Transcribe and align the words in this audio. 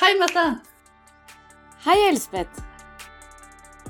Hei, 0.00 0.14
Mette! 0.18 0.44
Hei, 1.84 1.96
Elspeth. 2.08 2.62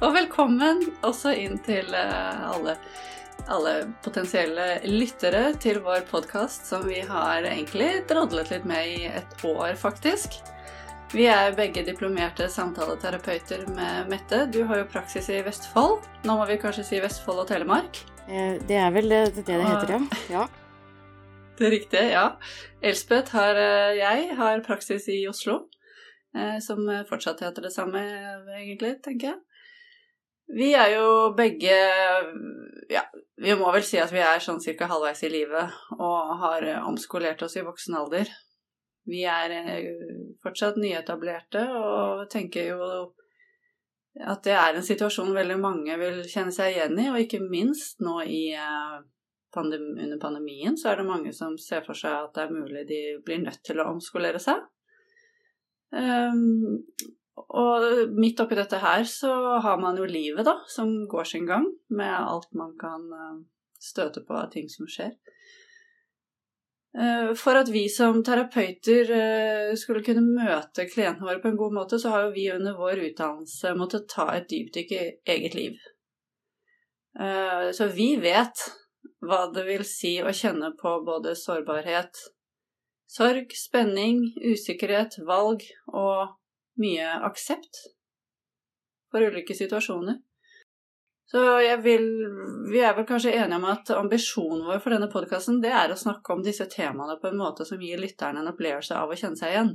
Og 0.00 0.14
velkommen 0.14 0.80
også 1.04 1.34
inn 1.36 1.58
til 1.66 1.90
eh, 1.96 2.44
alle, 2.48 2.76
alle 3.50 3.74
potensielle 4.04 4.68
lyttere 4.86 5.50
til 5.60 5.80
vår 5.84 6.06
podkast, 6.08 6.68
som 6.70 6.86
vi 6.88 7.02
har 7.04 7.44
egentlig 7.44 7.90
drodlet 8.08 8.52
litt 8.54 8.68
med 8.68 8.92
i 8.94 9.02
et 9.10 9.44
år, 9.44 9.74
faktisk. 9.80 10.38
Vi 11.12 11.26
er 11.32 11.56
begge 11.56 11.82
diplomerte 11.86 12.48
samtaleterapeuter 12.52 13.64
med 13.76 14.10
Mette. 14.12 14.44
Du 14.52 14.62
har 14.68 14.82
jo 14.82 14.88
praksis 14.92 15.28
i 15.32 15.40
Vestfold. 15.44 16.04
Nå 16.28 16.36
må 16.40 16.48
vi 16.48 16.60
kanskje 16.60 16.84
si 16.88 17.00
Vestfold 17.04 17.44
og 17.44 17.50
Telemark. 17.52 18.00
Eh, 18.28 18.56
Det 18.68 18.80
er 18.80 18.92
vel 18.96 19.12
det 19.12 19.22
det, 19.40 19.46
det 19.50 19.60
heter, 19.64 19.98
ja. 19.98 20.22
ja. 20.38 20.48
Det 21.58 21.66
er 21.66 21.72
riktig, 21.74 22.02
ja. 22.12 22.26
Elspeth 22.86 23.34
har 23.34 23.56
eh, 23.58 23.96
jeg 23.98 24.36
har 24.38 24.60
praksis 24.62 25.08
i 25.10 25.24
Oslo, 25.26 25.64
som 26.62 26.82
fortsatt 27.08 27.40
heter 27.40 27.64
det 27.64 27.70
samme, 27.72 28.02
egentlig, 28.58 28.98
tenker 29.02 29.30
jeg. 29.30 29.38
Vi 30.48 30.72
er 30.76 30.94
jo 30.94 31.08
begge 31.36 31.76
Ja, 32.88 33.02
vi 33.36 33.54
må 33.56 33.72
vel 33.74 33.84
si 33.84 33.98
at 34.00 34.12
vi 34.12 34.20
er 34.24 34.40
sånn 34.40 34.62
cirka 34.64 34.88
halvveis 34.88 35.20
i 35.28 35.32
livet 35.32 35.74
og 35.98 36.36
har 36.40 36.64
omskolert 36.88 37.42
oss 37.44 37.58
i 37.60 37.64
voksen 37.66 37.96
alder. 37.98 38.30
Vi 39.08 39.22
er 39.28 39.52
eh, 39.56 39.90
fortsatt 40.42 40.76
nyetablerte 40.80 41.64
og 41.76 42.26
tenker 42.32 42.72
jo 42.72 42.88
at 44.18 44.42
det 44.44 44.56
er 44.56 44.74
en 44.74 44.84
situasjon 44.84 45.30
veldig 45.36 45.58
mange 45.62 45.94
vil 46.00 46.24
kjenne 46.28 46.52
seg 46.52 46.74
igjen 46.74 46.98
i, 46.98 47.06
og 47.12 47.20
ikke 47.22 47.40
minst 47.44 48.02
nå 48.04 48.18
i 48.26 48.42
eh, 48.56 48.96
pandem 49.54 49.86
under 49.94 50.18
pandemien 50.20 50.76
så 50.76 50.92
er 50.92 51.00
det 51.00 51.08
mange 51.08 51.32
som 51.36 51.56
ser 51.60 51.84
for 51.86 51.96
seg 51.96 52.16
at 52.26 52.34
det 52.36 52.44
er 52.44 52.56
mulig 52.56 52.84
de 52.88 53.00
blir 53.24 53.44
nødt 53.44 53.62
til 53.64 53.80
å 53.80 53.88
omskolere 53.94 54.42
seg. 54.42 54.60
Um, 55.94 56.84
og 57.48 58.12
midt 58.18 58.40
oppi 58.42 58.58
dette 58.58 58.80
her 58.82 59.04
så 59.08 59.32
har 59.64 59.80
man 59.80 59.96
jo 59.96 60.08
livet, 60.08 60.44
da, 60.46 60.58
som 60.68 60.90
går 61.08 61.28
sin 61.30 61.46
gang, 61.48 61.66
med 61.88 62.12
alt 62.12 62.50
man 62.58 62.74
kan 62.80 63.06
uh, 63.14 63.38
støte 63.80 64.24
på 64.26 64.36
av 64.36 64.50
ting 64.52 64.68
som 64.72 64.88
skjer. 64.90 65.14
Uh, 66.98 67.32
for 67.38 67.56
at 67.60 67.70
vi 67.72 67.86
som 67.92 68.20
terapeuter 68.26 69.12
uh, 69.12 69.76
skulle 69.78 70.04
kunne 70.04 70.24
møte 70.26 70.88
klientene 70.90 71.28
våre 71.28 71.40
på 71.44 71.52
en 71.52 71.60
god 71.60 71.78
måte, 71.78 72.00
så 72.02 72.12
har 72.12 72.26
jo 72.26 72.34
vi 72.36 72.50
under 72.52 72.76
vår 72.76 73.04
utdannelse 73.10 73.76
måttet 73.78 74.10
ta 74.12 74.28
et 74.34 74.48
dypdykk 74.50 74.96
i 74.98 75.06
eget 75.36 75.56
liv. 75.58 75.78
Så 77.74 77.88
vi 77.90 78.12
vet 78.22 78.60
hva 79.26 79.48
det 79.50 79.64
vil 79.66 79.80
si 79.88 80.12
å 80.22 80.30
kjenne 80.30 80.68
på 80.78 80.92
både 81.02 81.32
sårbarhet, 81.34 82.20
sorg, 83.08 83.52
spenning, 83.56 84.22
usikkerhet, 84.44 85.18
valg 85.26 85.64
og 85.88 86.36
mye 86.78 87.18
aksept 87.26 87.86
for 89.10 89.24
ulike 89.24 89.56
situasjoner. 89.56 90.20
Så 91.28 91.40
jeg 91.60 91.80
vil, 91.84 92.06
vi 92.72 92.80
er 92.80 92.94
vel 92.96 93.04
kanskje 93.08 93.34
enige 93.36 93.58
om 93.58 93.66
at 93.68 93.90
ambisjonen 93.92 94.64
vår 94.64 94.80
for 94.80 94.94
denne 94.94 95.10
podkasten 95.12 95.58
det 95.60 95.74
er 95.76 95.92
å 95.92 95.98
snakke 96.00 96.32
om 96.32 96.44
disse 96.44 96.64
temaene 96.72 97.18
på 97.20 97.28
en 97.28 97.36
måte 97.40 97.66
som 97.68 97.80
gir 97.84 98.00
lytterne 98.00 98.40
en 98.40 98.48
opplevelse 98.54 98.96
av 98.96 99.12
å 99.12 99.18
kjenne 99.18 99.36
seg 99.36 99.52
igjen. 99.52 99.74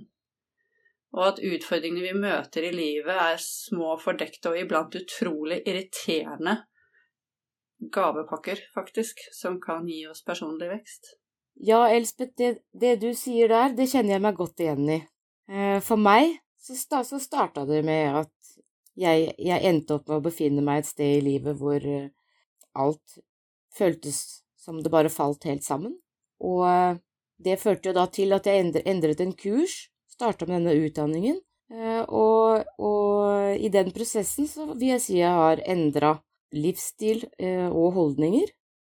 Og 1.14 1.28
at 1.28 1.42
utfordringene 1.46 2.08
vi 2.08 2.22
møter 2.24 2.66
i 2.66 2.72
livet 2.74 3.14
er 3.14 3.42
små, 3.42 3.92
fordekte 4.02 4.50
og 4.50 4.58
iblant 4.64 4.98
utrolig 4.98 5.60
irriterende 5.62 6.64
gavepakker, 7.94 8.64
faktisk, 8.74 9.22
som 9.36 9.60
kan 9.62 9.86
gi 9.86 10.08
oss 10.10 10.24
personlig 10.26 10.72
vekst. 10.72 11.18
Ja, 11.56 11.90
Elspeth, 11.90 12.34
det, 12.38 12.58
det, 12.72 12.96
du 13.02 13.14
sier 13.16 13.52
der, 13.52 13.74
det 13.78 13.90
kjenner 13.92 14.18
jeg 14.18 14.24
meg 14.26 14.38
godt 14.38 14.64
igjen 14.64 14.90
i. 14.90 15.00
Eh, 15.52 15.80
for 15.86 16.02
meg 16.02 16.40
så, 16.60 16.76
så 17.06 17.20
starta 17.22 17.66
det 17.70 17.84
med 17.86 18.18
at 18.24 18.32
jeg, 19.00 19.34
jeg, 19.38 19.60
endte 19.68 19.98
opp 19.98 20.10
med 20.10 20.20
å 20.20 20.26
befinne 20.26 20.64
meg 20.66 20.82
et 20.82 20.90
sted 20.90 21.18
i 21.18 21.24
livet 21.26 21.58
hvor 21.60 21.78
eh, 21.80 22.10
alt 22.80 23.18
føltes 23.74 24.44
som 24.60 24.80
det 24.82 24.92
bare 24.94 25.14
falt 25.14 25.46
helt 25.50 25.66
sammen. 25.66 25.96
Og 26.44 26.66
eh, 26.70 27.02
det 27.44 27.60
førte 27.62 27.92
jo 27.92 27.98
da 27.98 28.08
til 28.12 28.34
at 28.36 28.48
jeg 28.48 28.74
endret 28.86 29.22
en 29.22 29.36
kurs, 29.38 29.88
starta 30.10 30.48
med 30.48 30.62
denne 30.62 30.78
utdanningen, 30.86 31.42
og, 31.74 32.68
og 32.78 33.56
i 33.58 33.70
den 33.74 33.88
prosessen 33.96 34.46
så 34.46 34.68
vil 34.76 34.92
jeg 34.92 35.02
si 35.02 35.16
jeg 35.18 35.34
har 35.34 35.62
endra 35.66 36.12
livsstil 36.54 37.24
og 37.74 37.96
holdninger. 37.96 38.52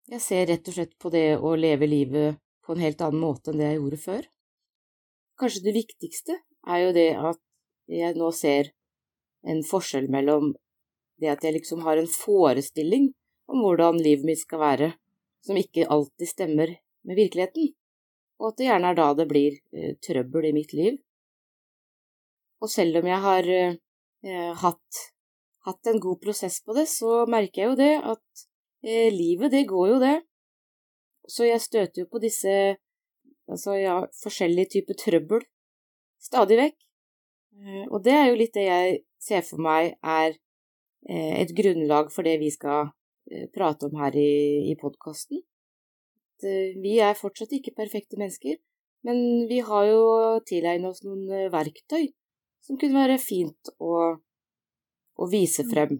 Jeg 0.08 0.24
ser 0.24 0.46
rett 0.48 0.70
og 0.70 0.78
slett 0.78 0.94
på 0.96 1.12
det 1.12 1.26
å 1.36 1.52
leve 1.60 1.90
livet 1.90 2.40
på 2.65 2.75
en 2.75 2.84
helt 2.84 3.00
annen 3.04 3.22
måte 3.22 3.53
enn 3.53 3.60
det 3.60 3.71
jeg 3.71 3.81
gjorde 3.81 4.00
før. 4.04 4.26
Kanskje 5.41 5.65
det 5.66 5.76
viktigste 5.76 6.37
er 6.69 6.82
jo 6.84 6.93
det 6.97 7.10
at 7.16 7.41
jeg 7.91 8.16
nå 8.19 8.31
ser 8.37 8.72
en 9.48 9.62
forskjell 9.66 10.10
mellom 10.12 10.53
det 11.21 11.31
at 11.32 11.44
jeg 11.44 11.56
liksom 11.59 11.84
har 11.84 12.00
en 12.00 12.09
forestilling 12.10 13.10
om 13.50 13.65
hvordan 13.65 14.00
livet 14.00 14.26
mitt 14.28 14.41
skal 14.43 14.60
være, 14.62 14.91
som 15.44 15.59
ikke 15.59 15.88
alltid 15.91 16.28
stemmer 16.28 16.75
med 17.09 17.16
virkeligheten, 17.16 17.72
og 18.41 18.50
at 18.50 18.60
det 18.60 18.69
gjerne 18.69 18.91
er 18.92 18.98
da 18.98 19.06
det 19.16 19.27
blir 19.28 19.56
eh, 19.75 19.97
trøbbel 20.04 20.50
i 20.50 20.54
mitt 20.56 20.72
liv. 20.77 21.00
Og 22.60 22.71
selv 22.71 23.00
om 23.00 23.09
jeg 23.09 23.21
har 23.25 23.48
eh, 23.50 24.53
hatt 24.62 25.00
hatt 25.66 25.87
en 25.87 26.00
god 26.00 26.21
prosess 26.22 26.60
på 26.65 26.75
det, 26.77 26.87
så 26.88 27.25
merker 27.31 27.62
jeg 27.62 27.71
jo 27.71 27.78
det 27.78 27.94
at 28.15 28.44
eh, 28.84 29.09
livet, 29.12 29.53
det 29.53 29.66
går 29.69 29.94
jo 29.94 29.98
det. 30.03 30.16
Så 31.30 31.46
jeg 31.46 31.62
støter 31.62 32.02
jo 32.02 32.10
på 32.10 32.20
disse 32.22 32.52
altså 33.50 33.76
ja, 33.78 33.96
forskjellige 34.22 34.76
typer 34.76 34.98
trøbbel 34.98 35.44
stadig 36.22 36.58
vekk. 36.60 36.78
Eh, 37.60 37.84
og 37.88 38.00
det 38.06 38.14
er 38.16 38.30
jo 38.30 38.38
litt 38.41 38.56
det 38.56 38.66
jeg 38.66 39.02
ser 39.20 39.44
for 39.46 39.62
meg 39.62 39.94
er 40.00 40.32
eh, 40.34 41.36
et 41.42 41.54
grunnlag 41.56 42.10
for 42.14 42.26
det 42.26 42.38
vi 42.42 42.50
skal 42.54 42.91
eh, 43.30 43.46
prate 43.54 43.88
om 43.88 43.98
her 44.00 44.16
i, 44.18 44.72
i 44.72 44.74
podkasten. 44.80 45.42
Vi 46.41 46.94
er 47.04 47.18
fortsatt 47.18 47.50
ikke 47.52 47.74
perfekte 47.76 48.16
mennesker, 48.16 48.54
men 49.04 49.44
vi 49.50 49.58
har 49.60 49.84
jo 49.91 50.04
tilegnet 50.48 50.88
oss 50.88 51.02
noen 51.04 51.26
verktøy 51.52 52.06
som 52.64 52.78
kunne 52.80 52.97
være 52.97 53.18
fint 53.20 53.68
å 53.76 53.91
å 55.20 55.28
vise 55.28 55.64
mm. 55.66 55.70
frem 55.70 55.98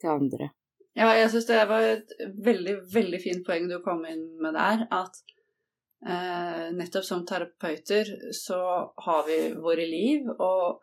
til 0.00 0.10
andre. 0.12 0.50
Ja, 0.98 1.12
jeg 1.14 1.30
syns 1.30 1.46
det 1.46 1.58
var 1.70 1.84
et 1.86 2.14
veldig, 2.42 2.80
veldig 2.90 3.20
fint 3.22 3.44
poeng 3.46 3.68
du 3.70 3.78
kom 3.84 4.02
inn 4.10 4.24
med 4.42 4.56
der. 4.58 4.86
At 4.90 5.20
eh, 6.02 6.70
nettopp 6.74 7.06
som 7.06 7.26
terapeuter 7.26 8.10
så 8.36 8.60
har 9.06 9.26
vi 9.28 9.40
våre 9.54 9.86
liv, 9.86 10.26
og 10.34 10.80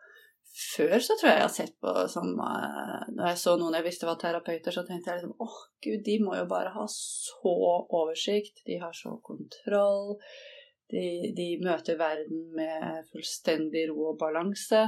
før 0.76 0.96
så 1.04 1.14
tror 1.18 1.28
jeg 1.28 1.36
jeg 1.36 1.44
har 1.44 1.54
sett 1.54 1.74
på 1.84 1.92
som 2.10 2.30
eh, 2.40 3.02
Når 3.12 3.26
jeg 3.28 3.40
så 3.42 3.56
noen 3.60 3.76
jeg 3.76 3.86
visste 3.90 4.08
var 4.08 4.20
terapeuter, 4.20 4.74
så 4.74 4.86
tenkte 4.88 5.12
jeg 5.12 5.20
liksom 5.20 5.44
åh, 5.44 5.58
gud, 5.84 6.00
de 6.06 6.16
må 6.24 6.38
jo 6.38 6.46
bare 6.50 6.72
ha 6.74 6.86
så 6.92 7.56
oversikt, 8.00 8.64
de 8.66 8.80
har 8.80 8.96
så 8.96 9.18
kontroll. 9.24 10.16
De, 10.88 11.04
de 11.36 11.50
møter 11.60 12.00
verden 12.00 12.48
med 12.56 13.04
fullstendig 13.12 13.90
ro 13.90 14.14
og 14.14 14.18
balanse. 14.22 14.86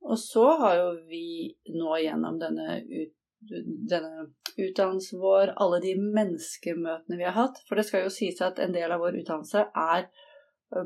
Og 0.00 0.18
så 0.18 0.42
har 0.58 0.76
jo 0.78 0.90
vi 1.10 1.52
nå 1.76 1.94
gjennom 2.02 2.38
denne, 2.40 2.80
ut, 2.82 3.14
denne 3.40 4.26
utdannelsen 4.56 5.20
vår, 5.20 5.54
alle 5.56 5.80
de 5.80 5.94
menneskemøtene 6.00 7.16
vi 7.16 7.24
har 7.24 7.36
hatt 7.38 7.62
For 7.68 7.78
det 7.78 7.86
skal 7.88 8.04
jo 8.04 8.12
sies 8.12 8.40
at 8.44 8.60
en 8.60 8.74
del 8.74 8.92
av 8.92 9.00
vår 9.00 9.20
utdannelse 9.22 9.64
er 9.68 10.10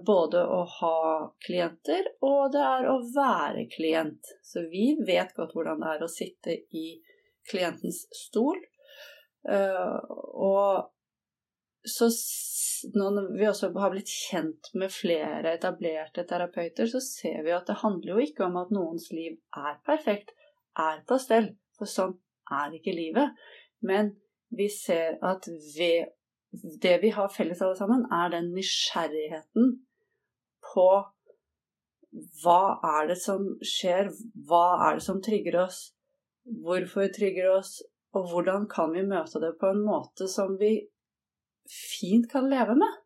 både 0.06 0.40
å 0.48 0.62
ha 0.78 0.98
klienter, 1.44 2.06
og 2.24 2.54
det 2.54 2.62
er 2.64 2.86
å 2.88 3.00
være 3.14 3.66
klient. 3.68 4.30
Så 4.40 4.64
vi 4.70 4.94
vet 5.04 5.34
godt 5.36 5.52
hvordan 5.56 5.82
det 5.82 5.90
er 5.90 6.04
å 6.06 6.08
sitte 6.08 6.56
i 6.72 6.86
klientens 7.50 8.06
stol. 8.16 8.62
Og 9.44 10.88
så 11.84 12.08
når 12.94 13.28
vi 13.36 13.48
også 13.48 13.70
har 13.76 13.92
blitt 13.92 14.08
kjent 14.08 14.70
med 14.80 14.92
flere 14.92 15.52
etablerte 15.58 16.24
terapeuter, 16.28 16.88
så 16.88 17.00
ser 17.04 17.44
vi 17.44 17.52
at 17.52 17.68
det 17.68 17.82
handler 17.82 18.14
jo 18.14 18.24
ikke 18.24 18.48
om 18.48 18.56
at 18.60 18.72
noens 18.72 19.10
liv 19.12 19.36
er 19.56 19.76
perfekt, 19.84 20.32
er 20.80 21.04
på 21.08 21.20
stell, 21.20 21.52
for 21.76 21.90
sånn 21.90 22.16
er 22.50 22.76
ikke 22.76 22.94
livet. 22.96 23.34
Men 23.80 24.14
vi 24.50 24.68
ser 24.68 25.18
at 25.22 25.48
ved 25.76 26.12
det 26.82 26.98
vi 27.02 27.10
har 27.14 27.32
felles 27.32 27.62
alle 27.62 27.76
sammen, 27.76 28.06
er 28.12 28.30
den 28.30 28.52
nysgjerrigheten 28.54 29.72
på 30.72 30.88
hva 32.42 32.60
er 32.86 33.08
det 33.10 33.18
som 33.18 33.46
skjer, 33.66 34.12
hva 34.46 34.66
er 34.86 34.98
det 34.98 35.06
som 35.06 35.22
trigger 35.22 35.58
oss, 35.64 35.80
hvorfor 36.62 37.10
trigger 37.16 37.50
oss, 37.56 37.80
og 38.14 38.30
hvordan 38.30 38.68
kan 38.70 38.92
vi 38.94 39.02
møte 39.02 39.40
det 39.42 39.56
på 39.58 39.72
en 39.74 39.82
måte 39.82 40.28
som 40.30 40.54
vi 40.60 40.76
fint 41.66 42.28
kan 42.30 42.46
leve 42.50 42.76
med. 42.78 43.00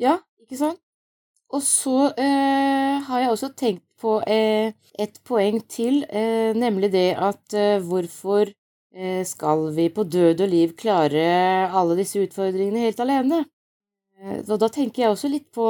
Ja, 0.00 0.16
ikke 0.40 0.56
sant? 0.56 0.80
Og 1.50 1.64
så 1.66 2.12
eh, 2.14 3.00
har 3.08 3.20
jeg 3.20 3.30
også 3.34 3.50
tenkt 3.58 3.84
på 4.00 4.16
eh, 4.28 4.72
et 5.00 5.20
poeng 5.26 5.60
til, 5.70 6.02
eh, 6.08 6.56
nemlig 6.56 6.90
det 6.94 7.10
at 7.18 7.56
eh, 7.56 7.78
hvorfor 7.84 8.54
skal 9.22 9.68
vi 9.70 9.84
på 9.94 10.02
død 10.02 10.40
og 10.42 10.48
liv 10.50 10.72
klare 10.74 11.20
alle 11.70 11.94
disse 11.94 12.18
utfordringene 12.18 12.80
helt 12.82 12.98
alene? 12.98 13.36
Og 14.40 14.56
da 14.58 14.66
tenker 14.66 15.04
jeg 15.04 15.12
også 15.12 15.30
litt 15.30 15.46
på, 15.54 15.66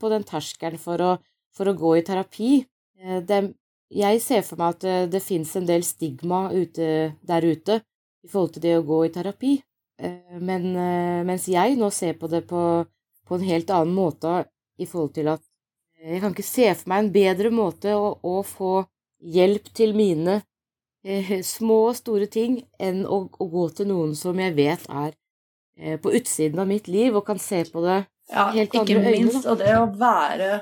på 0.00 0.08
den 0.08 0.24
terskelen 0.24 0.80
for 0.80 1.04
å, 1.04 1.10
for 1.52 1.68
å, 1.68 1.74
gå 1.76 1.90
i 1.98 2.04
terapi. 2.06 2.54
Det, 3.28 3.42
jeg 3.92 4.22
ser 4.24 4.40
for 4.48 4.62
meg 4.62 4.78
at 4.78 5.12
det, 5.12 5.20
fins 5.20 5.52
en 5.60 5.68
del 5.68 5.84
stigma 5.84 6.46
ute, 6.48 6.88
der 7.20 7.44
ute 7.44 7.82
i 8.24 8.32
forhold 8.32 8.56
til 8.56 8.64
det 8.64 8.74
å 8.78 8.88
gå 8.88 9.02
i 9.04 9.12
terapi. 9.18 9.52
Men 10.40 10.72
mens 11.28 11.50
jeg 11.52 11.76
nå 11.76 11.92
ser 11.92 12.16
på 12.16 12.32
det 12.32 12.46
på, 12.48 12.64
på 13.28 13.36
en 13.36 13.48
helt 13.52 13.76
annen 13.76 13.92
måte 14.00 14.46
i 14.80 14.88
forhold 14.88 15.12
til 15.20 15.28
at 15.36 15.44
jeg 16.02 16.22
kan 16.22 16.34
ikke 16.34 16.46
se 16.46 16.68
for 16.74 16.90
meg 16.90 17.04
en 17.04 17.12
bedre 17.14 17.50
måte 17.54 17.94
å, 17.94 18.14
å 18.22 18.40
få 18.46 18.82
hjelp 19.22 19.68
til 19.76 19.94
mine 19.94 20.40
eh, 21.06 21.34
små 21.46 21.78
og 21.90 21.98
store 21.98 22.28
ting 22.30 22.58
enn 22.82 23.04
å, 23.06 23.24
å, 23.30 23.48
gå 23.52 23.68
til 23.78 23.90
noen 23.92 24.16
som 24.18 24.38
jeg 24.42 24.56
vet 24.56 24.88
er 24.90 25.12
eh, 25.78 25.98
på 26.02 26.14
utsiden 26.18 26.62
av 26.62 26.70
mitt 26.70 26.90
liv, 26.90 27.14
og 27.14 27.26
kan 27.28 27.38
se 27.42 27.62
på 27.70 27.84
det 27.84 28.00
ja, 28.32 28.48
helt 28.56 28.74
andre 28.74 28.98
øyne. 28.98 29.12
Ikke 29.12 29.22
minst, 29.30 29.46
og 29.46 29.62
det 29.62 29.76
å 29.78 29.86
være 29.98 30.58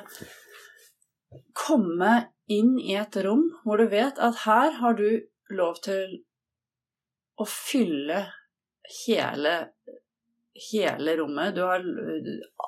Komme 1.54 2.14
inn 2.50 2.72
i 2.82 2.96
et 2.98 3.14
rom 3.22 3.44
hvor 3.62 3.78
du 3.78 3.86
vet 3.92 4.16
at 4.18 4.40
her 4.42 4.72
har 4.80 4.96
du 4.98 5.22
lov 5.54 5.76
til 5.84 6.16
å 7.38 7.46
fylle 7.46 8.24
hele 9.04 9.52
hele 10.54 11.16
rommet. 11.16 11.54
Du 11.54 11.62
har, 11.62 11.84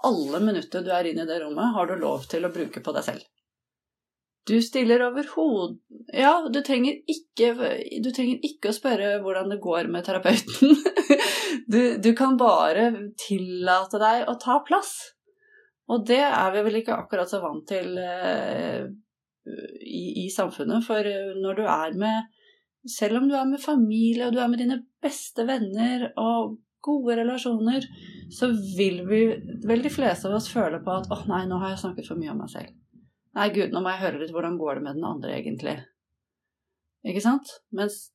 alle 0.06 0.40
minutter 0.40 0.84
du 0.84 0.90
er 0.94 1.10
inne 1.10 1.26
i 1.26 1.30
det 1.30 1.40
rommet, 1.42 1.74
har 1.74 1.88
du 1.90 1.96
lov 2.00 2.26
til 2.30 2.46
å 2.46 2.52
bruke 2.54 2.82
på 2.84 2.94
deg 2.96 3.06
selv. 3.06 3.28
Du 4.46 4.56
stiller 4.62 5.04
overhodet 5.06 5.78
Ja, 6.18 6.48
du 6.50 6.58
trenger, 6.66 6.96
ikke, 7.06 7.52
du 8.02 8.08
trenger 8.10 8.42
ikke 8.42 8.72
å 8.72 8.74
spørre 8.74 9.12
hvordan 9.22 9.52
det 9.52 9.60
går 9.62 9.90
med 9.92 10.06
terapeuten. 10.08 10.76
Du, 11.72 11.96
du 12.00 12.10
kan 12.16 12.34
bare 12.40 12.90
tillate 13.20 13.98
deg 14.00 14.26
å 14.28 14.34
ta 14.40 14.58
plass. 14.66 14.90
Og 15.92 16.04
det 16.08 16.20
er 16.24 16.50
vi 16.54 16.62
vel 16.66 16.78
ikke 16.80 16.96
akkurat 16.96 17.28
så 17.30 17.42
vant 17.42 17.64
til 17.68 17.94
uh, 17.96 18.88
i, 19.80 20.24
i, 20.24 20.26
samfunnet. 20.32 20.84
For 20.84 21.06
når 21.38 21.60
du 21.60 21.62
er 21.64 21.96
med 22.00 22.30
Selv 22.88 23.20
om 23.20 23.28
du 23.30 23.36
er 23.38 23.46
med 23.46 23.62
familie, 23.62 24.26
og 24.26 24.34
du 24.34 24.40
er 24.42 24.50
med 24.50 24.58
dine 24.58 24.80
beste 25.04 25.44
venner 25.46 26.08
og 26.18 26.56
gode 26.82 27.16
relasjoner, 27.18 27.86
så 28.32 28.50
vil 28.76 29.02
vi 29.08 29.22
vel 29.68 29.84
de 29.84 29.92
fleste 29.92 30.28
av 30.28 30.38
oss 30.38 30.50
føle 30.52 30.80
på 30.82 30.94
at 30.94 31.10
åh 31.10 31.20
oh, 31.20 31.28
nei, 31.30 31.44
nå 31.48 31.60
har 31.62 31.74
jeg 31.74 31.82
snakket 31.84 32.08
for 32.10 32.20
mye 32.20 32.32
om 32.34 32.42
meg 32.42 32.52
selv. 32.52 32.74
Nei, 33.38 33.48
gud, 33.54 33.72
nå 33.72 33.80
må 33.80 33.94
jeg 33.94 34.02
høre 34.02 34.20
litt 34.20 34.32
hvordan 34.34 34.58
går 34.60 34.78
det 34.78 34.84
med 34.86 34.98
den 34.98 35.08
andre, 35.08 35.36
egentlig. 35.38 35.76
Ikke 37.08 37.22
sant? 37.24 37.54
Mens 37.74 38.10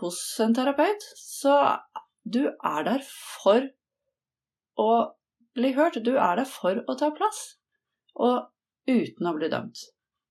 hos 0.00 0.20
en 0.40 0.54
terapeut 0.56 1.02
så 1.18 1.56
du 2.24 2.46
er 2.48 2.86
der 2.86 3.02
for 3.04 3.66
å 4.80 4.90
bli 5.54 5.74
hørt. 5.76 6.00
Du 6.04 6.14
er 6.16 6.40
der 6.40 6.48
for 6.48 6.80
å 6.88 6.96
ta 6.98 7.10
plass. 7.16 7.42
Og 8.14 8.46
uten 8.88 9.28
å 9.28 9.34
bli 9.36 9.50
dømt. 9.52 9.82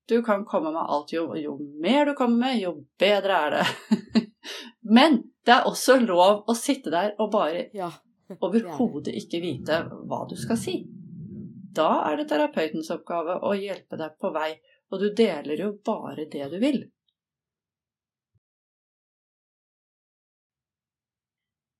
Du 0.08 0.22
kan 0.22 0.44
komme 0.44 0.72
med 0.72 0.82
alt. 0.82 1.12
Jo, 1.12 1.30
jo 1.36 1.56
mer 1.80 2.06
du 2.06 2.14
kommer 2.14 2.46
med, 2.46 2.58
jo 2.60 2.74
bedre 3.00 3.38
er 3.46 3.56
det. 3.58 4.24
Men 4.96 5.22
det 5.46 5.54
er 5.54 5.68
også 5.68 5.96
lov 6.00 6.44
å 6.48 6.56
sitte 6.56 6.92
der 6.92 7.14
og 7.18 7.30
bare 7.32 7.68
ja, 7.76 7.88
overhodet 8.36 9.14
ikke 9.16 9.40
vite 9.40 9.80
hva 10.04 10.24
du 10.28 10.36
skal 10.40 10.60
si. 10.60 10.82
Da 11.74 11.88
er 12.10 12.20
det 12.20 12.28
terapeutens 12.30 12.92
oppgave 12.94 13.40
å 13.42 13.54
hjelpe 13.58 13.98
deg 13.98 14.18
på 14.20 14.30
vei, 14.34 14.52
og 14.92 15.00
du 15.00 15.08
deler 15.16 15.58
jo 15.58 15.72
bare 15.84 16.28
det 16.30 16.50
du 16.52 16.60
vil. 16.62 16.84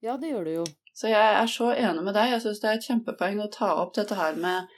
Ja, 0.04 0.16
det 0.20 0.32
gjør 0.32 0.44
du 0.44 0.50
jo. 0.52 0.64
Så 0.94 1.08
jeg 1.08 1.36
er 1.36 1.46
så 1.48 1.70
enig 1.72 2.02
med 2.04 2.14
deg. 2.14 2.34
Jeg 2.34 2.42
syns 2.44 2.60
det 2.62 2.68
er 2.70 2.78
et 2.78 2.88
kjempepoeng 2.88 3.38
å 3.40 3.50
ta 3.52 3.70
opp 3.80 3.94
dette 3.96 4.18
her 4.18 4.36
med, 4.38 4.68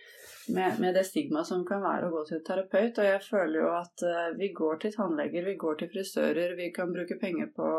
med, 0.49 0.81
med 0.81 0.95
det 0.95 1.05
stigmaet 1.05 1.49
som 1.49 1.65
kan 1.67 1.83
være 1.83 2.09
å 2.09 2.15
gå 2.15 2.25
til 2.29 2.43
terapeut. 2.47 2.99
Og 2.99 3.09
jeg 3.09 3.23
føler 3.25 3.61
jo 3.61 3.71
at 3.77 4.05
uh, 4.07 4.33
vi 4.39 4.51
går 4.57 4.83
til 4.83 4.95
tannleger, 4.95 5.47
vi 5.47 5.57
går 5.61 5.81
til 5.81 5.91
frisører, 5.93 6.57
vi 6.59 6.71
kan 6.75 6.93
bruke 6.95 7.19
penger 7.21 7.51
på 7.57 7.71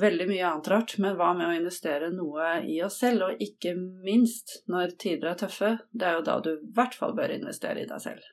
veldig 0.00 0.28
mye 0.28 0.44
annet 0.48 0.68
rart, 0.72 0.94
men 0.98 1.16
hva 1.18 1.32
med 1.36 1.48
å 1.48 1.56
investere 1.56 2.10
noe 2.14 2.54
i 2.64 2.78
oss 2.84 2.98
selv? 3.02 3.26
Og 3.28 3.42
ikke 3.44 3.74
minst 3.76 4.62
når 4.70 4.96
tider 5.02 5.32
er 5.32 5.40
tøffe, 5.42 5.74
det 5.92 6.08
er 6.08 6.18
jo 6.18 6.26
da 6.28 6.38
du 6.44 6.52
i 6.54 6.72
hvert 6.76 6.96
fall 6.96 7.16
bør 7.18 7.34
investere 7.34 7.82
i 7.82 7.88
deg 7.88 8.00
selv. 8.04 8.28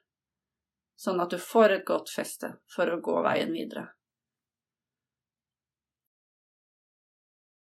Sånn 0.99 1.19
at 1.23 1.31
du 1.31 1.39
får 1.39 1.77
et 1.77 1.87
godt 1.87 2.11
feste 2.11 2.53
for 2.71 2.91
å 2.91 2.99
gå 3.03 3.21
veien 3.23 3.51
videre. 3.55 3.87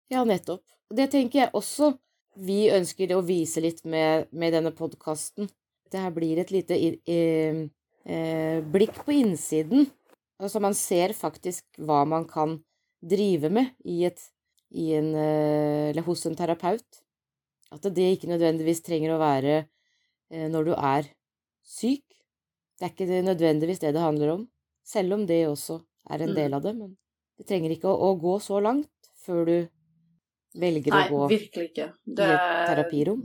Ja, 0.09 0.25
nettopp. 0.25 0.65
Det 0.89 1.11
tenker 1.13 1.43
jeg 1.43 1.53
også 1.53 1.93
vi 2.39 2.69
ønsker 2.71 3.13
å 3.17 3.25
vise 3.27 3.63
litt 3.63 3.83
med, 3.89 4.29
med 4.31 4.55
denne 4.55 4.73
podkasten. 4.77 5.49
Det 5.89 6.01
her 6.01 6.13
blir 6.15 6.41
et 6.41 6.53
lite 6.55 6.77
eh, 6.79 7.63
eh, 8.05 8.59
blikk 8.63 9.01
på 9.05 9.15
innsiden. 9.17 9.89
Altså 10.39 10.63
man 10.63 10.77
ser 10.79 11.15
faktisk 11.19 11.81
hva 11.83 12.05
man 12.07 12.29
kan 12.29 12.59
drive 13.03 13.51
med 13.51 13.73
i 13.87 14.05
et, 14.07 14.21
i 14.71 14.93
en, 14.99 15.11
eh, 15.17 15.91
eller 15.91 16.07
hos 16.07 16.27
en 16.29 16.39
terapeut. 16.39 17.03
At 17.75 17.85
det 17.95 18.13
ikke 18.15 18.31
nødvendigvis 18.31 18.85
trenger 18.87 19.15
å 19.15 19.23
være 19.23 19.57
eh, 19.59 20.47
når 20.53 20.71
du 20.71 20.73
er 20.77 21.11
syk. 21.67 22.05
Det 22.79 22.87
er 22.87 22.95
ikke 22.95 23.25
nødvendigvis 23.27 23.83
det 23.83 23.93
det 23.97 24.05
handler 24.05 24.37
om, 24.37 24.47
selv 24.87 25.19
om 25.19 25.27
det 25.27 25.43
også 25.49 25.81
er 26.09 26.23
en 26.23 26.37
del 26.37 26.53
mm. 26.53 26.57
av 26.57 26.63
det. 26.65 26.77
Men 26.79 26.95
det 27.39 27.49
trenger 27.49 27.75
ikke 27.75 27.91
å, 27.91 28.13
å 28.13 28.15
gå 28.21 28.39
så 28.43 28.63
langt 28.63 29.11
før 29.19 29.43
du 29.49 29.57
velger 30.61 30.95
nei, 30.95 31.05
å 31.07 31.15
gå 31.15 31.31
virkelig 31.35 31.71
ikke. 31.71 31.89
Det 32.05 32.27
i 32.27 32.35
et 32.35 32.67
terapirom. 32.73 33.23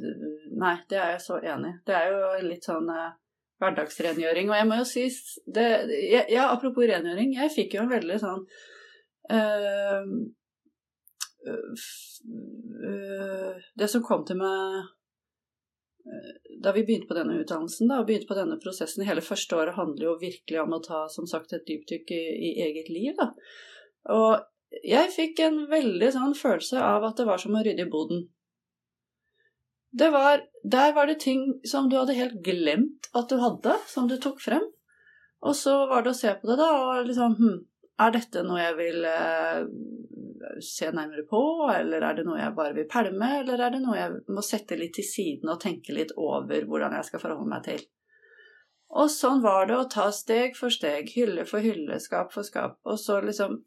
Nei, 0.63 0.77
det 0.89 0.99
er 0.99 1.15
jeg 1.15 1.25
så 1.25 1.39
enig 1.41 1.73
i. 1.73 1.77
Det 1.87 1.97
er 1.97 2.13
jo 2.13 2.49
litt 2.49 2.69
sånn 2.69 2.91
eh, 2.93 3.09
hverdagsrengjøring. 3.63 4.51
Og 4.51 4.59
jeg 4.59 4.69
må 4.69 4.79
jo 4.81 4.85
si 4.87 5.07
det, 5.57 5.67
Ja, 6.31 6.51
apropos 6.51 6.87
rengjøring, 6.89 7.35
jeg 7.39 7.55
fikk 7.55 7.77
jo 7.77 7.85
en 7.85 7.93
veldig 7.93 8.21
sånn 8.21 8.45
Eh, 9.29 10.01
eh, 11.47 13.55
det 13.75 13.87
som 13.87 14.03
kom 14.03 14.25
til 14.27 14.39
meg 14.41 14.79
eh, 16.03 16.33
da 16.63 16.73
vi 16.75 16.83
begynte 16.83 17.07
på 17.07 17.17
denne 17.17 17.37
utdannelsen 17.39 17.91
da, 17.91 18.01
og 18.01 18.09
begynte 18.09 18.27
på 18.27 18.37
denne 18.37 18.59
prosessen 18.63 19.05
Hele 19.07 19.23
første 19.23 19.55
året 19.55 19.77
handler 19.77 20.09
jo 20.09 20.21
virkelig 20.21 20.59
om 20.63 20.75
å 20.75 20.83
ta 20.83 21.05
som 21.11 21.27
sagt 21.29 21.55
et 21.55 21.67
dypdykk 21.67 22.11
i, 22.15 22.23
i 22.49 22.51
eget 22.67 22.91
liv. 22.91 23.13
Da. 23.19 23.31
Og 24.13 24.43
jeg 24.81 25.11
fikk 25.13 25.41
en 25.45 25.65
veldig 25.69 26.09
sånn 26.15 26.37
følelse 26.37 26.79
av 26.81 27.05
at 27.07 27.19
det 27.19 27.27
var 27.27 27.41
som 27.41 27.55
å 27.57 27.61
rydde 27.65 27.85
i 27.85 27.91
boden. 27.91 28.23
Det 29.93 30.09
var, 30.09 30.41
der 30.65 30.93
var 30.95 31.05
det 31.07 31.19
ting 31.21 31.43
som 31.69 31.89
du 31.89 31.99
hadde 31.99 32.17
helt 32.17 32.39
glemt 32.45 33.11
at 33.13 33.29
du 33.29 33.37
hadde, 33.37 33.75
som 33.87 34.07
du 34.09 34.17
tok 34.17 34.41
frem. 34.41 34.65
Og 35.45 35.53
så 35.59 35.75
var 35.91 36.01
det 36.01 36.13
å 36.13 36.17
se 36.17 36.31
på 36.39 36.49
det, 36.49 36.57
da, 36.57 36.69
og 36.81 37.05
liksom 37.05 37.35
hm, 37.37 37.59
er 38.01 38.13
dette 38.15 38.41
noe 38.47 38.61
jeg 38.61 38.77
vil 38.79 39.05
eh, 39.05 39.65
se 40.63 40.89
nærmere 40.89 41.25
på, 41.29 41.41
eller 41.69 42.07
er 42.07 42.17
det 42.17 42.25
noe 42.25 42.39
jeg 42.39 42.55
bare 42.57 42.77
vil 42.77 42.87
pælme, 42.89 43.29
eller 43.41 43.61
er 43.61 43.75
det 43.75 43.81
noe 43.83 43.99
jeg 43.99 44.21
må 44.33 44.43
sette 44.45 44.79
litt 44.79 44.95
til 44.97 45.05
siden 45.05 45.51
og 45.53 45.61
tenke 45.61 45.93
litt 45.93 46.15
over 46.17 46.65
hvordan 46.65 46.95
jeg 46.97 47.11
skal 47.11 47.21
forholde 47.21 47.51
meg 47.51 47.67
til? 47.67 47.83
Og 48.93 49.09
sånn 49.09 49.41
var 49.43 49.67
det 49.69 49.77
å 49.77 49.89
ta 49.89 50.07
steg 50.13 50.57
for 50.57 50.73
steg, 50.73 51.11
hylle 51.13 51.45
for 51.49 51.65
hylle, 51.65 51.99
skap 52.01 52.33
for 52.33 52.45
skap, 52.45 52.79
og 52.85 52.97
så 53.01 53.19
liksom 53.25 53.59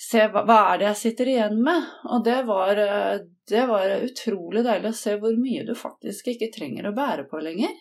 se 0.00 0.26
hva, 0.32 0.44
hva 0.46 0.58
er 0.72 0.80
det 0.80 0.90
jeg 0.90 1.00
sitter 1.00 1.30
igjen 1.32 1.58
med? 1.64 1.88
Og 2.10 2.24
det 2.26 2.40
var, 2.48 2.78
eh, 2.80 3.24
det 3.50 3.64
var 3.70 3.96
utrolig 4.04 4.64
deilig 4.66 4.92
å 4.92 5.00
se 5.00 5.16
hvor 5.22 5.34
mye 5.38 5.66
du 5.66 5.74
faktisk 5.78 6.32
ikke 6.34 6.52
trenger 6.54 6.90
å 6.90 6.96
bære 6.96 7.28
på 7.30 7.42
lenger. 7.44 7.74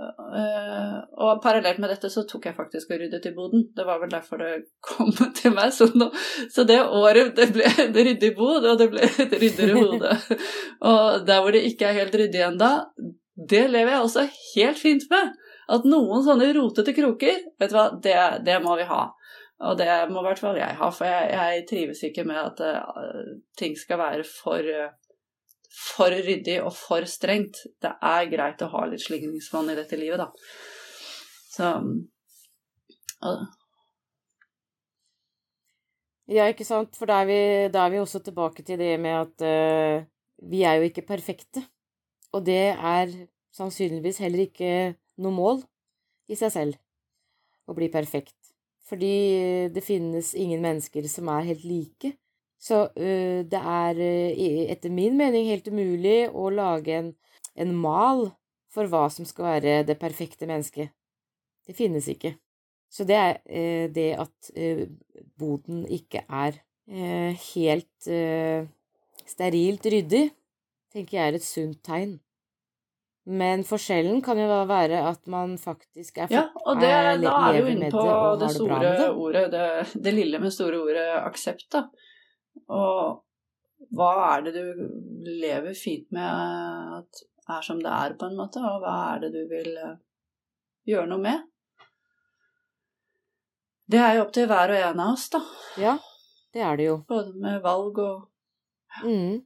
Uh, 0.00 0.96
og 1.20 1.42
parallelt 1.44 1.76
med 1.82 1.90
dette 1.92 2.08
så 2.08 2.22
tok 2.24 2.46
jeg 2.48 2.56
faktisk 2.56 2.94
og 2.94 3.02
ryddet 3.02 3.26
i 3.28 3.32
boden. 3.36 3.66
Det 3.76 3.84
var 3.84 3.98
vel 4.00 4.12
derfor 4.12 4.40
det 4.40 4.52
kom 4.84 5.10
til 5.38 5.52
meg. 5.56 5.74
Så, 5.76 5.90
nå, 5.92 6.08
så 6.52 6.64
det 6.68 6.78
året 6.80 7.34
det 7.36 7.50
ble 7.52 7.68
et 7.68 7.98
ryddig 7.98 8.32
bod, 8.38 8.64
og 8.64 8.80
det 8.80 8.88
ble 8.92 9.04
et 9.10 9.36
ryddigere 9.36 9.76
hode. 9.76 10.16
og 10.92 11.26
der 11.28 11.44
hvor 11.44 11.56
det 11.56 11.66
ikke 11.68 11.90
er 11.90 12.00
helt 12.00 12.16
ryddig 12.16 12.46
ennå, 12.48 12.72
det 13.50 13.66
lever 13.68 13.94
jeg 13.94 14.06
også 14.06 14.26
helt 14.54 14.80
fint 14.80 15.06
med. 15.12 15.36
At 15.70 15.84
noen 15.86 16.24
sånne 16.24 16.48
rotete 16.56 16.94
kroker, 16.96 17.44
vet 17.60 17.70
du 17.70 17.76
hva, 17.76 17.90
det, 18.02 18.16
det 18.46 18.56
må 18.64 18.74
vi 18.80 18.88
ha. 18.88 19.04
Og 19.60 19.76
det 19.76 19.88
må 20.08 20.22
i 20.22 20.24
hvert 20.24 20.40
fall 20.40 20.56
jeg 20.56 20.76
ha, 20.78 20.88
for 20.94 21.04
jeg, 21.04 21.32
jeg 21.36 21.64
trives 21.68 22.00
ikke 22.06 22.24
med 22.24 22.38
at 22.40 22.62
uh, 22.64 23.32
ting 23.60 23.74
skal 23.76 24.00
være 24.00 24.24
for 24.24 24.64
uh, 24.64 24.88
for 25.70 26.10
ryddig 26.10 26.58
og 26.64 26.72
for 26.74 27.06
strengt. 27.08 27.62
Det 27.82 27.92
er 28.02 28.28
greit 28.32 28.62
å 28.64 28.70
ha 28.72 28.84
litt 28.90 29.04
slingringsmonn 29.04 29.70
i 29.70 29.78
dette 29.78 29.98
livet, 30.00 30.22
da. 30.22 30.30
Så 31.50 31.72
Ja, 36.30 36.46
ikke 36.46 36.64
sant, 36.66 36.94
for 36.94 37.10
da 37.10 37.20
er, 37.26 37.70
da 37.74 37.84
er 37.84 37.94
vi 37.94 37.98
også 37.98 38.20
tilbake 38.22 38.62
til 38.62 38.78
det 38.78 38.94
med 39.02 39.16
at 39.18 39.42
uh, 39.42 40.06
vi 40.50 40.62
er 40.62 40.78
jo 40.78 40.86
ikke 40.86 41.06
perfekte. 41.08 41.64
Og 42.30 42.44
det 42.46 42.70
er 42.70 43.10
sannsynligvis 43.56 44.20
heller 44.22 44.46
ikke 44.46 44.74
noe 45.20 45.34
mål 45.34 45.64
i 46.30 46.38
seg 46.38 46.54
selv 46.54 46.78
å 47.66 47.74
bli 47.74 47.90
perfekt. 47.90 48.39
Fordi 48.90 49.70
det 49.70 49.84
finnes 49.86 50.32
ingen 50.34 50.62
mennesker 50.64 51.06
som 51.06 51.30
er 51.30 51.46
helt 51.52 51.64
like. 51.64 52.14
Så 52.60 52.82
uh, 52.90 53.40
det 53.46 53.60
er 53.60 54.00
uh, 54.00 54.70
etter 54.72 54.92
min 54.92 55.16
mening 55.16 55.48
helt 55.48 55.68
umulig 55.70 56.28
å 56.28 56.50
lage 56.52 56.96
en, 56.98 57.12
en 57.54 57.74
mal 57.76 58.26
for 58.70 58.90
hva 58.90 59.06
som 59.10 59.26
skal 59.26 59.54
være 59.54 59.76
det 59.86 59.98
perfekte 60.00 60.48
mennesket. 60.50 60.90
Det 61.66 61.76
finnes 61.78 62.08
ikke. 62.10 62.34
Så 62.90 63.06
det 63.06 63.16
er 63.16 63.38
uh, 63.46 63.86
det 63.94 64.10
at 64.18 64.50
boden 65.38 65.86
ikke 65.88 66.26
er 66.26 66.60
helt 66.90 68.06
sterilt 69.30 69.84
ryddig, 69.92 70.24
tenker 70.90 71.14
jeg 71.14 71.28
er 71.30 71.36
et 71.38 71.44
sunt 71.46 71.78
tegn. 71.86 72.16
Men 73.28 73.62
forskjellen 73.68 74.22
kan 74.24 74.38
jo 74.40 74.46
da 74.48 74.62
være 74.68 75.00
at 75.10 75.26
man 75.30 75.56
faktisk 75.60 76.22
er 76.24 76.30
Ja, 76.32 76.44
og 76.64 76.80
det, 76.80 76.90
da 77.20 77.34
er 77.50 77.58
du 77.60 77.68
inne 77.68 77.90
på 77.92 78.04
det, 78.04 78.46
det 78.46 78.52
store 78.54 78.78
det. 78.96 79.08
ordet, 79.10 79.42
det, 79.52 79.66
det, 79.94 80.14
lille, 80.16 80.40
men 80.40 80.54
store 80.54 80.80
ordet 80.80 81.04
aksept, 81.20 81.66
da. 81.74 81.84
Og 82.72 83.90
hva 83.96 84.10
er 84.30 84.46
det 84.46 84.54
du 84.56 84.80
lever 85.28 85.76
fint 85.76 86.08
med 86.16 86.96
at 87.00 87.22
er 87.50 87.66
som 87.66 87.80
det 87.82 87.90
er, 87.90 88.16
på 88.16 88.30
en 88.30 88.38
måte, 88.38 88.62
og 88.62 88.80
hva 88.84 88.96
er 89.12 89.24
det 89.24 89.30
du 89.34 89.40
vil 89.50 89.70
eh, 89.74 89.96
gjøre 90.88 91.08
noe 91.10 91.24
med? 91.24 91.46
Det 93.90 93.98
er 93.98 94.16
jo 94.16 94.24
opp 94.24 94.34
til 94.36 94.46
hver 94.46 94.70
og 94.70 94.82
en 94.86 95.00
av 95.02 95.14
oss, 95.16 95.28
da. 95.32 95.40
Ja, 95.80 95.96
det 96.54 96.62
er 96.62 96.78
det 96.78 96.86
jo. 96.86 96.98
Både 97.10 97.34
med 97.42 97.60
valg 97.64 97.98
og 97.98 99.06
mm. 99.06 99.40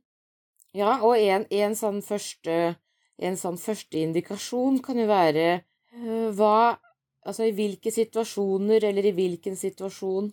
Ja, 0.74 0.98
og 1.06 1.16
en, 1.16 1.46
en 1.54 1.76
sånn 1.78 2.02
første 2.04 2.74
en 3.22 3.36
sånn 3.38 3.58
første 3.60 4.00
indikasjon 4.00 4.80
kan 4.84 4.98
jo 4.98 5.06
være 5.10 5.46
øh, 5.54 6.30
hva 6.34 6.80
Altså, 7.24 7.46
i 7.48 7.54
hvilke 7.56 7.88
situasjoner 7.88 8.84
eller 8.84 9.06
i 9.08 9.14
hvilken 9.16 9.54
situasjon 9.56 10.26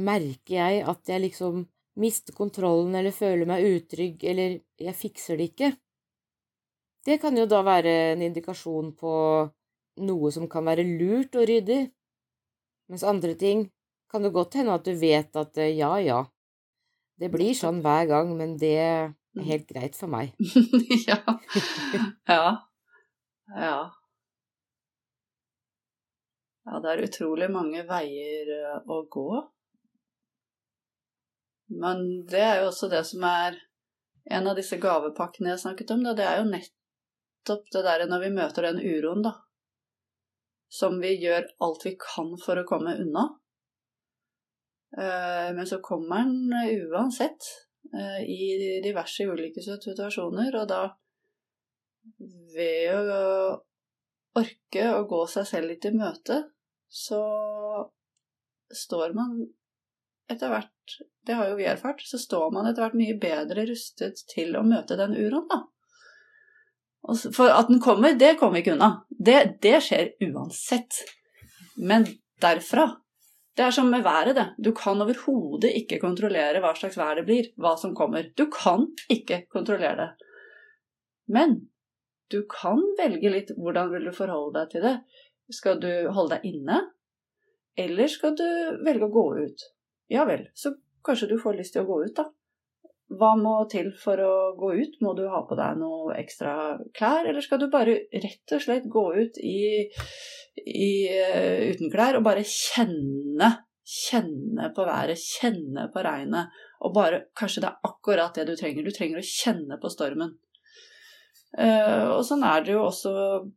merker 0.00 0.54
jeg 0.54 0.78
at 0.88 1.10
jeg 1.12 1.20
liksom 1.26 1.60
mister 2.00 2.32
kontrollen 2.32 2.96
eller 2.96 3.12
føler 3.12 3.48
meg 3.48 3.66
utrygg 3.68 4.24
eller 4.30 4.54
jeg 4.80 4.96
fikser 4.96 5.36
det 5.36 5.50
ikke? 5.50 5.70
Det 7.04 7.18
kan 7.20 7.36
jo 7.36 7.44
da 7.48 7.60
være 7.66 7.92
en 8.14 8.24
indikasjon 8.24 8.94
på 8.96 9.12
noe 10.08 10.32
som 10.32 10.48
kan 10.48 10.64
være 10.64 10.86
lurt 10.88 11.36
og 11.36 11.48
ryddig, 11.50 11.82
mens 12.88 13.04
andre 13.04 13.34
ting 13.36 13.66
kan 14.08 14.24
det 14.24 14.32
godt 14.32 14.56
hende 14.56 14.72
at 14.72 14.88
du 14.88 14.94
vet 14.96 15.36
at 15.36 15.58
øh, 15.60 15.68
ja, 15.76 15.92
ja, 16.00 16.22
det 17.20 17.28
blir 17.34 17.52
sånn 17.56 17.82
hver 17.84 18.08
gang, 18.08 18.32
men 18.38 18.56
det 18.56 18.78
helt 19.44 19.68
greit 19.68 19.96
for 19.98 20.10
meg. 20.12 20.34
ja. 21.08 21.20
ja. 22.28 22.48
Ja. 23.54 23.78
Ja, 26.68 26.80
det 26.84 26.90
er 26.90 27.06
utrolig 27.06 27.48
mange 27.52 27.84
veier 27.88 28.50
eh, 28.52 28.80
å 28.84 29.00
gå. 29.08 29.28
Men 31.80 32.04
det 32.28 32.42
er 32.44 32.60
jo 32.60 32.68
også 32.70 32.90
det 32.92 33.04
som 33.08 33.24
er 33.28 33.56
en 34.28 34.48
av 34.50 34.56
disse 34.58 34.76
gavepakkene 34.80 35.54
jeg 35.54 35.62
snakket 35.64 35.94
om. 35.94 36.04
Da. 36.04 36.14
Det 36.16 36.26
er 36.28 36.42
jo 36.42 36.50
nettopp 36.50 37.70
det 37.72 37.84
derre 37.86 38.08
når 38.10 38.26
vi 38.26 38.34
møter 38.36 38.68
den 38.68 38.82
uroen, 38.84 39.24
da. 39.24 39.34
Som 40.68 40.98
vi 41.00 41.14
gjør 41.22 41.48
alt 41.64 41.86
vi 41.88 41.94
kan 42.00 42.34
for 42.42 42.60
å 42.60 42.66
komme 42.68 42.98
unna. 43.00 43.24
Eh, 44.92 45.48
men 45.56 45.64
så 45.68 45.80
kommer 45.84 46.28
den 46.28 46.52
uansett. 46.92 47.48
Eh, 47.94 48.22
i 48.30 48.80
diverse 48.84 49.24
ulike 49.24 49.62
situasjoner, 49.64 50.52
og 50.60 50.66
da 50.68 50.82
ved 52.54 53.12
å 53.12 53.22
orke 54.38 54.84
å 54.92 55.06
gå 55.08 55.22
seg 55.32 55.46
selv 55.48 55.72
litt 55.72 55.86
i 55.88 55.94
møte, 55.96 56.42
så 56.88 57.22
står 58.68 59.16
man 59.16 59.40
etter 60.28 60.52
hvert 60.52 60.98
Det 61.28 61.36
har 61.36 61.50
jo 61.50 61.56
vi 61.58 61.66
erfart. 61.68 62.00
Så 62.08 62.16
står 62.20 62.52
man 62.56 62.68
etter 62.68 62.80
hvert 62.80 62.96
mye 62.96 63.16
bedre 63.20 63.66
rustet 63.68 64.22
til 64.30 64.54
å 64.56 64.64
møte 64.64 64.96
den 64.96 65.12
uroen, 65.12 65.44
da. 65.50 65.58
For 67.36 67.52
at 67.52 67.68
den 67.68 67.82
kommer, 67.84 68.14
det 68.16 68.38
kommer 68.40 68.56
vi 68.56 68.62
ikke 68.64 68.76
unna. 68.78 69.02
Det, 69.08 69.58
det 69.64 69.74
skjer 69.84 70.14
uansett. 70.24 71.02
Men 71.76 72.06
derfra 72.40 72.86
det 73.58 73.64
er 73.66 73.74
som 73.74 73.88
med 73.90 74.04
været, 74.06 74.36
det. 74.36 74.46
Du 74.62 74.70
kan 74.76 75.00
overhodet 75.02 75.72
ikke 75.74 75.98
kontrollere 75.98 76.60
hva 76.62 76.70
slags 76.78 76.98
vær 76.98 77.18
det 77.18 77.24
blir, 77.26 77.50
hva 77.58 77.74
som 77.80 77.94
kommer. 77.98 78.30
Du 78.38 78.46
kan 78.54 78.86
ikke 79.10 79.42
kontrollere 79.50 79.96
det. 79.98 80.28
Men 81.34 81.56
du 82.30 82.44
kan 82.50 82.80
velge 83.00 83.32
litt 83.32 83.50
hvordan 83.56 83.90
vil 83.90 84.06
du 84.06 84.14
forholde 84.14 84.60
deg 84.60 84.70
til 84.76 84.86
det. 84.86 84.94
Skal 85.58 85.80
du 85.82 85.90
holde 86.14 86.36
deg 86.36 86.46
inne, 86.52 86.78
eller 87.78 88.10
skal 88.12 88.36
du 88.38 88.46
velge 88.86 89.08
å 89.08 89.14
gå 89.14 89.26
ut? 89.40 89.66
Ja 90.12 90.26
vel, 90.28 90.46
så 90.54 90.76
kanskje 91.04 91.32
du 91.32 91.38
får 91.40 91.58
lyst 91.58 91.74
til 91.74 91.82
å 91.82 91.88
gå 91.88 92.02
ut, 92.04 92.14
da. 92.16 92.28
Hva 93.18 93.32
må 93.40 93.54
til 93.72 93.88
for 93.96 94.20
å 94.20 94.32
gå 94.60 94.74
ut? 94.76 94.98
Må 95.00 95.14
du 95.16 95.24
ha 95.32 95.40
på 95.48 95.56
deg 95.56 95.80
noe 95.80 96.14
ekstra 96.20 96.52
klær, 96.94 97.24
eller 97.24 97.42
skal 97.44 97.62
du 97.62 97.70
bare 97.72 97.96
rett 98.12 98.54
og 98.54 98.62
slett 98.62 98.86
gå 98.92 99.04
ut 99.16 99.40
i 99.40 99.58
i, 100.66 100.92
uh, 101.12 101.70
uten 101.72 101.92
klær 101.92 102.18
og 102.18 102.26
bare 102.26 102.44
kjenne, 102.46 103.52
kjenne 103.88 104.68
på 104.76 104.84
været, 104.88 105.20
kjenne 105.38 105.88
på 105.94 106.04
regnet. 106.04 106.52
Og 106.84 106.94
bare 106.94 107.24
Kanskje 107.38 107.64
det 107.64 107.70
er 107.70 107.88
akkurat 107.88 108.36
det 108.36 108.46
du 108.48 108.54
trenger. 108.58 108.84
Du 108.84 108.94
trenger 108.94 109.20
å 109.20 109.26
kjenne 109.26 109.80
på 109.80 109.90
stormen. 109.92 110.36
Uh, 111.56 112.12
og 112.12 112.20
sånn 112.28 112.42
er 112.44 112.60
det 112.60 112.74
jo 112.74 112.82
også 112.84 113.10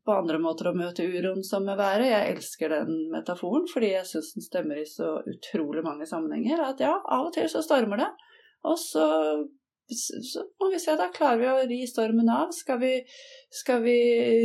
på 0.07 0.13
andre 0.15 0.37
måter 0.39 0.69
å 0.69 0.77
møte 0.77 1.03
uroen 1.03 1.43
som 1.43 1.65
med 1.67 1.75
været. 1.79 2.07
Jeg 2.07 2.35
elsker 2.37 2.71
den 2.71 3.09
metaforen 3.11 3.67
fordi 3.71 3.91
jeg 3.97 4.07
syns 4.07 4.31
den 4.37 4.45
stemmer 4.45 4.79
i 4.79 4.87
så 4.87 5.17
utrolig 5.27 5.83
mange 5.83 6.07
sammenhenger. 6.07 6.63
At 6.69 6.83
ja, 6.83 6.93
av 7.01 7.27
og 7.27 7.33
til 7.35 7.49
så 7.51 7.63
stormer 7.65 7.99
det, 8.05 8.07
og 8.71 8.79
så 8.79 9.07
så 9.93 10.43
må 10.59 10.69
vi 10.71 10.79
se, 10.79 10.95
da 10.99 11.09
klarer 11.13 11.39
vi 11.41 11.49
å 11.49 11.69
ri 11.69 11.79
stormen 11.89 12.29
av. 12.31 12.51
Skal 12.55 12.79
vi, 12.81 12.91
skal 13.53 13.81
vi 13.83 13.97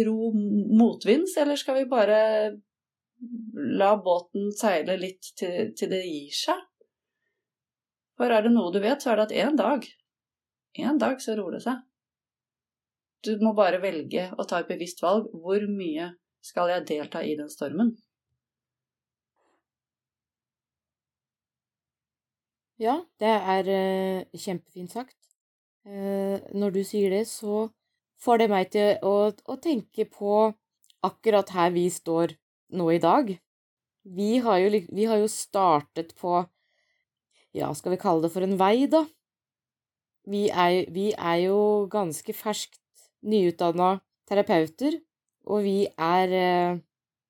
ro 0.06 0.30
motvinds, 0.34 1.36
eller 1.42 1.58
skal 1.60 1.80
vi 1.80 1.90
bare 1.90 2.20
la 3.80 3.92
båten 3.96 4.50
seile 4.56 4.98
litt 5.00 5.32
til, 5.38 5.72
til 5.76 5.92
det 5.92 6.02
gir 6.04 6.34
seg? 6.36 6.64
For 8.16 8.32
er 8.32 8.46
det 8.46 8.54
noe 8.54 8.72
du 8.72 8.80
vet, 8.80 9.02
så 9.02 9.12
er 9.12 9.20
det 9.20 9.28
at 9.28 9.36
en 9.46 9.60
dag, 9.60 9.86
en 10.86 11.00
dag 11.00 11.20
så 11.22 11.36
roer 11.36 11.58
det 11.58 11.64
seg. 11.66 11.84
Du 13.26 13.34
må 13.42 13.52
bare 13.56 13.80
velge 13.82 14.28
å 14.38 14.44
ta 14.48 14.60
et 14.62 14.70
bevisst 14.70 15.02
valg. 15.02 15.28
Hvor 15.32 15.64
mye 15.70 16.12
skal 16.44 16.70
jeg 16.72 16.86
delta 16.88 17.24
i 17.26 17.34
den 17.38 17.50
stormen? 17.52 17.96
Ja, 22.78 22.98
det 23.20 23.32
er 23.32 23.70
uh, 23.72 24.36
kjempefint 24.36 24.92
sagt. 24.92 25.25
Eh, 25.86 26.42
når 26.50 26.72
du 26.74 26.80
sier 26.82 27.12
det, 27.14 27.26
så 27.30 27.68
får 28.18 28.40
det 28.42 28.46
meg 28.50 28.70
til 28.74 28.96
å, 29.06 29.30
å, 29.30 29.56
tenke 29.62 30.08
på 30.10 30.48
akkurat 31.06 31.52
her 31.54 31.70
vi 31.76 31.86
står 31.94 32.34
nå 32.74 32.88
i 32.90 32.98
dag. 33.02 33.30
Vi 34.02 34.30
har, 34.42 34.58
jo, 34.64 34.82
vi 34.90 35.06
har 35.06 35.22
jo 35.22 35.30
startet 35.30 36.14
på 36.18 36.40
Ja, 37.56 37.70
skal 37.72 37.94
vi 37.94 38.00
kalle 38.02 38.26
det 38.26 38.32
for 38.34 38.44
en 38.44 38.58
vei, 38.58 38.88
da? 38.90 39.06
Vi 40.26 40.48
er, 40.50 40.90
vi 40.92 41.12
er 41.14 41.38
jo 41.46 41.86
ganske 41.88 42.34
ferskt 42.34 42.82
nyutdanna 43.22 44.00
terapeuter, 44.26 44.98
og 45.46 45.62
vi 45.64 45.86
er 45.86 46.34
eh, 46.34 46.78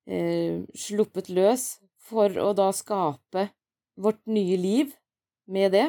eh, 0.09 0.65
sluppet 0.73 1.29
løs 1.29 1.77
for 2.09 2.33
å 2.41 2.51
da 2.57 2.71
skape 2.73 3.51
vårt 3.97 4.23
nye 4.25 4.57
liv 4.57 4.97
med 5.45 5.77
det, 5.77 5.87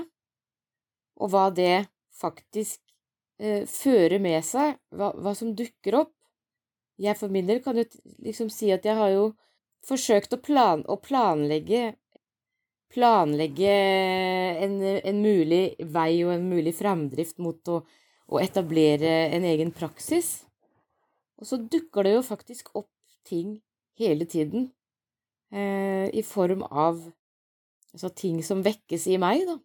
og 1.19 1.33
hva 1.33 1.49
det 1.51 1.89
faktisk 2.21 2.81
eh, 3.41 3.65
fører 3.69 4.19
med 4.23 4.45
seg, 4.47 4.79
hva, 4.95 5.13
hva, 5.17 5.35
som 5.39 5.55
dukker 5.59 6.01
opp. 6.03 6.15
Jeg 6.99 7.15
for 7.19 7.31
min 7.31 7.47
del 7.47 7.63
kan 7.63 7.79
jo 7.79 7.87
liksom 8.25 8.51
si 8.51 8.73
at 8.75 8.87
jeg 8.87 8.99
har 8.99 9.13
jo 9.15 9.31
forsøkt 9.87 10.35
å, 10.35 10.43
plan, 10.43 10.83
å 10.91 10.99
planlegge 10.99 11.95
planlegge 12.93 13.73
en, 14.65 14.81
en, 14.83 15.23
mulig 15.23 15.77
vei 15.93 16.23
og 16.25 16.33
en 16.35 16.49
mulig 16.49 16.73
framdrift 16.79 17.41
mot 17.45 17.61
å, 17.69 17.83
å, 18.29 18.41
etablere 18.41 19.29
en 19.37 19.45
egen 19.49 19.73
praksis. 19.77 20.47
Og 21.39 21.49
så 21.51 21.61
dukker 21.61 22.07
det 22.07 22.17
jo 22.17 22.25
faktisk 22.27 22.73
opp 22.79 22.91
ting 23.29 23.59
hele 24.01 24.25
tiden 24.31 24.71
eh, 25.53 26.09
i 26.09 26.25
form 26.25 26.65
av 26.65 27.03
altså 27.93 28.11
ting 28.17 28.41
som 28.45 28.65
vekkes 28.65 29.09
i 29.13 29.19
meg, 29.21 29.45
da. 29.49 29.59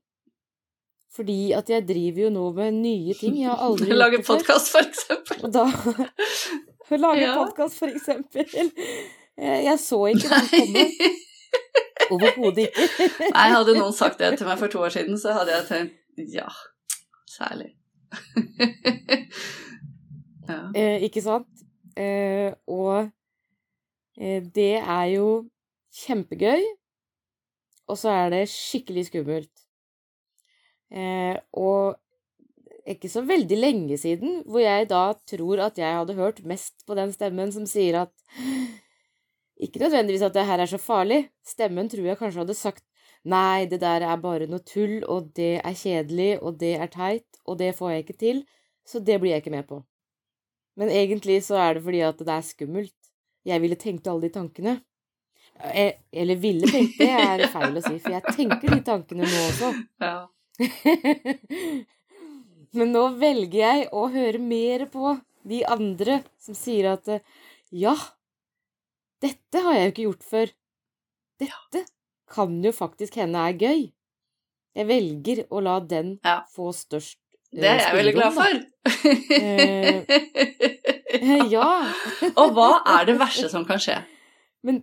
Fordi 1.14 1.52
at 1.54 1.70
jeg 1.70 1.86
driver 1.88 2.24
jo 2.26 2.30
nå 2.34 2.46
med 2.58 2.80
nye 2.82 3.14
ting. 3.18 3.36
Jeg 3.42 3.52
har 3.52 3.62
aldri 3.68 3.92
gjort 3.92 4.02
Lager 4.02 4.24
podkast, 4.28 4.72
for 4.74 4.88
eksempel. 4.88 5.44
Da 5.54 5.68
Lage 7.04 7.22
ja. 7.22 7.36
podkast, 7.38 7.80
for 7.80 7.90
eksempel. 7.90 8.72
Jeg 9.38 9.80
så 9.82 10.06
ikke 10.14 10.30
den 10.30 10.50
komme. 10.54 11.14
Overhodet 12.12 12.68
ikke. 12.68 13.08
Nei, 13.36 13.48
hadde 13.54 13.76
noen 13.78 13.96
sagt 13.96 14.22
det 14.22 14.34
til 14.38 14.50
meg 14.50 14.60
for 14.62 14.72
to 14.74 14.84
år 14.84 14.94
siden, 14.94 15.18
så 15.20 15.34
hadde 15.38 15.56
jeg 15.56 15.68
tenkt 15.70 16.34
ja, 16.34 16.50
særlig. 17.30 17.72
ja. 20.50 20.60
Eh, 20.78 21.06
ikke 21.08 21.24
sant? 21.26 21.50
Eh, 21.98 22.54
og 22.70 23.10
eh, 24.20 24.44
det 24.56 24.76
er 24.82 25.06
jo 25.16 25.28
kjempegøy, 26.04 26.62
og 27.90 28.00
så 28.00 28.14
er 28.14 28.34
det 28.34 28.44
skikkelig 28.52 29.08
skummelt. 29.10 29.63
Eh, 30.94 31.36
og 31.58 32.00
ikke 32.90 33.10
så 33.10 33.24
veldig 33.26 33.58
lenge 33.58 33.98
siden, 33.98 34.42
hvor 34.46 34.62
jeg 34.62 34.90
da 34.92 35.04
tror 35.30 35.62
at 35.66 35.78
jeg 35.80 35.98
hadde 35.98 36.18
hørt 36.18 36.44
mest 36.46 36.84
på 36.88 36.98
den 37.00 37.14
stemmen 37.16 37.52
som 37.56 37.66
sier 37.70 38.02
at 38.04 38.12
ikke 39.64 39.80
nødvendigvis 39.80 40.26
at 40.28 40.36
det 40.36 40.46
her 40.46 40.60
er 40.60 40.70
så 40.70 40.78
farlig. 40.82 41.30
Stemmen 41.48 41.90
tror 41.90 42.10
jeg 42.10 42.20
kanskje 42.20 42.44
hadde 42.44 42.58
sagt 42.58 42.84
nei, 43.24 43.66
det 43.72 43.80
der 43.82 44.04
er 44.04 44.20
bare 44.20 44.50
noe 44.52 44.64
tull, 44.68 45.00
og 45.08 45.32
det 45.38 45.62
er 45.64 45.78
kjedelig, 45.80 46.42
og 46.44 46.60
det 46.60 46.76
er 46.76 46.92
teit, 46.92 47.40
og 47.48 47.60
det 47.62 47.72
får 47.78 47.94
jeg 47.94 48.04
ikke 48.04 48.20
til, 48.20 48.42
så 48.86 49.00
det 49.00 49.20
blir 49.22 49.32
jeg 49.32 49.44
ikke 49.46 49.56
med 49.56 49.68
på. 49.70 49.80
Men 50.76 50.92
egentlig 50.92 51.40
så 51.46 51.56
er 51.62 51.78
det 51.78 51.86
fordi 51.86 52.02
at 52.04 52.20
det 52.20 52.34
er 52.34 52.44
skummelt. 52.44 52.96
Jeg 53.46 53.62
ville 53.62 53.80
tenkt 53.80 54.08
alle 54.08 54.28
de 54.28 54.34
tankene. 54.34 54.78
Eh, 55.72 55.94
eller 56.12 56.40
ville 56.42 56.68
tenkt 56.68 56.98
det, 57.00 57.10
er 57.14 57.46
feil 57.54 57.78
å 57.78 57.84
si, 57.84 57.98
for 58.02 58.16
jeg 58.16 58.36
tenker 58.36 58.74
de 58.74 58.82
tankene 58.84 59.28
nå 59.28 59.44
også. 59.50 59.74
Ja. 60.04 60.16
Men 62.78 62.88
nå 62.94 63.04
velger 63.22 63.60
jeg 63.60 63.88
å 63.94 64.08
høre 64.14 64.40
mer 64.42 64.86
på 64.94 65.16
de 65.48 65.60
andre 65.70 66.20
som 66.42 66.56
sier 66.58 66.86
at 66.94 67.06
ja, 67.74 67.96
dette 69.24 69.58
har 69.66 69.74
jeg 69.78 69.86
jo 69.86 69.92
ikke 69.94 70.08
gjort 70.08 70.24
før. 70.30 70.48
Dette 71.44 71.80
kan 72.34 72.52
jo 72.64 72.72
faktisk 72.74 73.14
hende 73.22 73.40
er 73.50 73.54
gøy. 73.60 73.82
Jeg 74.74 74.86
velger 74.90 75.44
å 75.54 75.58
la 75.62 75.76
den 75.86 76.16
Ja. 76.26 76.40
få 76.50 76.72
størst 76.74 77.20
eh, 77.54 77.60
Det 77.62 77.68
er 77.70 77.78
jeg 77.84 77.94
veldig 78.00 78.14
glad 78.18 78.34
for. 78.34 78.50
da. 78.58 78.64
ja. 81.54 81.70
Og 82.42 82.48
hva 82.58 82.70
er 82.98 83.06
det 83.12 83.18
verste 83.22 83.48
som 83.54 83.64
kan 83.70 83.78
skje? 83.82 83.98
Men 84.66 84.82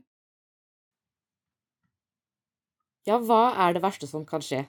Ja, 3.09 3.17
hva 3.19 3.43
er 3.67 3.73
det 3.75 3.83
verste 3.83 4.07
som 4.07 4.25
kan 4.29 4.43
skje? 4.45 4.67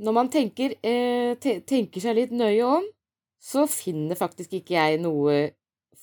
Når 0.00 0.16
man 0.16 0.30
tenker, 0.32 0.74
eh, 0.82 1.34
tenker 1.40 2.00
seg 2.00 2.16
litt 2.16 2.32
nøye 2.32 2.64
om, 2.64 2.86
så 3.40 3.66
finner 3.68 4.18
faktisk 4.18 4.58
ikke 4.60 4.76
jeg 4.76 5.00
noe 5.00 5.50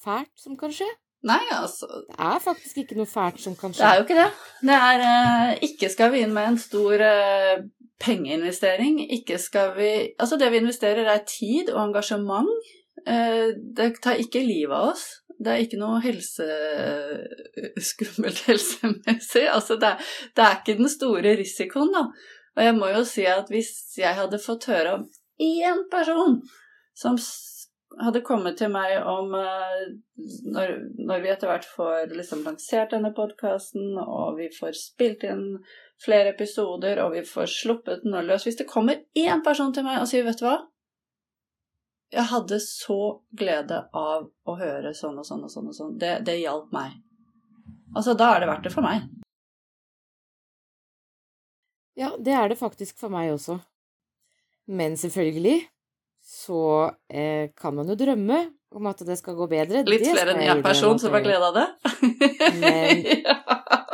fælt 0.03 0.33
som 0.41 0.57
kan 0.57 0.73
skje. 0.73 0.89
Nei, 1.25 1.41
altså 1.51 1.87
Det 1.89 2.15
er 2.21 2.39
faktisk 2.43 2.77
ikke 2.83 2.97
noe 2.99 3.09
fælt 3.09 3.41
som 3.41 3.55
kan 3.57 3.73
skje. 3.73 3.81
Det 3.81 3.89
er 3.89 3.97
jo 3.97 4.05
ikke 4.05 4.19
det. 4.19 4.29
Det 4.69 4.77
er 4.77 5.03
eh, 5.07 5.57
Ikke 5.69 5.89
skal 5.89 6.13
vi 6.13 6.21
inn 6.23 6.33
med 6.35 6.51
en 6.51 6.59
stor 6.61 7.03
eh, 7.03 7.63
pengeinvestering. 8.03 8.99
Ikke 9.17 9.39
skal 9.41 9.73
vi 9.77 9.91
Altså, 10.19 10.37
det 10.37 10.51
vi 10.53 10.61
investerer, 10.61 11.09
er 11.09 11.25
tid 11.27 11.73
og 11.73 11.81
engasjement. 11.87 12.51
Eh, 13.05 13.49
det 13.77 13.95
tar 14.03 14.21
ikke 14.21 14.45
livet 14.45 14.75
av 14.77 14.93
oss. 14.93 15.07
Det 15.37 15.53
er 15.53 15.65
ikke 15.65 15.77
noe 15.81 15.99
helse 16.01 16.45
skummelt 17.91 18.45
helsemessig. 18.47 19.45
Altså, 19.49 19.77
det 19.81 19.93
er, 19.93 20.15
det 20.37 20.45
er 20.45 20.57
ikke 20.61 20.79
den 20.79 20.89
store 20.89 21.37
risikoen, 21.41 21.93
da. 21.93 22.07
Og 22.57 22.63
jeg 22.65 22.75
må 22.77 22.89
jo 22.89 23.03
si 23.05 23.25
at 23.29 23.51
hvis 23.53 23.71
jeg 23.99 24.17
hadde 24.17 24.41
fått 24.41 24.65
høre 24.71 24.95
om 24.97 25.05
én 25.37 25.83
person 25.91 26.39
som 26.97 27.19
hadde 28.01 28.23
kommet 28.25 28.57
til 28.59 28.71
meg 28.73 28.97
om 29.07 29.33
eh, 29.37 29.83
når, 30.49 30.73
når 31.07 31.21
vi 31.23 31.29
etter 31.31 31.51
hvert 31.51 31.67
får 31.69 32.15
liksom 32.17 32.41
lansert 32.45 32.91
denne 32.93 33.13
podkasten, 33.15 33.93
og 34.01 34.39
vi 34.41 34.49
får 34.53 34.73
spilt 34.77 35.23
inn 35.25 35.45
flere 36.03 36.33
episoder, 36.33 36.99
og 37.03 37.13
vi 37.15 37.23
får 37.25 37.47
sluppet 37.53 38.03
den 38.03 38.17
løs 38.27 38.45
Hvis 38.45 38.59
det 38.59 38.69
kommer 38.69 39.05
én 39.17 39.43
person 39.45 39.73
til 39.73 39.85
meg 39.87 40.01
og 40.01 40.09
sier 40.09 40.25
'vet 40.25 40.41
du 40.41 40.45
hva', 40.49 40.65
jeg 42.11 42.23
hadde 42.31 42.59
så 42.63 42.99
glede 43.35 43.81
av 43.93 44.27
å 44.47 44.55
høre 44.55 44.93
sånn 44.95 45.17
og 45.19 45.25
sånn 45.27 45.43
og 45.43 45.51
sånn, 45.51 45.67
og 45.67 45.75
sånn. 45.75 45.97
Det, 45.99 46.13
det 46.23 46.37
hjalp 46.39 46.71
meg. 46.71 46.93
Altså, 47.95 48.13
da 48.13 48.33
er 48.35 48.43
det 48.43 48.47
verdt 48.51 48.63
det 48.63 48.71
for 48.71 48.85
meg. 48.85 49.03
Ja, 51.97 52.11
det 52.21 52.33
er 52.37 52.47
det 52.51 52.57
faktisk 52.59 52.99
for 53.01 53.09
meg 53.13 53.31
også. 53.33 53.55
Men 54.67 54.97
selvfølgelig 54.99 55.61
så 56.27 56.59
eh, 57.09 57.47
kan 57.57 57.73
man 57.77 57.87
jo 57.89 57.95
drømme 57.97 58.39
om 58.75 58.85
at 58.91 58.99
det 59.07 59.15
skal 59.17 59.35
gå 59.39 59.45
bedre. 59.49 59.81
Litt 59.87 60.03
Det 60.03 60.11
flere 60.13 60.31
enn 60.35 60.43
jeg 60.43 60.63
person 60.65 60.99
som 60.99 61.13
har 61.15 61.23
glede 61.23 61.45
av 61.47 61.53
det. 61.55 61.67
Men- 62.61 63.05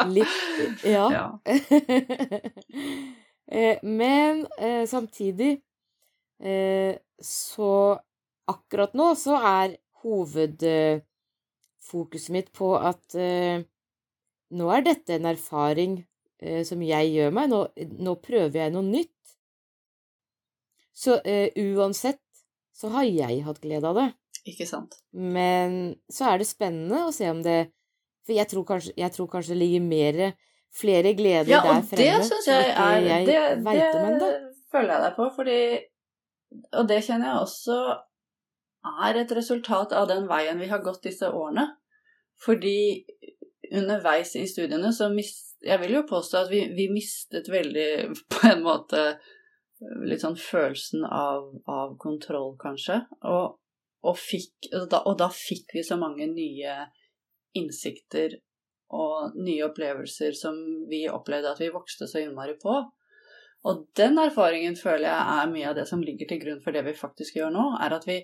Litt, 0.17 0.37
ja. 0.83 1.05
ja. 1.13 1.25
Eh, 3.53 3.77
Men 3.83 4.45
eh, 4.57 4.85
samtidig 4.87 5.61
eh, 6.41 6.95
så 7.21 7.99
akkurat 8.49 8.93
nå 8.97 9.11
så 9.19 9.35
er 9.37 9.75
hovedfokuset 10.01 12.31
mitt 12.33 12.49
på 12.55 12.71
at 12.79 13.15
eh, 13.19 13.61
nå 14.57 14.69
er 14.73 14.81
dette 14.87 15.13
en 15.19 15.27
erfaring 15.33 15.99
som 16.67 16.81
jeg 16.83 17.13
gjør 17.13 17.33
meg. 17.35 17.51
Nå, 17.51 17.61
nå 18.03 18.15
prøver 18.23 18.65
jeg 18.65 18.73
noe 18.75 18.85
nytt. 18.85 19.11
Så 20.93 21.17
eh, 21.25 21.49
uansett 21.57 22.21
så 22.73 22.89
har 22.93 23.05
jeg 23.07 23.43
hatt 23.45 23.61
glede 23.63 23.89
av 23.89 23.97
det. 23.97 24.09
Ikke 24.49 24.67
sant. 24.67 24.97
Men 25.11 25.95
så 26.11 26.31
er 26.31 26.41
det 26.41 26.49
spennende 26.49 27.05
å 27.07 27.13
se 27.15 27.29
om 27.31 27.39
det 27.45 27.69
For 28.27 28.35
jeg 28.35 28.49
tror 28.51 28.65
kanskje, 28.67 28.93
jeg 28.99 29.15
tror 29.15 29.29
kanskje 29.31 29.53
det 29.53 29.59
ligger 29.61 29.85
mer, 29.85 30.19
flere 30.75 31.13
gleder 31.15 31.51
Ja, 31.51 31.61
der 31.63 31.69
og 31.69 31.77
det 31.77 31.89
fremme 31.91 32.25
syns 32.27 32.49
jeg 32.49 32.73
er 32.73 33.05
jeg 33.07 33.27
Det, 33.29 33.37
det 34.19 34.31
føler 34.73 34.93
jeg 34.95 35.05
deg 35.05 35.15
på, 35.15 35.29
fordi 35.37 35.59
Og 36.81 36.89
det 36.91 36.99
kjenner 37.07 37.29
jeg 37.29 37.45
også 37.45 37.77
er 39.07 39.21
et 39.21 39.31
resultat 39.31 39.95
av 39.95 40.09
den 40.09 40.27
veien 40.27 40.59
vi 40.59 40.67
har 40.67 40.81
gått 40.83 41.05
disse 41.07 41.29
årene. 41.31 41.69
Fordi 42.43 43.05
underveis 43.71 44.33
i 44.35 44.43
studiene 44.49 44.91
så 44.91 45.07
mist... 45.13 45.52
Jeg 45.63 45.79
vil 45.79 45.95
jo 45.95 46.03
påstå 46.07 46.43
at 46.43 46.51
vi, 46.51 46.65
vi 46.75 46.89
mistet 46.91 47.49
veldig, 47.51 47.89
på 48.33 48.47
en 48.49 48.63
måte, 48.65 49.03
litt 50.07 50.23
sånn 50.23 50.39
følelsen 50.39 51.05
av, 51.07 51.49
av 51.69 51.97
kontroll, 52.01 52.53
kanskje. 52.61 53.01
Og, 53.29 53.59
og, 54.03 54.17
fikk, 54.19 54.71
og, 54.73 54.87
da, 54.91 55.03
og 55.09 55.19
da 55.19 55.29
fikk 55.33 55.75
vi 55.77 55.85
så 55.85 55.99
mange 55.99 56.27
nye 56.31 56.79
innsikter 57.57 58.39
og 58.93 59.37
nye 59.41 59.63
opplevelser 59.65 60.35
som 60.37 60.57
vi 60.89 61.05
opplevde 61.09 61.53
at 61.53 61.61
vi 61.61 61.71
vokste 61.73 62.07
så 62.09 62.21
innmari 62.21 62.55
på. 62.61 62.75
Og 63.63 63.85
den 63.97 64.19
erfaringen 64.19 64.75
føler 64.75 65.07
jeg 65.07 65.35
er 65.39 65.51
mye 65.51 65.69
av 65.69 65.77
det 65.77 65.85
som 65.89 66.03
ligger 66.03 66.29
til 66.29 66.41
grunn 66.41 66.61
for 66.63 66.75
det 66.75 66.83
vi 66.85 66.95
faktisk 66.97 67.39
gjør 67.39 67.53
nå, 67.55 67.67
er 67.81 67.95
at 67.95 68.07
vi, 68.07 68.19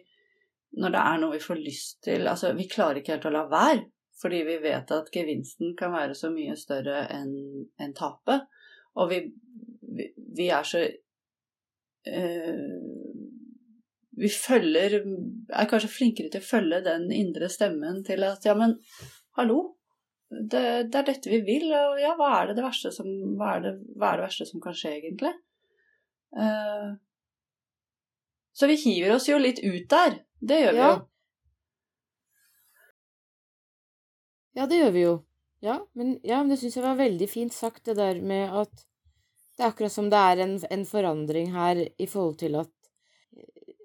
når 0.82 0.96
det 0.96 1.04
er 1.06 1.22
noe 1.22 1.38
vi 1.38 1.44
får 1.44 1.62
lyst 1.64 2.02
til 2.06 2.28
Altså, 2.28 2.52
vi 2.58 2.68
klarer 2.70 3.00
ikke 3.00 3.16
helt 3.16 3.30
å 3.30 3.34
la 3.34 3.46
være, 3.52 3.86
fordi 4.20 4.42
vi 4.48 4.58
vet 4.64 4.92
at 4.92 5.12
gevinsten 5.14 5.76
kan 5.80 5.94
være 5.96 6.16
så 6.18 6.32
mye 6.34 6.56
større 6.60 7.06
enn 7.16 7.34
en 7.80 7.96
tapet. 7.96 8.48
Og 9.00 9.12
vi, 9.12 9.20
vi, 9.96 10.10
vi 10.38 10.50
er 10.52 10.66
så 10.66 10.82
øh, 12.10 12.64
Vi 14.20 14.30
følger 14.34 14.96
Er 15.00 15.70
kanskje 15.70 15.92
flinkere 15.94 16.32
til 16.34 16.42
å 16.42 16.48
følge 16.48 16.82
den 16.84 17.12
indre 17.16 17.48
stemmen 17.54 18.02
til 18.04 18.26
at 18.28 18.44
ja, 18.48 18.56
men 18.58 18.76
hallo, 19.38 19.60
det, 20.30 20.92
det 20.92 21.00
er 21.00 21.06
dette 21.08 21.32
vi 21.32 21.40
vil, 21.46 21.70
og 21.74 22.02
ja, 22.02 22.16
hva 22.18 22.34
er 22.42 22.52
det, 22.52 22.58
det 22.60 22.92
som 22.94 23.08
hva 23.40 23.56
er 23.56 23.64
det, 23.64 23.76
hva 23.96 24.12
er 24.12 24.20
det 24.20 24.26
verste 24.28 24.50
som 24.50 24.62
kan 24.62 24.76
skje, 24.78 24.98
egentlig? 25.00 25.32
Uh, 26.36 26.98
så 28.54 28.68
vi 28.70 28.76
hiver 28.82 29.16
oss 29.16 29.30
jo 29.30 29.40
litt 29.40 29.62
ut 29.64 29.88
der. 29.90 30.20
Det 30.40 30.60
gjør 30.62 30.76
vi 30.76 30.84
Ja. 30.84 30.90
jo. 30.92 31.09
Ja, 34.60 34.66
det 34.68 34.82
gjør 34.82 34.90
vi 34.92 35.02
jo. 35.06 35.12
Ja, 35.64 35.78
men, 35.96 36.18
ja, 36.28 36.42
men 36.42 36.50
det 36.52 36.58
syns 36.60 36.74
jeg 36.76 36.84
var 36.84 36.98
veldig 37.00 37.28
fint 37.32 37.54
sagt, 37.56 37.86
det 37.88 37.96
der 37.96 38.18
med 38.20 38.52
at 38.62 38.82
det 39.56 39.64
er 39.64 39.72
akkurat 39.72 39.94
som 39.94 40.10
det 40.12 40.20
er 40.20 40.42
en, 40.44 40.58
en 40.72 40.84
forandring 40.88 41.54
her 41.54 41.80
i 41.88 42.08
forhold 42.08 42.36
til 42.42 42.58
at 42.60 42.72
eh, 43.40 43.76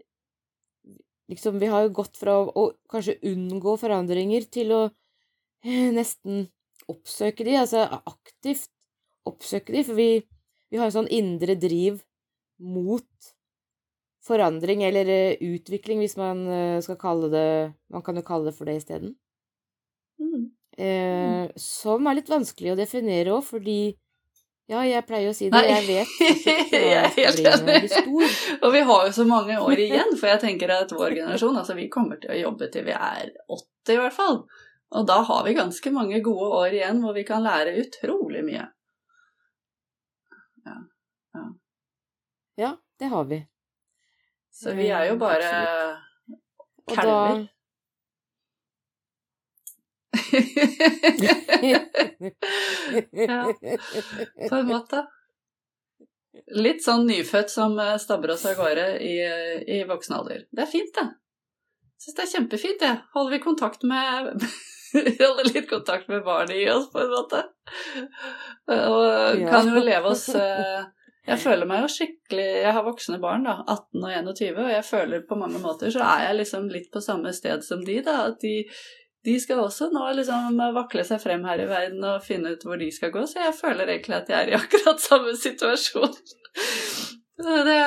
Liksom, 1.31 1.61
vi 1.63 1.71
har 1.71 1.87
jo 1.87 1.95
gått 1.97 2.19
fra 2.19 2.35
å, 2.43 2.51
å 2.51 2.65
kanskje 2.91 3.17
unngå 3.31 3.77
forandringer 3.81 4.49
til 4.51 4.75
å 4.75 4.81
eh, 5.63 5.89
nesten 5.95 6.49
oppsøke 6.91 7.47
de, 7.47 7.55
altså 7.63 7.87
aktivt 8.11 8.69
oppsøke 9.31 9.73
de, 9.73 9.87
for 9.87 9.99
vi, 9.99 10.09
vi 10.75 10.81
har 10.83 10.91
en 10.91 10.99
sånn 10.99 11.11
indre 11.15 11.55
driv 11.57 12.03
mot 12.59 13.31
forandring, 14.27 14.83
eller 14.91 15.11
eh, 15.11 15.43
utvikling, 15.55 16.03
hvis 16.03 16.19
man 16.19 16.49
skal 16.83 16.99
kalle 16.99 17.31
det 17.31 17.49
Man 17.95 18.03
kan 18.03 18.19
jo 18.19 18.27
kalle 18.27 18.51
det 18.51 18.59
for 18.59 18.67
det 18.67 18.83
isteden. 18.83 19.15
Mm. 20.75 21.45
Eh, 21.45 21.51
som 21.61 22.07
er 22.11 22.19
litt 22.19 22.33
vanskelig 22.33 22.73
å 22.73 22.81
definere 22.81 23.37
òg, 23.37 23.45
fordi 23.47 23.79
Ja, 24.67 24.81
jeg 24.89 25.05
pleier 25.05 25.29
å 25.29 25.35
si 25.37 25.51
det, 25.53 25.61
Nei. 25.61 25.69
jeg 25.69 25.85
vet 25.91 26.13
Jeg 26.73 26.93
er 26.97 27.11
helt 27.19 27.41
enig. 27.51 27.91
Og 28.63 28.71
vi 28.73 28.81
har 28.89 29.03
jo 29.07 29.13
så 29.13 29.27
mange 29.29 29.59
år 29.61 29.83
igjen, 29.87 30.15
for 30.17 30.31
jeg 30.33 30.41
tenker 30.41 30.73
at 30.73 30.95
vår 30.97 31.19
generasjon, 31.19 31.59
altså 31.61 31.77
vi 31.77 31.91
kommer 31.93 32.17
til 32.23 32.33
å 32.33 32.39
jobbe 32.47 32.71
til 32.73 32.87
vi 32.89 32.95
er 32.97 33.35
80 33.45 33.93
i 33.93 33.99
hvert 34.01 34.17
fall. 34.17 34.41
Og 34.95 35.05
da 35.11 35.19
har 35.27 35.45
vi 35.45 35.53
ganske 35.59 35.93
mange 35.93 36.23
gode 36.25 36.49
år 36.63 36.79
igjen 36.79 37.03
hvor 37.05 37.13
vi 37.17 37.27
kan 37.29 37.45
lære 37.45 37.77
utrolig 37.83 38.45
mye. 38.47 38.65
Ja, 42.57 42.77
det 42.99 43.05
har 43.11 43.25
vi. 43.25 43.41
Så 44.55 44.73
vi 44.73 44.89
er 44.89 45.09
jo 45.09 45.15
Eh, 45.15 45.19
bare 45.19 45.51
kalver. 46.87 47.49
Ja. 53.13 53.41
På 54.49 54.57
en 54.57 54.67
måte. 54.69 55.05
Litt 56.55 56.83
sånn 56.85 57.07
nyfødt 57.09 57.53
som 57.53 57.77
eh, 57.79 57.97
stabber 58.03 58.35
oss 58.35 58.45
av 58.49 58.57
gårde 58.59 58.87
i, 59.01 59.15
i 59.77 59.85
voksen 59.89 60.17
alder. 60.19 60.47
Det 60.51 60.65
er 60.65 60.71
fint, 60.71 60.91
det. 60.97 61.07
Syns 62.03 62.17
det 62.17 62.25
er 62.25 62.33
kjempefint, 62.33 62.81
det. 62.83 62.95
Holder 63.15 63.37
vi 63.37 63.45
kontakt 63.45 63.87
med 63.89 64.35
Holder 64.95 65.49
litt 65.49 65.71
kontakt 65.71 66.11
med 66.11 66.25
barnet 66.27 66.59
i 66.59 66.67
oss, 66.71 66.91
på 66.93 67.01
en 67.03 67.15
måte. 67.15 67.45
Og 68.75 69.47
kan 69.49 69.71
jo 69.71 69.81
leve 69.83 70.11
oss 70.13 70.29
eh, 70.39 70.85
Jeg 71.25 71.41
føler 71.43 71.67
meg 71.67 71.83
jo 71.83 71.89
skikkelig 71.91 72.45
Jeg 72.45 72.75
har 72.77 72.85
voksne 72.87 73.19
barn, 73.23 73.47
da, 73.49 73.57
18 73.65 74.05
og 74.05 74.13
21, 74.13 74.61
og 74.67 74.71
jeg 74.75 74.87
føler 74.91 75.25
på 75.29 75.39
mange 75.41 75.63
måter 75.63 75.95
så 75.95 76.05
er 76.07 76.29
jeg 76.29 76.39
liksom 76.43 76.69
litt 76.71 76.91
på 76.93 77.03
samme 77.05 77.33
sted 77.35 77.65
som 77.67 77.83
de, 77.87 77.99
da. 78.05 78.21
At 78.29 78.43
de 78.45 78.59
de 79.25 79.35
skal 79.41 79.63
også 79.63 79.89
nå 79.93 80.05
liksom 80.19 80.59
vakle 80.77 81.05
seg 81.07 81.21
frem 81.23 81.45
her 81.49 81.63
i 81.65 81.69
verden 81.69 82.05
og 82.05 82.25
finne 82.25 82.55
ut 82.55 82.67
hvor 82.67 82.81
de 82.81 82.91
skal 82.93 83.13
gå, 83.15 83.25
så 83.29 83.47
jeg 83.47 83.57
føler 83.57 83.95
egentlig 83.95 84.19
at 84.19 84.33
jeg 84.33 84.41
er 84.41 84.53
i 84.53 84.59
akkurat 84.61 85.01
samme 85.01 85.33
situasjon. 85.41 86.19
Det, 87.35 87.79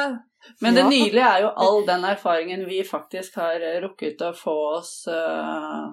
men 0.64 0.76
det 0.76 0.88
nylige 0.90 1.28
er 1.28 1.46
jo 1.46 1.54
all 1.62 1.86
den 1.88 2.04
erfaringen 2.10 2.66
vi 2.68 2.82
faktisk 2.88 3.38
har 3.40 3.64
rukket 3.84 4.22
å 4.26 4.34
få 4.36 4.56
oss 4.80 4.92
uh, 5.12 5.88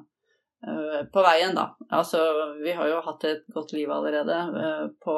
uh, 0.67 1.01
på 1.13 1.25
veien, 1.27 1.55
da. 1.55 1.69
Altså, 1.93 2.25
vi 2.63 2.75
har 2.75 2.91
jo 2.91 3.05
hatt 3.05 3.29
et 3.29 3.47
godt 3.55 3.77
liv 3.77 3.93
allerede 3.93 4.41
uh, 4.57 4.89
på 5.05 5.17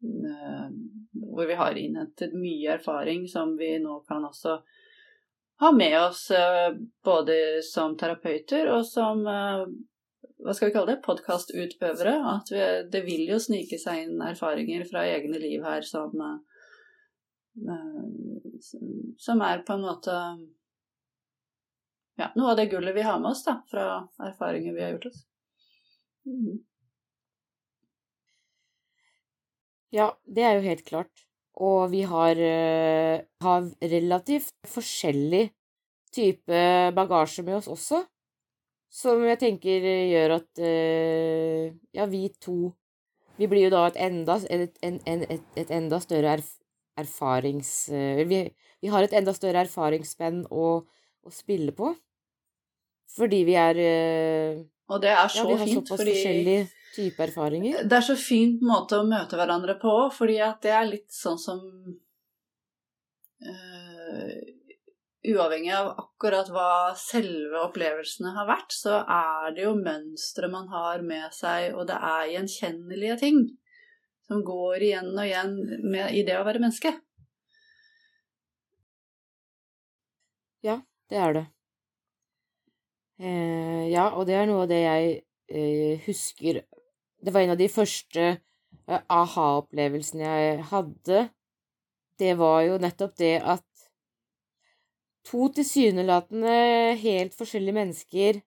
Hvor 0.00 1.46
vi 1.46 1.56
har 1.58 1.76
innhentet 1.76 2.32
mye 2.32 2.78
erfaring 2.78 3.26
som 3.28 3.52
vi 3.58 3.74
nå 3.82 4.00
kan 4.08 4.24
også 4.24 4.62
ha 5.60 5.70
med 5.76 5.96
oss 6.00 6.26
både 7.04 7.34
som 7.66 7.96
terapeuter 8.00 8.70
og 8.72 8.86
som 8.88 9.22
hva 9.24 10.54
skal 10.56 10.70
vi 10.70 10.72
kalle 10.72 10.94
det, 10.94 11.02
podkastutøvere. 11.04 12.14
At 12.30 12.48
vi, 12.52 12.62
det 12.92 13.02
vil 13.04 13.26
jo 13.28 13.36
snike 13.42 13.76
seg 13.80 14.06
inn 14.06 14.22
erfaringer 14.24 14.86
fra 14.88 15.04
egne 15.08 15.40
liv 15.42 15.64
her 15.66 15.84
som 15.84 16.16
som 19.18 19.42
er 19.44 19.62
på 19.66 19.74
en 19.74 19.84
måte 19.84 20.14
ja, 22.20 22.28
noe 22.36 22.52
av 22.52 22.56
det 22.56 22.68
gullet 22.72 22.94
vi 22.94 23.04
har 23.04 23.20
med 23.20 23.30
oss 23.32 23.44
da, 23.46 23.56
fra 23.70 23.86
erfaringer 24.26 24.74
vi 24.76 24.82
har 24.84 24.90
gjort 24.94 25.06
oss. 25.10 25.22
Mm. 26.28 26.58
Ja, 29.90 30.12
det 30.24 30.44
er 30.44 30.58
jo 30.58 30.66
helt 30.68 30.84
klart. 30.86 31.24
Og 31.60 31.90
vi 31.92 32.04
har, 32.08 32.38
uh, 32.40 33.20
har 33.44 33.66
relativt 33.84 34.54
forskjellig 34.68 35.50
type 36.14 36.62
bagasje 36.96 37.44
med 37.46 37.60
oss 37.60 37.68
også, 37.70 38.00
som 38.90 39.22
jeg 39.22 39.38
tenker 39.38 39.84
gjør 39.84 40.38
at 40.40 40.62
uh, 40.64 41.66
ja, 41.94 42.08
vi 42.10 42.28
to 42.40 42.72
Vi 43.40 43.46
blir 43.48 43.70
jo 43.70 43.72
da 43.72 43.86
et 43.88 43.96
enda, 44.04 44.34
et, 44.52 44.74
et, 44.84 44.96
et, 45.08 45.44
et 45.56 45.70
enda 45.72 45.96
større 46.02 46.34
erf 46.36 46.48
erfarings... 47.00 47.88
Eh, 47.88 48.26
vi, 48.26 48.42
vi, 48.80 48.88
har 48.88 49.04
et 49.04 49.14
enda 49.16 49.34
større 49.36 49.64
erfaringsspenn 49.64 50.44
å, 50.50 50.66
å, 51.24 51.32
spille 51.34 51.74
på. 51.76 51.92
Fordi 53.10 53.42
vi 53.48 53.56
er 53.58 53.80
eh, 53.82 54.60
Og 54.90 55.00
det 55.02 55.14
er 55.14 55.32
så 55.32 55.46
ja, 55.48 55.58
fint, 55.64 55.88
fordi 55.90 56.58
type 56.94 57.22
erfaringer. 57.24 57.84
Det 57.88 57.98
er 57.98 58.06
så 58.06 58.16
fint 58.18 58.62
måte 58.66 59.00
å 59.00 59.08
møte 59.08 59.38
hverandre 59.38 59.76
på, 59.80 59.94
fordi 60.14 60.38
at 60.44 60.62
det 60.64 60.72
er 60.76 60.88
litt 60.88 61.10
sånn 61.14 61.38
som 61.40 61.60
uh, 63.46 64.38
Uavhengig 65.20 65.72
av 65.76 65.90
akkurat 66.00 66.48
hva 66.48 66.94
selve 66.96 67.58
opplevelsene 67.66 68.30
har 68.32 68.46
vært, 68.48 68.72
så 68.72 69.02
er 69.04 69.50
det 69.52 69.66
jo 69.66 69.74
mønstre 69.76 70.48
man 70.48 70.70
har 70.72 71.02
med 71.04 71.34
seg, 71.36 71.74
og 71.76 71.84
det 71.90 71.98
er 72.00 72.30
gjenkjennelige 72.30 73.18
ting 73.20 73.42
som 74.24 74.40
går 74.46 74.86
igjen 74.86 75.10
og 75.12 75.26
igjen 75.26 75.52
med, 75.84 76.14
i 76.16 76.24
det 76.24 76.38
å 76.38 76.46
være 76.46 76.62
menneske. 76.64 76.94
Ja, 80.64 80.78
det 81.12 81.20
er 81.20 81.36
det. 81.36 81.44
Eh, 83.20 83.86
ja, 83.92 84.06
og 84.16 84.24
det 84.28 84.38
er 84.40 84.48
noe 84.48 84.64
av 84.64 84.70
det 84.72 84.80
jeg 84.80 85.16
eh, 85.52 86.00
husker 86.06 86.62
Det 87.20 87.34
var 87.34 87.44
en 87.44 87.54
av 87.54 87.60
de 87.60 87.68
første 87.68 88.26
eh, 88.26 89.02
aha-opplevelsene 89.12 90.24
jeg 90.24 90.62
hadde. 90.70 91.24
Det 92.20 92.34
var 92.40 92.62
jo 92.66 92.78
nettopp 92.80 93.16
det 93.20 93.34
at 93.40 93.66
to 95.28 95.48
tilsynelatende 95.54 96.54
helt 97.00 97.36
forskjellige 97.36 97.76
mennesker 97.76 98.40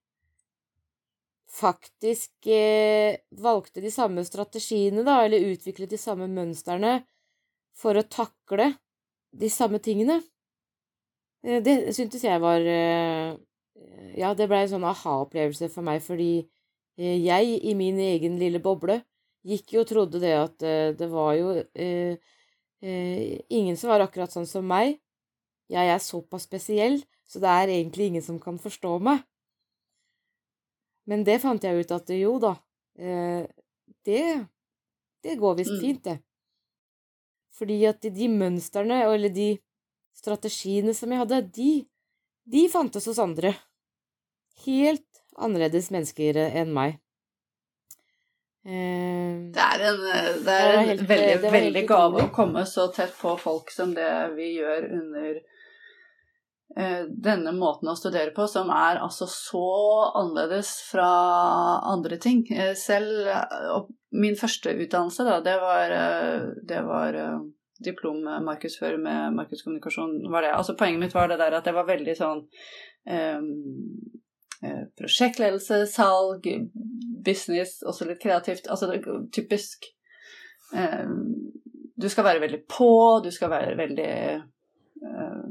faktisk 1.54 2.48
eh, 2.48 3.16
valgte 3.30 3.82
de 3.82 3.92
samme 3.92 4.26
strategiene, 4.26 5.04
da, 5.06 5.20
eller 5.26 5.52
utviklet 5.54 5.92
de 5.94 6.00
samme 6.02 6.28
mønstrene 6.32 7.04
for 7.78 7.98
å 7.98 8.06
takle 8.10 8.72
de 9.34 9.50
samme 9.54 9.82
tingene. 9.84 10.20
Eh, 11.46 11.62
det 11.64 11.94
syntes 11.96 12.26
jeg 12.26 12.42
var 12.42 12.66
eh, 12.66 13.34
Ja, 14.18 14.34
det 14.38 14.46
blei 14.48 14.64
en 14.64 14.76
sånn 14.76 14.86
aha-opplevelse 14.86 15.70
for 15.74 15.86
meg, 15.86 16.02
fordi 16.06 16.46
jeg, 16.97 17.58
i 17.65 17.73
min 17.75 17.97
egen 17.99 18.38
lille 18.41 18.62
boble, 18.62 18.99
gikk 19.43 19.73
jo 19.75 19.84
og 19.84 19.89
trodde 19.89 20.21
det 20.23 20.34
at 20.38 20.65
eh, 20.65 20.91
det 20.97 21.10
var 21.12 21.34
jo 21.36 21.56
eh, 21.73 22.17
ingen 22.84 23.77
som 23.79 23.91
var 23.91 24.03
akkurat 24.06 24.34
sånn 24.34 24.47
som 24.49 24.65
meg. 24.67 24.99
Jeg 25.71 25.89
er 25.89 26.01
såpass 26.03 26.45
spesiell, 26.47 26.99
så 27.27 27.41
det 27.43 27.51
er 27.51 27.73
egentlig 27.77 28.12
ingen 28.12 28.25
som 28.25 28.39
kan 28.41 28.60
forstå 28.62 28.97
meg. 29.03 29.23
Men 31.10 31.25
det 31.27 31.41
fant 31.43 31.63
jeg 31.63 31.84
ut 31.84 31.91
at 31.91 32.12
jo 32.15 32.38
da, 32.39 32.53
eh, 32.99 33.43
det, 34.08 34.23
det 35.23 35.39
går 35.39 35.58
visst 35.60 35.75
mm. 35.75 35.82
fint, 35.82 36.03
det. 36.08 36.17
Fordi 37.53 37.84
at 37.89 38.06
de 38.15 38.29
mønstrene, 38.32 39.03
eller 39.08 39.34
de 39.34 39.49
strategiene 40.17 40.93
som 40.95 41.12
jeg 41.12 41.21
hadde, 41.21 41.41
de, 41.53 41.71
de 42.49 42.63
fantes 42.71 43.06
hos 43.10 43.19
andre. 43.21 43.53
Helt 44.63 45.12
annerledes 45.38 45.89
mennesker 45.93 46.39
enn 46.46 46.74
meg. 46.76 47.00
Eh, 48.63 49.50
det 49.54 49.63
er 49.63 49.88
en, 49.89 50.04
det 50.46 50.54
er 50.60 50.69
en 50.74 50.91
helt, 50.91 51.08
veldig, 51.10 51.52
veldig 51.52 51.88
gave 51.89 52.28
å 52.28 52.34
komme 52.36 52.63
så 52.69 52.88
tett 52.96 53.15
på 53.19 53.36
folk 53.41 53.74
som 53.74 53.96
det 53.98 54.12
vi 54.38 54.54
gjør 54.56 54.88
under 55.02 55.41
Eh, 56.76 57.04
denne 57.06 57.52
måten 57.54 57.91
å 57.91 57.93
studere 57.93 58.32
på, 58.34 58.48
som 58.50 58.72
er 58.74 58.98
altså 58.98 59.28
så 59.30 59.65
annerledes 60.17 60.72
fra 60.88 61.10
andre 61.91 62.17
ting. 62.17 62.41
Eh, 62.50 62.74
selv 62.74 63.30
min 64.10 64.38
første 64.39 64.74
utdannelse, 64.74 65.26
da, 65.28 65.38
det 65.46 65.54
var, 65.62 65.93
eh, 65.93 66.48
det 66.65 66.82
var 66.88 67.19
diplommarkedsfører 67.84 68.98
med 68.98 69.38
markedskommunikasjon. 69.38 70.32
Var 70.32 70.41
det. 70.41 70.54
Altså, 70.58 70.74
poenget 70.80 71.00
mitt 71.00 71.13
var 71.13 71.28
det 71.28 71.38
der 71.38 71.60
at 71.60 71.65
det 71.65 71.76
var 71.76 71.86
veldig 71.86 72.15
sånn 72.15 72.41
um, 73.12 73.48
Prosjektledelse, 74.97 75.84
salg, 75.91 76.47
business, 77.26 77.82
også 77.84 78.08
litt 78.08 78.21
kreativt. 78.23 78.69
Altså 78.71 78.88
det, 78.91 79.02
typisk 79.36 79.89
um, 80.73 81.52
Du 81.99 82.10
skal 82.10 82.28
være 82.28 82.43
veldig 82.43 82.62
på, 82.71 82.93
du 83.23 83.32
skal 83.32 83.52
være 83.52 83.76
veldig 83.80 84.13
uh, 85.04 85.49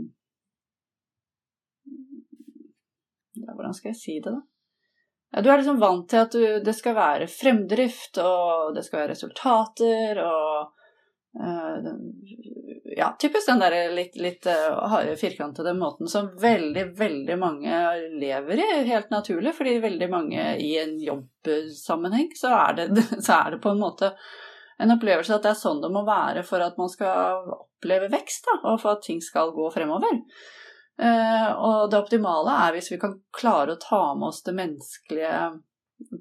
ja, 3.42 3.52
Hvordan 3.52 3.76
skal 3.76 3.92
jeg 3.92 4.00
si 4.00 4.16
det, 4.20 4.32
da? 4.32 4.40
Ja, 5.32 5.40
du 5.40 5.48
er 5.48 5.62
liksom 5.62 5.80
vant 5.80 6.10
til 6.12 6.20
at 6.20 6.34
du, 6.36 6.42
det 6.64 6.74
skal 6.76 6.96
være 6.96 7.28
fremdrift, 7.30 8.18
og 8.20 8.74
det 8.76 8.84
skal 8.84 9.00
være 9.00 9.14
resultater, 9.14 10.20
og 10.20 10.74
Ja, 12.96 13.16
typisk 13.18 13.48
den 13.48 13.62
der 13.62 13.74
litt, 13.94 14.16
litt 14.20 14.46
uh, 14.46 15.14
firkantede 15.16 15.72
måten 15.74 16.10
som 16.10 16.28
veldig, 16.40 16.86
veldig 16.98 17.36
mange 17.40 17.82
lever 18.20 18.60
i, 18.60 18.68
helt 18.88 19.10
naturlig. 19.10 19.54
Fordi 19.56 19.78
veldig 19.80 20.08
mange 20.12 20.46
i 20.60 20.74
en 20.82 20.98
jobbsammenheng, 21.00 22.32
så 22.36 22.52
er 22.58 22.80
det, 22.80 22.88
så 23.26 23.38
er 23.38 23.54
det 23.54 23.62
på 23.64 23.72
en 23.72 23.80
måte 23.80 24.12
en 24.82 24.92
opplevelse 24.96 25.34
at 25.36 25.44
det 25.44 25.52
er 25.52 25.60
sånn 25.60 25.82
det 25.82 25.92
må 25.94 26.02
være 26.06 26.42
for 26.46 26.64
at 26.64 26.78
man 26.80 26.90
skal 26.90 27.52
oppleve 27.54 28.10
vekst, 28.12 28.48
da, 28.48 28.58
og 28.72 28.80
for 28.82 28.96
at 28.96 29.04
ting 29.06 29.20
skal 29.24 29.54
gå 29.54 29.68
fremover. 29.74 30.20
Eh, 31.00 31.50
og 31.52 31.90
det 31.90 32.00
optimale 32.00 32.56
er 32.66 32.74
hvis 32.76 32.90
vi 32.92 32.98
kan 33.00 33.14
klare 33.34 33.76
å 33.76 33.80
ta 33.80 34.02
med 34.18 34.28
oss 34.28 34.42
det 34.44 34.56
menneskelige 34.58 35.36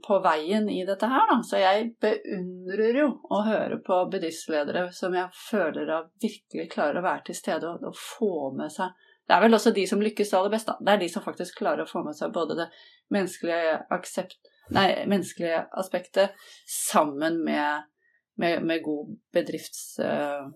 på 0.07 0.17
veien 0.23 0.69
i 0.69 0.81
dette 0.85 1.07
her, 1.09 1.27
da. 1.29 1.37
Så 1.45 1.59
jeg 1.61 1.91
beundrer 2.01 2.99
jo 3.01 3.07
å 3.31 3.41
høre 3.45 3.77
på 3.85 3.97
bedriftsledere 4.13 4.87
som 4.95 5.15
jeg 5.17 5.29
føler 5.49 5.87
da 5.89 6.01
virkelig 6.21 6.67
klarer 6.73 7.01
å 7.01 7.05
være 7.05 7.25
til 7.29 7.37
stede 7.37 7.69
og, 7.69 7.85
og, 7.89 7.97
få 7.97 8.51
med 8.57 8.73
seg 8.73 8.95
Det 9.27 9.35
er 9.35 9.43
vel 9.45 9.55
også 9.55 9.71
de 9.75 9.85
som 9.87 10.01
lykkes 10.03 10.33
aller 10.37 10.51
best, 10.53 10.67
da. 10.67 10.77
Det 10.79 10.95
er 10.95 11.03
de 11.03 11.11
som 11.13 11.23
faktisk 11.23 11.61
klarer 11.61 11.85
å 11.85 11.91
få 11.91 12.03
med 12.03 12.17
seg 12.17 12.33
både 12.35 12.57
det 12.63 12.67
menneskelige, 13.13 13.77
aksept, 13.95 14.51
nei, 14.75 14.89
menneskelige 15.07 15.63
aspektet 15.79 16.35
sammen 16.67 17.39
med, 17.45 17.87
med, 18.41 18.67
med 18.67 18.83
god 18.85 19.15
bedrifts... 19.33 19.95
Uh, 19.99 20.51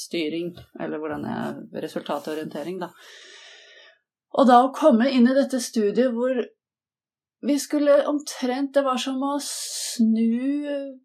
eller 0.00 0.96
hvordan 0.96 1.24
er 1.28 1.56
resultatorientering, 1.82 2.78
da. 2.80 2.86
Og 4.38 4.46
da 4.48 4.60
å 4.64 4.72
komme 4.74 5.10
inn 5.10 5.26
i 5.28 5.34
dette 5.36 5.58
studiet 5.62 6.14
hvor 6.14 6.38
vi 7.46 7.56
skulle 7.58 8.02
omtrent 8.06 8.74
Det 8.74 8.82
var 8.84 9.00
som 9.00 9.22
å 9.24 9.36
snu 9.44 10.98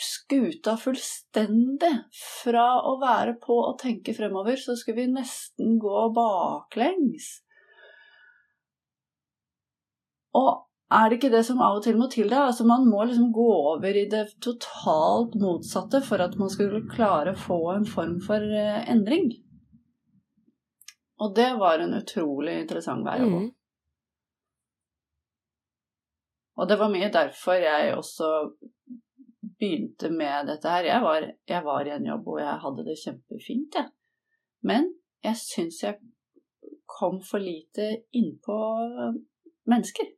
skuta 0.00 0.76
fullstendig. 0.80 1.92
Fra 2.42 2.66
å 2.88 2.96
være 3.00 3.36
på 3.42 3.58
og 3.66 3.78
tenke 3.82 4.14
fremover, 4.16 4.56
så 4.60 4.76
skulle 4.78 5.02
vi 5.02 5.12
nesten 5.12 5.78
gå 5.82 6.06
baklengs. 6.16 7.30
Og 10.36 10.66
er 10.90 11.10
det 11.10 11.20
ikke 11.20 11.32
det 11.32 11.42
som 11.46 11.60
av 11.62 11.78
og 11.78 11.84
til 11.84 11.98
må 11.98 12.08
til 12.10 12.30
da? 12.30 12.46
Altså 12.48 12.66
Man 12.66 12.88
må 12.90 13.04
liksom 13.06 13.30
gå 13.34 13.50
over 13.74 13.96
i 13.96 14.06
det 14.10 14.24
totalt 14.42 15.36
motsatte 15.38 16.00
for 16.06 16.22
at 16.22 16.36
man 16.38 16.50
skulle 16.50 16.86
klare 16.90 17.34
å 17.34 17.38
få 17.38 17.60
en 17.76 17.86
form 17.86 18.18
for 18.24 18.42
eh, 18.42 18.82
endring. 18.90 19.30
Og 21.20 21.34
det 21.36 21.50
var 21.60 21.82
en 21.82 21.94
utrolig 21.98 22.62
interessant 22.62 23.04
vei 23.06 23.20
å 23.20 23.28
gå. 23.28 23.40
Mm. 23.44 23.48
Og 26.60 26.68
det 26.68 26.76
var 26.78 26.92
mye 26.92 27.08
derfor 27.12 27.56
jeg 27.56 27.94
også 27.96 28.28
begynte 29.60 30.10
med 30.12 30.50
dette 30.50 30.68
her. 30.68 30.88
Jeg 30.88 31.02
var, 31.02 31.26
jeg 31.48 31.64
var 31.64 31.88
i 31.88 31.94
en 31.94 32.06
jobb 32.06 32.24
hvor 32.26 32.40
jeg 32.40 32.62
hadde 32.64 32.86
det 32.86 32.96
kjempefint, 33.00 33.76
jeg. 33.80 33.88
Men 34.62 34.90
jeg 35.24 35.40
syns 35.40 35.82
jeg 35.82 35.96
kom 37.00 37.20
for 37.24 37.40
lite 37.40 37.86
innpå 38.12 38.56
mennesker. 39.70 40.10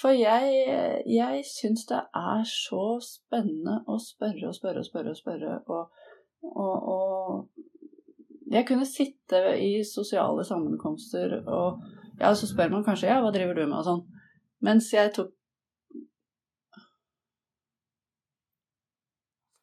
For 0.00 0.14
jeg, 0.16 1.04
jeg 1.06 1.44
syns 1.46 1.84
det 1.90 2.00
er 2.16 2.46
så 2.48 2.86
spennende 3.04 3.82
å 3.86 3.98
spørre 4.00 4.48
og 4.48 4.56
spørre 4.56 4.82
og 4.82 4.88
spørre 4.88 5.12
og 5.12 5.18
spørre. 5.20 5.58
Og, 5.66 6.08
og, 6.48 6.88
og 6.94 8.52
jeg 8.52 8.66
kunne 8.68 8.88
sitte 8.88 9.42
i 9.60 9.84
sosiale 9.86 10.46
sammenkomster 10.48 11.38
og 11.42 11.84
ja, 12.20 12.32
så 12.34 12.48
spør 12.48 12.72
man 12.72 12.84
kanskje 12.86 13.08
ja, 13.08 13.20
hva 13.22 13.30
driver 13.34 13.56
du 13.56 13.64
med 13.66 13.78
og 13.78 13.86
sånn. 13.86 14.02
Mens 14.64 14.90
jeg 14.94 15.12
tok 15.16 15.32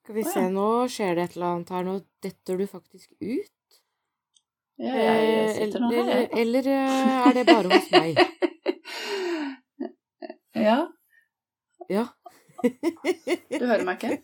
Skal 0.09 0.15
vi 0.17 0.23
se, 0.25 0.41
nå 0.49 0.63
skjer 0.89 1.11
det 1.19 1.23
et 1.27 1.35
eller 1.37 1.51
annet 1.53 1.69
her. 1.69 1.83
Nå 1.85 1.91
detter 2.25 2.57
du 2.57 2.63
faktisk 2.65 3.11
ut. 3.21 3.75
Ja, 4.81 4.95
jeg 4.95 5.49
sitter 5.53 5.83
nå 5.83 5.89
her, 5.93 5.99
eller, 6.01 6.15
jeg. 6.17 6.29
eller 6.41 6.69
eh, 6.73 7.27
er 7.27 7.35
det 7.37 7.43
bare 7.45 7.69
hos 7.75 7.91
meg? 7.93 8.17
Ja, 10.59 10.79
Ja. 11.93 12.07
du 12.65 13.61
hører 13.69 13.85
meg 13.87 14.01
ikke? 14.01 14.17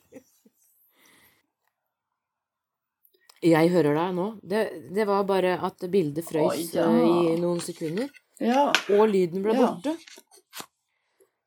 Jeg 3.46 3.70
hører 3.76 3.94
deg 4.00 4.16
nå. 4.18 4.26
Det, 4.42 4.64
det 4.98 5.06
var 5.08 5.22
bare 5.30 5.54
at 5.64 5.86
bildet 5.94 6.26
frøys 6.26 6.50
Oi, 6.50 6.66
ja. 6.74 6.88
eh, 6.90 7.36
i 7.36 7.38
noen 7.44 7.62
sekunder, 7.64 8.10
Ja. 8.42 8.72
og 8.98 9.06
lyden 9.14 9.46
ble 9.46 9.54
Ja. 9.54 9.70
borte. 9.70 9.94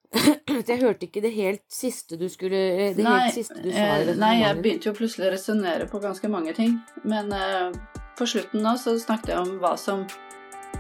Jeg 0.69 0.81
hørte 0.81 1.05
ikke 1.05 1.21
det 1.21 1.35
helt 1.35 1.65
siste 1.73 2.17
du 2.17 2.29
skulle 2.33 2.57
eh, 2.57 2.95
Det 2.97 3.05
Nei, 3.05 3.19
helt 3.27 3.37
siste 3.37 3.61
du 3.61 3.69
sa 3.73 3.85
eh, 3.99 4.15
nei, 4.17 4.39
jeg 4.41 4.61
begynte 4.63 4.89
jo 4.89 4.95
plutselig 4.97 5.29
å 5.29 5.33
resonnere 5.35 5.89
på 5.91 6.01
ganske 6.01 6.31
mange 6.33 6.55
ting. 6.57 6.79
Men 7.05 7.33
eh, 7.37 7.77
på 8.19 8.27
slutten 8.29 8.65
nå 8.65 8.75
så 8.81 8.97
snakket 8.99 9.35
jeg 9.35 9.43
om 9.45 9.59
hva 9.63 9.75
som 9.81 10.07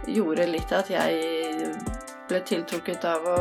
gjorde 0.09 0.47
litt 0.49 0.73
at 0.73 0.89
jeg 0.93 1.75
ble 2.29 2.41
tiltrukket 2.49 3.05
av 3.09 3.29
å, 3.29 3.37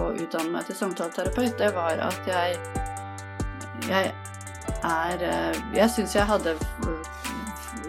å 0.00 0.10
utdanne 0.12 0.52
meg 0.52 0.68
til 0.68 0.78
samtaleterapeut. 0.78 1.56
Det 1.60 1.72
var 1.76 2.00
at 2.04 2.28
jeg 2.28 2.58
Jeg 3.88 4.12
er 4.84 5.24
eh, 5.24 5.58
Jeg 5.76 5.90
syns 5.92 6.14
jeg 6.16 6.28
hadde 6.28 6.56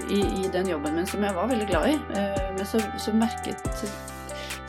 i, 0.09 0.19
I 0.19 0.49
den 0.51 0.67
jobben 0.69 0.95
min 0.95 1.07
som 1.07 1.23
jeg 1.23 1.35
var 1.35 1.47
veldig 1.49 1.67
glad 1.69 1.93
i, 1.93 1.95
eh, 2.19 2.49
men 2.57 2.65
så, 2.67 2.81
så 2.99 3.13
merket 3.15 3.63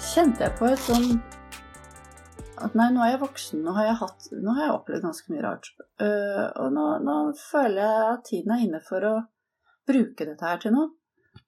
Kjente 0.06 0.46
jeg 0.46 0.54
på 0.58 0.70
et 0.70 0.80
sånn 0.80 1.18
at 2.62 2.76
nei, 2.78 2.88
nå 2.94 3.02
er 3.04 3.14
jeg 3.14 3.22
voksen, 3.22 3.62
nå 3.64 3.74
har 3.76 3.90
jeg, 3.90 3.98
hatt, 4.00 4.28
nå 4.32 4.54
har 4.56 4.66
jeg 4.66 4.76
opplevd 4.76 5.06
ganske 5.06 5.32
mye 5.32 5.44
rart. 5.44 5.70
Uh, 6.00 6.46
og 6.62 6.70
nå, 6.76 6.86
nå 7.04 7.16
føler 7.40 7.82
jeg 7.82 8.06
at 8.12 8.24
tiden 8.30 8.54
er 8.54 8.64
inne 8.64 8.80
for 8.84 9.06
å 9.06 9.14
bruke 9.86 10.28
dette 10.28 10.48
her 10.48 10.62
til 10.62 10.74
noe. 10.76 10.92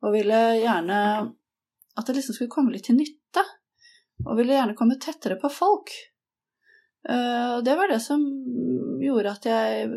Og 0.05 0.13
ville 0.15 0.43
gjerne 0.61 0.99
at 1.99 2.07
det 2.07 2.19
liksom 2.19 2.37
skulle 2.37 2.53
komme 2.53 2.75
litt 2.75 2.87
til 2.91 2.99
nytte. 2.99 3.43
Og 4.27 4.37
ville 4.39 4.55
gjerne 4.55 4.77
komme 4.79 4.99
tettere 5.01 5.39
på 5.41 5.51
folk. 5.51 5.91
Og 7.09 7.61
det 7.65 7.75
var 7.79 7.89
det 7.89 8.01
som 8.05 8.21
gjorde 9.01 9.33
at 9.33 9.47
jeg 9.49 9.89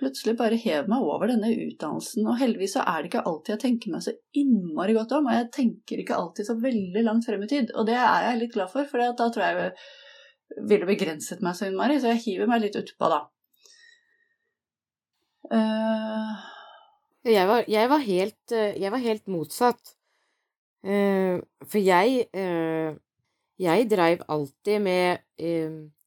plutselig 0.00 0.36
bare 0.36 0.58
hev 0.60 0.88
meg 0.90 1.04
over 1.04 1.30
denne 1.30 1.50
utdannelsen. 1.52 2.26
Og 2.28 2.40
heldigvis 2.40 2.76
så 2.76 2.84
er 2.84 3.02
det 3.02 3.10
ikke 3.10 3.24
alltid 3.28 3.54
jeg 3.54 3.62
tenker 3.64 3.92
meg 3.92 4.04
så 4.04 4.16
innmari 4.36 4.96
godt 4.96 5.14
om, 5.16 5.28
og 5.28 5.38
jeg 5.38 5.52
tenker 5.56 6.02
ikke 6.02 6.18
alltid 6.18 6.48
så 6.50 6.56
veldig 6.60 7.04
langt 7.06 7.28
frem 7.28 7.44
i 7.46 7.50
tid. 7.52 7.72
Og 7.76 7.88
det 7.88 7.96
er 8.00 8.28
jeg 8.30 8.42
litt 8.42 8.56
glad 8.56 8.72
for, 8.72 8.88
for 8.90 9.04
da 9.04 9.30
tror 9.32 9.46
jeg 9.46 9.72
ville 10.68 10.88
begrenset 10.88 11.42
meg 11.44 11.56
så 11.58 11.66
innmari, 11.68 11.98
så 12.00 12.12
jeg 12.14 12.22
hiver 12.24 12.50
meg 12.50 12.62
litt 12.64 12.78
utpå, 12.78 13.10
da. 13.12 13.20
Uh... 15.52 16.52
Jeg 17.26 17.48
var, 17.50 17.64
jeg 17.66 17.88
var, 17.90 17.98
helt, 18.06 18.52
eh, 18.54 18.76
jeg 18.78 18.90
var 18.94 19.00
helt 19.02 19.24
motsatt. 19.26 19.96
Uh, 20.86 21.42
for 21.66 21.82
jeg 21.82 22.28
uh, 22.30 22.94
Jeg 23.58 23.88
dreiv 23.90 24.20
alltid 24.30 24.78
med 24.84 25.18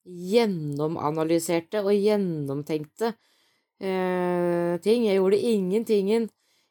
gjennomanalyserte 0.05 1.81
og 1.81 1.91
gjennomtenkte 1.97 3.09
ting. 3.79 5.07
Jeg 5.07 5.17
gjorde 5.17 5.39
ingentingen 5.49 6.29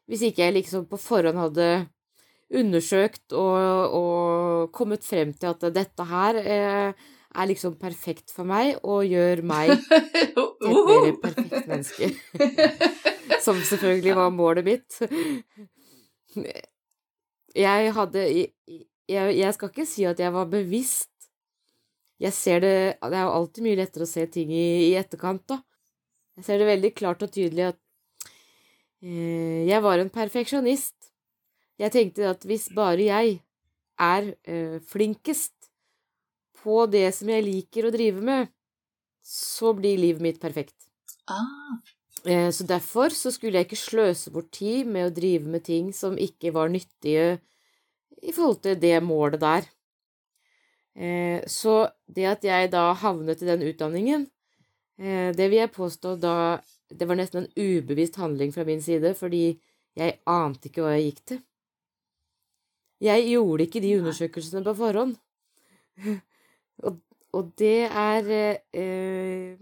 hvis 0.09 0.23
ikke 0.25 0.45
jeg 0.47 0.55
liksom 0.55 0.87
på 0.89 0.97
forhånd 0.97 1.37
hadde 1.37 1.67
undersøkt 2.49 3.35
og, 3.37 3.93
og 3.93 4.71
kommet 4.73 5.05
frem 5.05 5.35
til 5.37 5.51
at 5.51 5.67
dette 5.75 6.05
her 6.09 6.39
eh, 6.41 7.09
er 7.35 7.49
liksom 7.49 7.75
perfekt 7.81 8.33
for 8.33 8.47
meg 8.49 8.79
og 8.81 9.05
gjør 9.05 9.43
meg 9.45 9.75
til 9.85 10.69
et 10.69 10.89
mer 10.89 11.17
perfekt 11.21 11.69
menneske. 11.69 12.09
Som 13.45 13.59
selvfølgelig 13.61 14.15
var 14.17 14.33
målet 14.33 14.65
mitt. 14.65 14.97
Jeg 17.55 17.93
hadde 17.95 18.25
jeg, 19.09 19.37
jeg 19.39 19.53
skal 19.55 19.71
ikke 19.71 19.87
si 19.89 20.05
at 20.09 20.19
jeg 20.21 20.33
var 20.33 20.49
bevisst. 20.49 21.09
Jeg 22.19 22.33
ser 22.35 22.59
det 22.59 22.75
Det 23.01 23.15
er 23.15 23.23
jo 23.23 23.35
alltid 23.37 23.63
mye 23.63 23.79
lettere 23.79 24.05
å 24.05 24.09
se 24.09 24.25
ting 24.27 24.51
i, 24.51 24.91
i 24.91 24.95
etterkant, 24.99 25.45
da. 25.47 25.61
Jeg 26.39 26.47
ser 26.47 26.59
det 26.59 26.67
veldig 26.69 26.91
klart 26.95 27.23
og 27.23 27.31
tydelig 27.35 27.69
at 27.73 27.79
eh, 29.03 29.67
jeg 29.67 29.83
var 29.83 29.99
en 29.99 30.11
perfeksjonist. 30.11 30.95
Jeg 31.79 31.93
tenkte 31.95 32.29
at 32.31 32.43
hvis 32.47 32.69
bare 32.75 33.07
jeg 33.07 33.39
er 33.99 34.29
eh, 34.47 34.77
flinkest 34.87 35.58
på 36.63 36.85
det 36.91 37.07
som 37.15 37.29
jeg 37.31 37.45
liker 37.45 37.87
å 37.87 37.93
drive 37.93 38.21
med, 38.21 38.51
så 39.23 39.73
blir 39.77 39.99
livet 39.99 40.21
mitt 40.21 40.39
perfekt. 40.41 40.75
ah, 41.27 41.79
Eh, 42.25 42.51
Så 42.51 42.63
derfor 42.67 43.09
så 43.15 43.31
skulle 43.31 43.59
jeg 43.59 43.67
ikke 43.69 43.79
sløse 43.79 44.31
bort 44.31 44.51
tid 44.51 44.87
med 44.87 45.07
å 45.07 45.13
drive 45.15 45.47
med 45.47 45.63
ting 45.63 45.93
som 45.93 46.17
ikke 46.17 46.51
var 46.51 46.67
nyttige 46.69 47.39
i 48.21 48.31
forhold 48.35 48.61
til 48.63 48.75
det 48.79 48.97
målet 49.03 49.39
der. 49.39 49.69
Eh, 50.95 51.41
Så 51.47 51.89
det 52.07 52.25
at 52.25 52.43
jeg 52.43 52.71
da 52.71 52.93
havnet 52.93 53.41
i 53.41 53.45
den 53.45 53.61
utdanningen, 53.61 54.27
eh, 54.99 55.31
det 55.31 55.49
vil 55.49 55.59
jeg 55.59 55.71
påstå 55.73 56.19
da 56.19 56.61
Det 56.91 57.05
var 57.07 57.15
nesten 57.15 57.43
en 57.45 57.51
ubevisst 57.55 58.15
handling 58.15 58.51
fra 58.51 58.63
min 58.65 58.81
side, 58.81 59.13
fordi 59.13 59.59
jeg 59.95 60.19
ante 60.25 60.69
ikke 60.69 60.81
hva 60.81 60.95
jeg 60.97 61.13
gikk 61.13 61.25
til. 61.25 61.41
Jeg 62.99 63.27
gjorde 63.29 63.67
ikke 63.67 63.81
de 63.83 63.91
undersøkelsene 63.99 64.63
på 64.65 64.73
forhånd. 64.73 65.15
Og, 66.83 66.99
og 67.35 67.51
det 67.59 67.89
er 67.89 68.29
eh, 68.73 69.57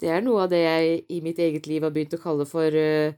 Det 0.00 0.08
er 0.10 0.22
noe 0.24 0.44
av 0.46 0.50
det 0.52 0.60
jeg 0.64 1.04
i 1.12 1.20
mitt 1.24 1.38
eget 1.38 1.66
liv 1.70 1.82
har 1.86 1.92
begynt 1.94 2.14
å 2.16 2.22
kalle 2.22 2.46
for 2.48 2.74
eh, 2.74 3.12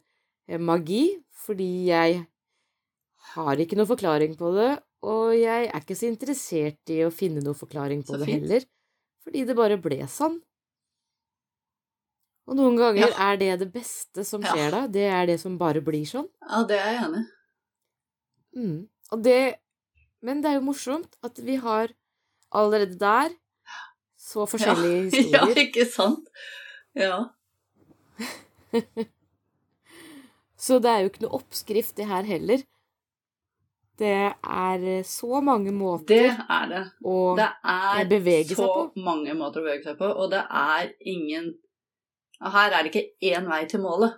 magi, 0.59 1.05
fordi 1.45 1.71
jeg 1.89 2.23
har 3.35 3.57
ikke 3.63 3.77
noen 3.79 3.89
forklaring 3.91 4.35
på 4.39 4.51
det, 4.57 4.71
og 5.07 5.33
jeg 5.39 5.69
er 5.71 5.81
ikke 5.81 5.97
så 5.99 6.09
interessert 6.11 6.91
i 6.93 7.01
å 7.07 7.11
finne 7.15 7.41
noen 7.43 7.57
forklaring 7.59 8.03
på 8.05 8.15
Så 8.15 8.19
det 8.21 8.27
fint. 8.29 8.43
heller, 8.43 8.67
fordi 9.25 9.45
det 9.49 9.57
bare 9.59 9.79
ble 9.83 10.01
sånn. 10.11 10.41
Og 12.51 12.57
noen 12.59 12.77
ganger 12.77 13.09
Ja. 13.09 13.31
er 13.33 13.37
det 13.39 13.53
det 13.61 13.71
beste 13.73 14.25
som 14.27 14.43
Ja. 14.43 14.53
skjer 14.53 14.71
da, 14.75 14.87
det 14.89 15.07
er 15.07 15.27
det 15.27 15.39
som 15.41 15.57
bare 15.59 15.81
blir 15.81 16.05
sånn. 16.05 16.29
ja, 16.43 16.65
det 16.65 16.79
er 16.79 16.93
jeg 16.93 17.03
enig 17.07 17.23
i. 17.23 18.59
Mm. 18.59 18.89
Og 19.13 19.23
det 19.23 19.59
Men 20.25 20.41
det 20.41 20.51
er 20.51 20.55
jo 20.61 20.67
morsomt 20.67 21.17
at 21.25 21.39
vi 21.39 21.57
har 21.57 21.89
allerede 22.59 22.99
der 23.01 23.31
så 24.23 24.47
forskjellige 24.49 24.99
Ja, 25.35 25.47
historier. 25.47 25.63
ikke 25.67 25.87
sant? 25.91 26.29
Ja. 26.97 27.23
Så 30.63 30.79
det 30.79 30.91
er 30.93 31.01
jo 31.03 31.09
ikke 31.11 31.25
noe 31.25 31.39
oppskrift, 31.41 31.97
det 31.99 32.07
her 32.07 32.23
heller. 32.29 32.61
Det 33.99 34.13
er 34.33 34.85
så 35.07 35.41
mange 35.45 35.71
Det 35.71 35.75
måter 35.77 36.29
er 36.33 36.69
det. 36.71 36.83
å 37.05 37.17
Det 37.39 37.49
er 37.75 38.07
bevege 38.11 38.55
så 38.55 38.63
seg 38.63 38.71
på. 38.77 38.85
mange 39.05 39.35
måter 39.37 39.61
å 39.61 39.67
bevege 39.67 39.85
seg 39.89 39.99
på, 39.99 40.07
og 40.23 40.31
det 40.33 40.41
er 40.49 40.93
ingen 41.13 41.51
Her 42.43 42.73
er 42.75 42.83
det 42.83 42.91
ikke 42.91 43.33
én 43.35 43.45
vei 43.47 43.61
til 43.71 43.83
målet. 43.85 44.17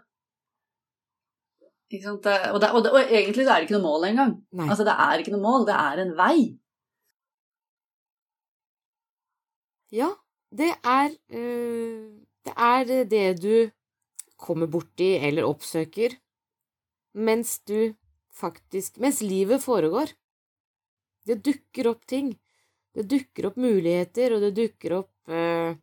Ikke 1.92 2.04
sant? 2.06 2.24
Og, 2.54 2.60
det, 2.62 2.70
og, 2.72 2.82
det, 2.86 2.92
og 2.96 3.00
egentlig 3.12 3.44
så 3.44 3.50
er 3.52 3.60
det 3.60 3.66
ikke 3.68 3.76
noe 3.76 3.84
mål 3.90 4.06
engang. 4.08 4.30
Altså, 4.64 4.84
det 4.88 4.94
er 4.96 5.20
ikke 5.20 5.34
noe 5.34 5.42
mål, 5.44 5.66
det 5.68 5.74
er 5.76 6.00
en 6.06 6.14
vei. 6.16 6.38
Ja, 9.92 10.14
det 10.50 10.70
er 10.84 11.10
øh, 11.10 12.20
Det 12.44 12.54
er 12.56 13.04
det 13.08 13.42
du 13.42 13.70
kommer 14.36 14.66
borti 14.66 15.16
eller 15.16 15.46
oppsøker 15.48 16.16
mens 17.14 17.60
du 17.64 17.94
faktisk 18.34 18.98
Mens 18.98 19.20
livet 19.22 19.62
foregår. 19.62 20.10
Det 21.24 21.38
dukker 21.44 21.86
opp 21.86 22.06
ting. 22.06 22.34
Det 22.94 23.06
dukker 23.08 23.46
opp 23.46 23.56
muligheter, 23.56 24.34
og 24.34 24.42
det 24.42 24.50
dukker 24.54 24.96
opp 24.98 25.30
eh, 25.30 25.76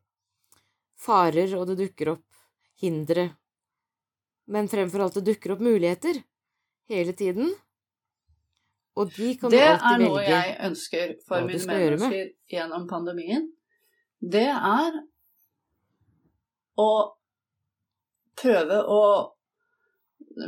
farer, 0.99 1.55
og 1.57 1.65
det 1.71 1.77
dukker 1.79 2.11
opp 2.13 2.43
hindre. 2.83 3.29
Men 4.51 4.69
fremfor 4.71 5.05
alt, 5.05 5.17
det 5.19 5.25
dukker 5.31 5.55
opp 5.55 5.63
muligheter 5.63 6.21
hele 6.91 7.15
tiden. 7.15 7.51
Og 8.99 9.11
de 9.15 9.33
kan 9.39 9.51
det 9.51 9.59
du 9.59 9.65
alltid 9.65 9.87
velge. 9.87 9.95
er 9.95 10.05
noe 10.05 10.23
jeg 10.27 10.55
ønsker 10.67 11.13
for 11.27 11.47
mine 11.47 11.63
medmennesker 11.63 12.31
gjennom 12.51 12.87
pandemien. 12.91 13.49
Det 14.21 14.47
er 14.53 14.97
å 16.77 16.91
prøve 18.41 18.81
å 18.85 19.03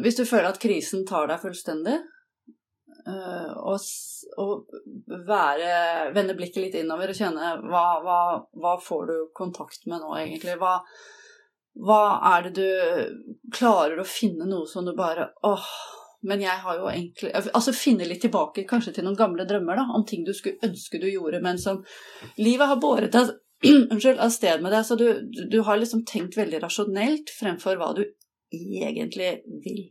Hvis 0.04 0.16
du 0.16 0.24
føler 0.26 0.54
at 0.54 0.62
krisen 0.62 1.04
tar 1.06 1.28
deg 1.28 1.42
fullstendig, 1.42 1.98
å, 3.04 3.74
og, 3.74 3.82
og 4.40 5.24
være, 5.28 6.14
vende 6.16 6.36
blikket 6.38 6.62
litt 6.64 6.78
innover 6.80 7.12
og 7.12 7.18
kjenne 7.18 7.50
hva, 7.66 7.82
hva, 8.06 8.20
hva 8.56 8.78
får 8.80 9.04
du 9.10 9.18
kontakt 9.36 9.84
med 9.92 10.00
nå, 10.00 10.14
egentlig? 10.22 10.56
Hva, 10.62 10.78
hva 11.84 12.00
er 12.32 12.48
det 12.48 12.54
du 12.62 13.52
klarer 13.54 14.00
å 14.00 14.08
finne 14.08 14.48
noe 14.48 14.70
som 14.72 14.88
du 14.88 14.94
bare 14.96 15.34
åh, 15.44 15.68
men 16.24 16.46
jeg 16.46 16.64
har 16.64 16.80
jo 16.80 16.88
egentlig 16.88 17.34
Altså 17.36 17.76
finne 17.76 18.08
litt 18.08 18.24
tilbake 18.24 18.64
kanskje 18.70 18.96
til 18.96 19.08
noen 19.08 19.20
gamle 19.20 19.46
drømmer, 19.50 19.82
da, 19.82 19.88
om 19.98 20.08
ting 20.08 20.24
du 20.24 20.32
skulle 20.38 20.64
ønske 20.64 21.02
du 21.02 21.10
gjorde, 21.12 21.44
men 21.44 21.60
som 21.60 21.84
livet 22.40 22.72
har 22.72 22.80
båret 22.80 23.12
deg 23.12 23.34
unnskyld, 23.92 24.20
av 24.20 24.30
sted 24.34 24.62
med 24.64 24.74
deg, 24.76 24.86
så 24.86 24.98
du, 25.00 25.08
du- 25.52 25.62
har 25.64 25.80
liksom 25.80 26.04
tenkt 26.10 26.38
veldig 26.38 26.60
rasjonelt 26.64 27.32
fremfor 27.32 27.80
hva 27.80 27.94
du 27.98 28.04
egentlig 28.54 29.42
vil. 29.64 29.86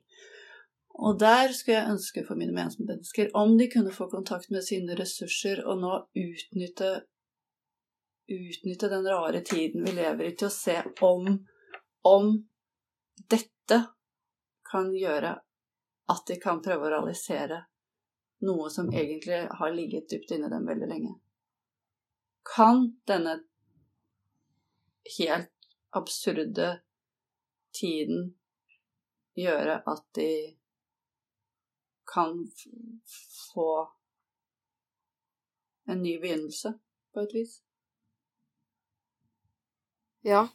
Og 1.02 1.16
der 1.18 1.54
skulle 1.56 1.78
jeg 1.78 1.94
ønske 1.94 2.24
for 2.26 2.38
mine 2.38 2.52
mennesker 2.54 3.30
om 3.38 3.56
de 3.58 3.70
kunne 3.72 3.94
få 3.94 4.11
kontakt 4.12 4.50
med 4.52 4.62
sine 4.66 4.94
ressurser 4.98 5.64
og 5.64 5.80
nå 5.80 5.94
utnytte 6.20 6.92
utnytte 8.32 8.88
den 8.88 9.08
rare 9.08 9.40
tiden 9.44 9.82
vi 9.85 9.92
lever 9.96 10.28
i 10.28 10.35
til 10.37 10.46
å 10.46 10.54
se 10.54 10.76
om 11.04 11.32
om 12.06 12.28
dette 13.32 13.78
kan 14.68 14.92
gjøre 14.96 15.32
at 16.12 16.22
de 16.28 16.37
kan 16.40 16.62
prøve 16.64 16.87
å 16.87 16.92
realisere 16.92 17.64
noe 18.46 18.70
som 18.70 18.88
egentlig 18.92 19.42
har 19.58 19.74
ligget 19.74 20.08
dypt 20.11 20.32
inni 20.35 20.48
dem 20.50 20.64
veldig 20.66 20.88
lenge. 20.90 21.12
Kan 22.54 22.88
denne 23.06 23.37
helt 25.19 25.51
absurde 25.93 26.81
tiden 27.75 28.35
gjøre 29.37 29.81
at 29.88 30.05
de 30.17 30.57
kan 32.12 32.38
få 33.55 33.71
en 35.88 36.03
ny 36.03 36.19
begynnelse, 36.21 36.75
på 37.15 37.21
et 37.21 37.35
vis? 37.35 37.61
Ja, 40.23 40.47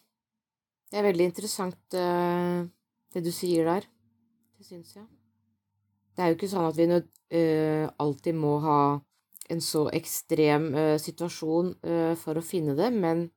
det 0.92 1.00
er 1.00 1.08
veldig 1.10 1.28
interessant 1.28 1.98
eh, 1.98 2.64
det 3.14 3.24
du 3.26 3.32
sier 3.36 3.68
der. 3.68 3.88
Det 4.58 4.68
syns 4.70 4.96
jeg. 4.96 5.08
Det 6.16 6.24
er 6.24 6.32
jo 6.32 6.38
ikke 6.38 6.50
sånn 6.50 6.70
at 6.70 6.80
vi 6.80 6.88
eh, 6.88 7.90
alltid 8.00 8.38
må 8.38 8.58
ha 8.64 8.80
en 9.52 9.64
så 9.64 9.86
ekstrem 9.96 10.72
eh, 10.76 10.96
situasjon 11.02 11.76
for 12.20 12.40
å 12.40 12.46
finne 12.46 12.78
det, 12.80 12.90
men, 12.96 13.28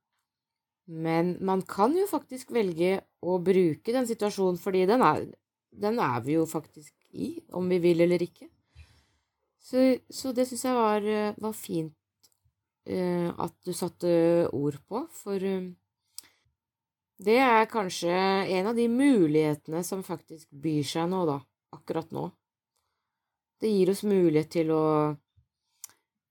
men 0.91 1.37
man 1.45 1.63
kan 1.63 1.95
jo 1.95 2.07
faktisk 2.11 2.51
velge 2.55 2.99
å 3.23 3.39
bruke 3.45 3.95
den 3.95 4.09
situasjonen, 4.09 4.59
fordi 4.59 4.87
den 4.91 5.05
er, 5.07 5.27
den 5.71 6.01
er 6.03 6.25
vi 6.25 6.35
jo 6.35 6.47
faktisk 6.51 6.95
i, 7.15 7.37
om 7.55 7.69
vi 7.71 7.79
vil 7.83 8.03
eller 8.03 8.23
ikke. 8.25 8.49
Så, 9.61 9.85
så 10.11 10.33
det 10.35 10.49
syns 10.49 10.65
jeg 10.67 10.75
var, 10.75 11.07
var 11.39 11.55
fint 11.55 11.95
uh, 12.91 13.31
at 13.39 13.55
du 13.67 13.71
satte 13.77 14.11
ord 14.57 14.81
på, 14.89 15.05
for 15.15 15.39
uh, 15.39 15.71
det 17.21 17.39
er 17.45 17.71
kanskje 17.71 18.11
en 18.57 18.71
av 18.71 18.79
de 18.79 18.89
mulighetene 18.89 19.85
som 19.87 20.03
faktisk 20.03 20.49
byr 20.51 20.87
seg 20.89 21.11
nå, 21.13 21.23
da, 21.29 21.37
akkurat 21.77 22.11
nå. 22.17 22.31
Det 23.61 23.69
gir 23.69 23.93
oss 23.93 24.07
mulighet 24.09 24.55
til 24.57 24.73
å 24.73 24.85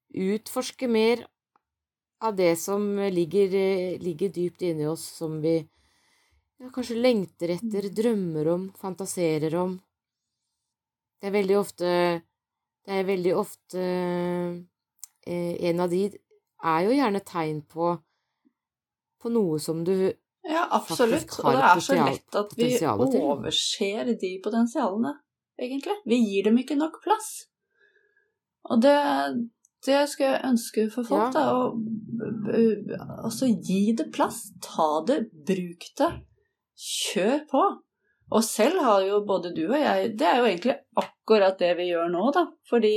utforske 0.10 0.90
mer 0.90 1.28
av 2.22 2.36
det 2.36 2.56
som 2.60 3.00
ligger, 3.00 3.54
eh, 3.56 4.00
ligger 4.02 4.30
dypt 4.30 4.62
inni 4.62 4.88
oss, 4.88 5.06
som 5.18 5.42
vi 5.42 5.58
ja, 6.60 6.70
kanskje 6.70 6.96
lengter 6.96 7.56
etter, 7.56 7.90
drømmer 7.90 8.48
om, 8.48 8.66
fantaserer 8.78 9.56
om. 9.56 9.78
Det 11.20 11.28
er 11.28 11.36
veldig 11.36 11.56
ofte 11.60 11.88
Det 12.88 12.96
er 12.96 13.04
veldig 13.04 13.32
ofte 13.36 13.82
eh, 15.28 15.56
En 15.68 15.82
av 15.84 15.90
de 15.92 16.06
er 16.08 16.86
jo 16.86 16.94
gjerne 16.96 17.20
tegn 17.28 17.60
på 17.68 17.90
på 19.20 19.32
noe 19.34 19.60
som 19.60 19.84
du 19.84 20.14
Ja, 20.48 20.64
absolutt. 20.72 21.34
Og 21.44 21.52
det 21.52 21.64
er 21.68 21.82
så 21.84 21.98
lett 22.00 22.36
at 22.40 22.54
vi 22.56 22.70
overser 22.88 24.14
de 24.16 24.30
potensialene, 24.44 25.12
egentlig. 25.60 25.98
Vi 26.08 26.20
gir 26.24 26.48
dem 26.48 26.58
ikke 26.62 26.78
nok 26.80 27.02
plass. 27.04 27.50
Og 28.72 28.80
det, 28.82 28.96
det 29.86 30.00
skal 30.12 30.26
jeg 30.34 30.42
ønske 30.50 30.88
for 30.92 31.04
folk, 31.08 31.34
Ja. 31.34 31.40
da. 31.40 31.44
Og, 31.56 31.80
b- 32.46 32.98
altså 33.24 33.48
gi 33.64 33.94
det 33.96 34.10
plass. 34.16 34.52
Ta 34.62 34.90
det, 35.08 35.20
bruk 35.48 35.86
det. 35.98 36.10
Kjør 36.80 37.46
på. 37.52 37.64
Og 38.32 38.44
selv 38.46 38.78
har 38.86 39.02
jo 39.08 39.24
både 39.26 39.50
du 39.56 39.64
og 39.72 39.80
jeg 39.80 40.12
Det 40.20 40.28
er 40.28 40.38
jo 40.38 40.46
egentlig 40.46 40.76
akkurat 41.02 41.58
det 41.60 41.72
vi 41.80 41.88
gjør 41.90 42.12
nå, 42.14 42.32
da. 42.36 42.44
Fordi 42.70 42.94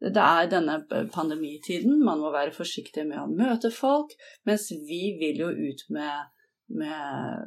det 0.00 0.22
er 0.22 0.46
denne 0.52 0.76
pandemitiden. 1.10 1.98
Man 2.04 2.20
må 2.22 2.30
være 2.30 2.52
forsiktig 2.54 3.06
med 3.08 3.18
å 3.18 3.26
møte 3.26 3.72
folk. 3.74 4.12
Mens 4.46 4.68
vi 4.70 5.16
vil 5.20 5.40
jo 5.46 5.48
ut 5.50 5.86
med 5.90 6.28
med, 6.68 7.46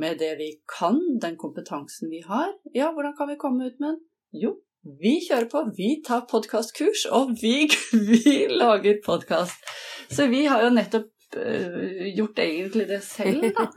med 0.00 0.18
det 0.18 0.32
vi 0.40 0.48
kan, 0.78 0.96
den 1.22 1.36
kompetansen 1.38 2.10
vi 2.10 2.18
har. 2.26 2.50
Ja, 2.74 2.88
hvordan 2.92 3.14
kan 3.16 3.28
vi 3.30 3.36
komme 3.38 3.68
ut 3.70 3.76
med 3.78 3.92
den? 3.92 4.00
Jo, 4.42 4.56
vi 4.82 5.16
kjører 5.26 5.48
på. 5.50 5.64
Vi 5.76 5.90
tar 6.06 6.26
podkastkurs, 6.30 7.06
og 7.12 7.34
vi, 7.40 7.68
vi 8.10 8.36
lager 8.52 9.00
podkast. 9.04 9.64
Så 10.10 10.26
vi 10.32 10.46
har 10.50 10.64
jo 10.64 10.70
nettopp 10.74 11.36
uh, 11.36 12.06
gjort 12.16 12.40
egentlig 12.42 12.86
det 12.90 13.02
selv, 13.06 13.50
da. 13.56 13.68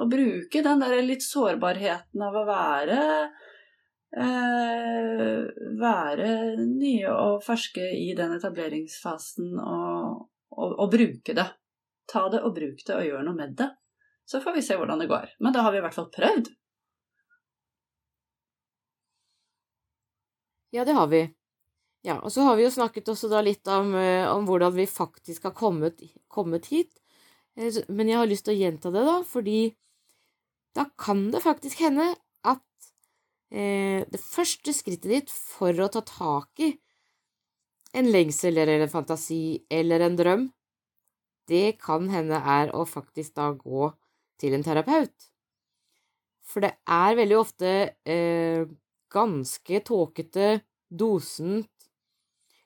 Å 0.00 0.08
bruke 0.10 0.64
den 0.66 0.84
der 0.84 1.00
litt 1.06 1.24
sårbarheten 1.26 2.26
av 2.26 2.36
å 2.36 2.44
være 2.48 3.00
uh, 4.20 5.48
Være 5.80 6.30
nye 6.60 7.10
og 7.14 7.40
ferske 7.46 7.86
i 7.96 8.12
den 8.18 8.36
etableringsfasen 8.36 9.56
og, 9.56 10.28
og, 10.52 10.70
og 10.76 10.92
bruke 10.92 11.36
det. 11.36 11.48
Ta 12.10 12.26
det 12.28 12.42
og 12.44 12.56
bruk 12.56 12.82
det 12.84 12.96
og 12.96 13.06
gjør 13.06 13.24
noe 13.26 13.38
med 13.38 13.56
det. 13.58 13.70
Så 14.28 14.42
får 14.42 14.58
vi 14.58 14.62
se 14.62 14.76
hvordan 14.78 15.00
det 15.00 15.08
går. 15.10 15.32
Men 15.42 15.54
da 15.54 15.64
har 15.64 15.72
vi 15.72 15.80
i 15.80 15.84
hvert 15.84 15.96
fall 15.96 16.10
prøvd. 16.12 16.50
Ja, 20.70 20.84
det 20.84 20.92
har 20.92 21.06
vi. 21.06 21.20
Ja, 22.02 22.18
og 22.20 22.32
så 22.32 22.44
har 22.46 22.56
vi 22.56 22.64
jo 22.64 22.72
snakket 22.72 23.08
også 23.12 23.28
da 23.32 23.42
litt 23.44 23.66
om, 23.68 23.94
eh, 23.94 24.26
om 24.30 24.46
hvordan 24.48 24.74
vi 24.76 24.86
faktisk 24.86 25.44
har 25.48 25.52
kommet, 25.56 26.00
kommet 26.28 26.66
hit. 26.66 26.92
Eh, 27.56 27.72
Men 27.88 28.08
jeg 28.08 28.18
har 28.18 28.26
lyst 28.26 28.44
til 28.46 28.54
å 28.56 28.60
gjenta 28.60 28.90
det, 28.92 29.04
da, 29.04 29.22
fordi 29.22 29.76
da 30.74 30.86
kan 30.98 31.30
det 31.32 31.42
faktisk 31.42 31.80
hende 31.80 32.14
at 32.44 32.62
eh, 33.52 34.04
det 34.10 34.20
første 34.20 34.72
skrittet 34.72 35.10
ditt 35.10 35.30
for 35.30 35.72
å 35.72 35.90
ta 35.90 36.00
tak 36.06 36.60
i 36.60 36.78
en 37.94 38.08
lengsel 38.14 38.58
eller 38.58 38.84
en 38.84 38.92
fantasi 38.92 39.64
eller 39.70 40.00
en 40.06 40.16
drøm, 40.18 40.44
det 41.50 41.78
kan 41.82 42.06
hende 42.12 42.38
er 42.38 42.70
å 42.76 42.84
faktisk 42.86 43.34
da 43.38 43.50
gå 43.58 43.90
til 44.40 44.54
en 44.54 44.64
terapeut. 44.66 45.30
For 46.46 46.64
det 46.64 46.72
er 46.90 47.16
veldig 47.18 47.38
ofte 47.38 47.70
eh, 48.06 48.64
ganske 49.12 49.80
tåkete, 49.86 50.60
dosent, 50.90 51.70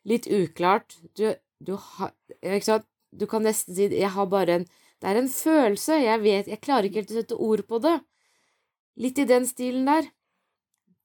litt 0.04 0.26
uklart. 0.26 0.96
Du, 1.16 1.30
du 1.60 1.76
har 1.76 2.12
Ikke 2.42 2.66
sant? 2.66 2.88
Du 3.14 3.28
kan 3.30 3.44
nesten 3.46 3.76
si 3.76 3.86
Jeg 3.94 4.10
har 4.10 4.26
bare 4.26 4.56
en 4.58 4.64
Det 4.66 5.10
er 5.10 5.20
en 5.20 5.28
følelse. 5.30 6.00
Jeg 6.02 6.20
vet 6.24 6.48
Jeg 6.50 6.60
klarer 6.64 6.88
ikke 6.88 7.02
helt 7.02 7.12
å 7.14 7.18
sette 7.20 7.38
ord 7.38 7.62
på 7.68 7.80
det. 7.84 7.98
Litt 9.00 9.18
i 9.18 9.26
den 9.28 9.46
stilen 9.46 9.86
der. 9.88 10.08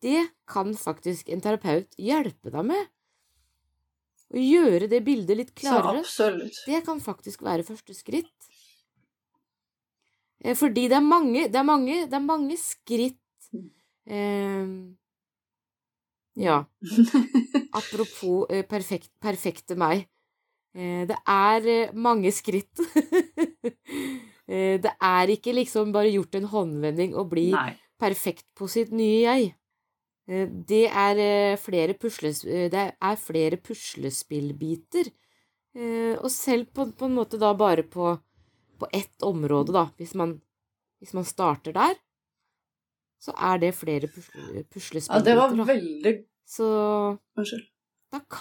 Det 0.01 0.29
kan 0.47 0.71
faktisk 0.79 1.29
en 1.29 1.41
terapeut 1.43 1.95
hjelpe 1.99 2.51
deg 2.53 2.65
med. 2.71 2.87
Å 4.29 4.37
gjøre 4.37 4.87
det 4.91 5.01
bildet 5.03 5.37
litt 5.39 5.53
klarere. 5.57 6.03
Det 6.67 6.83
kan 6.85 7.01
faktisk 7.01 7.41
være 7.43 7.65
første 7.67 7.95
skritt. 7.97 8.31
Eh, 10.43 10.55
Fordi 10.55 10.87
det 10.87 10.95
er 10.95 11.03
mange, 11.05 11.47
det 11.49 11.59
er 11.59 11.67
mange, 11.67 12.05
det 12.07 12.15
er 12.15 12.23
mange 12.23 12.55
skritt 12.61 13.19
eh, 14.07 14.69
Ja, 16.39 16.61
apropos 17.79 18.47
eh, 18.49 18.63
perfekt, 18.67 19.11
perfekte 19.21 19.75
meg. 19.79 20.05
Eh, 20.75 21.03
det 21.09 21.17
er 21.27 21.67
eh, 21.67 21.93
mange 21.93 22.31
skritt 22.35 22.79
Eh, 24.49 24.79
det 24.81 24.89
er 24.97 25.29
ikke 25.29 25.53
liksom 25.53 25.91
bare 25.93 26.09
gjort 26.09 26.33
en 26.39 26.47
håndvending 26.49 27.11
og 27.13 27.27
bli 27.29 27.51
Nei. 27.53 27.75
perfekt 28.01 28.47
på 28.57 28.65
sitt 28.65 28.89
nye 28.89 29.19
jeg. 29.21 29.51
Eh, 30.25 30.47
Det 30.65 30.87
er 30.89 31.19
flere, 31.61 31.93
pusles, 31.93 32.41
det 32.41 32.73
er 32.97 33.19
flere 33.21 33.59
puslespillbiter. 33.61 35.11
Eh, 35.77 36.15
Og 36.17 36.31
selv 36.33 36.65
på, 36.73 36.87
på 36.97 37.05
en 37.05 37.13
måte 37.19 37.37
da 37.37 37.51
bare 37.53 37.83
på, 37.85 38.15
på 38.81 38.89
ett 38.89 39.21
område, 39.21 39.75
da, 39.75 39.85
hvis 40.01 40.15
man, 40.17 40.39
hvis 40.97 41.13
man 41.13 41.29
starter 41.29 41.77
der, 41.77 41.93
så 43.21 43.37
er 43.37 43.61
det 43.61 43.75
flere 43.77 44.07
pusle, 44.09 44.33
Ja, 44.55 44.63
puslespillbiter. 44.73 45.25
det 45.29 45.37
var 45.37 45.53
veldig 45.69 46.15
Så 46.49 46.69
Unnskyld. 47.37 47.67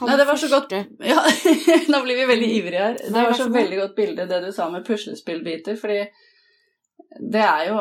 Nei, 0.00 0.16
det 0.16 0.24
var 0.24 0.36
så 0.40 0.48
godt 0.48 0.72
Ja, 0.72 1.20
nå 1.92 1.98
blir 2.06 2.16
vi 2.16 2.24
veldig 2.30 2.48
ivrige 2.56 2.84
her. 2.86 2.96
Det 3.04 3.12
var 3.12 3.36
så 3.36 3.50
veldig 3.52 3.80
godt 3.82 3.94
bilde, 3.96 4.24
det 4.30 4.40
du 4.46 4.52
sa 4.52 4.70
med 4.72 4.86
puslespillbiter, 4.86 5.76
fordi 5.76 5.98
det 7.32 7.42
er 7.42 7.66
jo 7.68 7.76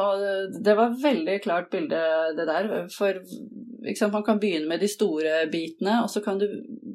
Det 0.63 0.75
var 0.75 0.97
veldig 1.03 1.37
klart 1.43 1.69
bilde, 1.71 2.01
det 2.35 2.45
der. 2.49 2.67
For 2.91 3.21
sant, 3.95 4.13
man 4.13 4.25
kan 4.27 4.39
begynne 4.39 4.67
med 4.67 4.83
de 4.83 4.89
store 4.91 5.45
bitene, 5.51 6.01
og 6.03 6.11
så 6.11 6.21
kan 6.25 6.39
du 6.41 6.47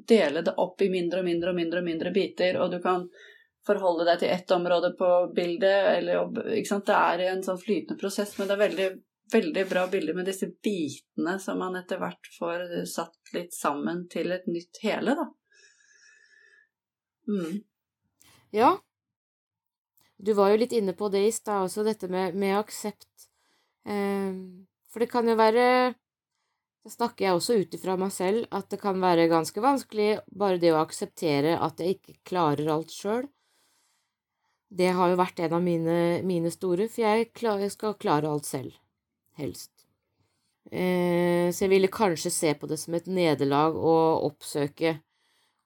dele 0.08 0.44
det 0.44 0.56
opp 0.60 0.84
i 0.84 0.90
mindre 0.92 1.22
og 1.22 1.28
mindre 1.30 1.54
og 1.54 1.56
mindre 1.56 1.80
og 1.80 1.88
mindre 1.88 2.12
biter, 2.12 2.60
og 2.60 2.74
du 2.74 2.80
kan 2.84 3.06
forholde 3.66 4.04
deg 4.10 4.20
til 4.20 4.34
ett 4.34 4.52
område 4.52 4.92
på 4.98 5.08
bildet, 5.36 5.96
eller. 5.96 6.28
Det 6.36 6.98
er 6.98 7.24
en 7.30 7.42
sånn 7.46 7.60
flytende 7.64 7.96
prosess, 8.00 8.36
men 8.38 8.50
det 8.50 8.58
er 8.58 8.64
veldig 8.66 8.90
veldig 9.32 9.64
bra 9.68 9.86
bilde 9.90 10.14
med 10.16 10.28
disse 10.28 10.48
bitene 10.64 11.38
som 11.40 11.60
man 11.62 11.76
etter 11.80 12.00
hvert 12.00 12.28
får 12.38 12.64
satt 12.90 13.34
litt 13.34 13.54
sammen 13.56 14.06
til 14.12 14.32
et 14.34 14.46
nytt 14.50 14.82
hele, 14.84 15.16
da. 15.18 15.28
Mm. 17.28 17.62
Ja. 18.52 18.76
Du 20.16 20.32
var 20.38 20.52
jo 20.52 20.60
litt 20.60 20.74
inne 20.76 20.94
på 20.94 21.08
det 21.10 21.24
i 21.26 21.32
stad 21.34 21.66
også, 21.66 21.84
dette 21.86 22.08
med, 22.12 22.36
med 22.38 22.58
aksept. 22.58 23.28
Eh, 23.88 24.34
for 24.92 25.02
det 25.02 25.10
kan 25.10 25.26
jo 25.26 25.34
være 25.34 25.64
Da 26.82 26.90
snakker 26.90 27.24
jeg 27.24 27.38
også 27.38 27.56
ut 27.62 27.74
ifra 27.76 27.94
meg 27.98 28.10
selv 28.10 28.46
at 28.54 28.68
det 28.70 28.80
kan 28.82 28.98
være 29.02 29.28
ganske 29.30 29.62
vanskelig 29.62 30.16
bare 30.34 30.58
det 30.62 30.72
å 30.74 30.80
akseptere 30.80 31.54
at 31.62 31.78
jeg 31.78 31.96
ikke 31.96 32.16
klarer 32.26 32.70
alt 32.74 32.90
sjøl. 32.90 33.28
Det 34.66 34.88
har 34.96 35.12
jo 35.12 35.18
vært 35.20 35.38
en 35.44 35.54
av 35.54 35.62
mine, 35.62 35.96
mine 36.26 36.50
store, 36.50 36.88
for 36.90 37.04
jeg, 37.04 37.28
klar, 37.38 37.62
jeg 37.62 37.74
skal 37.74 37.94
klare 38.02 38.30
alt 38.30 38.48
selv. 38.48 38.74
Helst. 39.40 39.86
Eh, 40.70 41.50
så 41.50 41.64
jeg 41.64 41.72
ville 41.72 41.90
kanskje 41.92 42.30
se 42.30 42.52
på 42.54 42.68
det 42.70 42.78
som 42.80 42.94
et 42.94 43.08
nederlag 43.10 43.76
å 43.76 43.96
oppsøke 44.28 45.00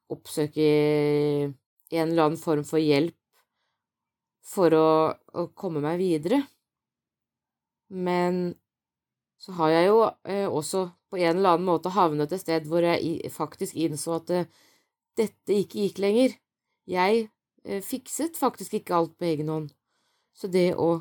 Oppsøke 0.07 0.63
en 0.63 1.55
eller 1.99 2.29
annen 2.29 2.39
form 2.39 2.61
for 2.63 2.79
hjelp 2.79 3.17
for 4.47 4.71
å, 4.79 4.91
å 5.11 5.43
komme 5.59 5.81
meg 5.83 5.97
videre. 5.99 6.39
Men 7.91 8.55
så 9.43 9.57
har 9.59 9.73
jeg 9.75 9.89
jo 9.89 9.97
eh, 10.31 10.47
også 10.47 10.85
på 11.11 11.19
en 11.19 11.41
eller 11.41 11.57
annen 11.57 11.67
måte 11.67 11.91
havnet 11.91 12.31
et 12.31 12.45
sted 12.45 12.71
hvor 12.71 12.87
jeg 12.87 13.33
faktisk 13.35 13.75
innså 13.75 14.21
at 14.21 14.31
eh, 14.31 14.47
dette 15.19 15.59
ikke 15.59 15.89
gikk 15.89 15.99
lenger. 16.07 16.39
Jeg 16.87 17.27
fikset 17.83 18.39
faktisk 18.39 18.79
ikke 18.79 18.95
alt 18.95 19.17
på 19.19 19.27
egen 19.27 19.51
hånd. 19.51 19.73
Så 20.39 20.47
det 20.47 20.69
å, 20.79 21.01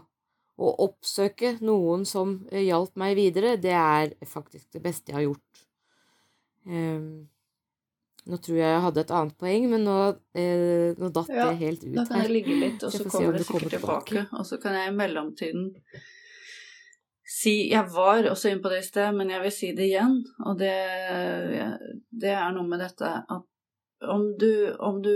å 0.56 0.72
oppsøke 0.86 1.58
noen 1.66 2.06
som 2.08 2.38
eh, 2.52 2.64
hjalp 2.70 2.96
meg 3.00 3.16
videre, 3.20 3.56
det 3.62 3.76
er 3.76 4.14
faktisk 4.30 4.70
det 4.76 4.82
beste 4.86 5.12
jeg 5.12 5.18
har 5.20 5.26
gjort. 5.28 5.64
Ehm, 6.66 7.28
nå 8.26 8.40
tror 8.42 8.58
jeg 8.58 8.72
jeg 8.72 8.84
hadde 8.88 9.02
et 9.04 9.14
annet 9.14 9.38
poeng, 9.38 9.66
men 9.70 9.84
nå, 9.86 9.96
eh, 10.34 10.96
nå 10.98 11.12
datt 11.14 11.30
Ja, 11.30 11.50
det 11.52 11.60
helt 11.62 11.84
ut 11.84 11.98
Da 12.00 12.06
kan 12.10 12.24
jeg 12.24 12.32
ligge 12.34 12.56
litt, 12.58 12.84
og 12.84 12.94
Så 12.94 13.04
kommer 13.06 13.36
det 13.38 13.46
sikkert 13.46 13.76
tilbake. 13.76 14.06
tilbake. 14.14 14.40
Og 14.40 14.48
så 14.50 14.62
kan 14.62 14.78
jeg 14.80 14.92
i 14.94 14.96
mellomtiden 14.96 15.66
si 17.36 17.70
Jeg 17.70 17.92
var 17.92 18.24
også 18.32 18.50
inne 18.50 18.64
på 18.64 18.72
det 18.72 18.80
i 18.80 18.88
sted, 18.88 19.12
men 19.18 19.30
jeg 19.30 19.44
vil 19.44 19.54
si 19.54 19.74
det 19.78 19.90
igjen. 19.92 20.24
Og 20.46 20.58
det, 20.58 20.74
det 22.10 22.32
er 22.34 22.56
noe 22.56 22.66
med 22.66 22.82
dette 22.82 23.12
at 23.28 23.46
om 24.12 24.38
du, 24.40 24.52
om 24.80 25.02
du 25.04 25.14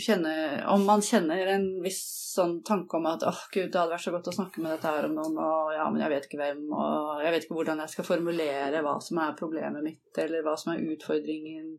kjenner 0.00 0.64
Om 0.72 0.84
man 0.88 1.02
kjenner 1.04 1.50
en 1.54 1.66
viss 1.84 2.02
sånn 2.32 2.62
tanke 2.64 2.96
om 2.96 3.06
at 3.10 3.24
åh, 3.28 3.40
gud, 3.52 3.68
det 3.68 3.78
hadde 3.78 3.92
vært 3.92 4.04
så 4.06 4.12
godt 4.14 4.30
å 4.30 4.34
snakke 4.34 4.62
med 4.64 4.72
dette 4.72 4.88
her 4.88 5.04
om 5.08 5.18
noen, 5.18 5.34
og 5.36 5.72
ja, 5.76 5.84
men 5.92 6.00
jeg 6.00 6.12
vet 6.14 6.28
ikke 6.28 6.40
hvem, 6.40 6.62
og 6.72 7.20
jeg 7.20 7.34
vet 7.34 7.44
ikke 7.44 7.58
hvordan 7.58 7.82
jeg 7.84 7.92
skal 7.92 8.08
formulere 8.08 8.84
hva 8.86 8.94
som 9.04 9.20
er 9.20 9.34
problemet 9.36 9.84
mitt, 9.84 10.06
eller 10.22 10.46
hva 10.46 10.54
som 10.60 10.72
er 10.72 10.86
utfordringen 10.94 11.74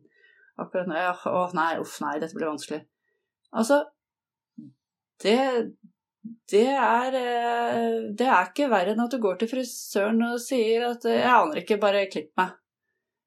akkurat 0.62 0.86
nå. 0.86 1.00
Ja, 1.00 1.16
å 1.32 1.48
nei, 1.58 1.72
uff, 1.82 1.96
nei, 2.04 2.14
dette 2.22 2.38
blir 2.38 2.52
vanskelig. 2.52 2.84
Altså, 3.54 3.80
det 5.24 5.40
det 6.48 6.66
er, 6.72 7.14
eh, 7.18 7.96
det 8.16 8.26
er 8.26 8.46
ikke 8.48 8.70
verre 8.72 8.94
enn 8.94 9.02
at 9.04 9.12
du 9.12 9.18
går 9.20 9.36
til 9.40 9.50
frisøren 9.50 10.22
og 10.24 10.38
sier 10.40 10.86
at 10.88 11.04
'jeg 11.04 11.28
aner 11.28 11.60
ikke, 11.60 11.80
bare 11.80 12.06
klipp 12.08 12.30
meg'. 12.40 12.54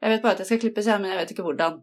Jeg 0.01 0.09
vet 0.11 0.21
bare 0.23 0.31
at 0.33 0.39
jeg 0.39 0.47
skal 0.47 0.59
klippes, 0.59 0.87
jeg, 0.87 1.01
men 1.01 1.11
jeg 1.11 1.19
vet 1.19 1.31
ikke 1.31 1.45
hvordan. 1.45 1.81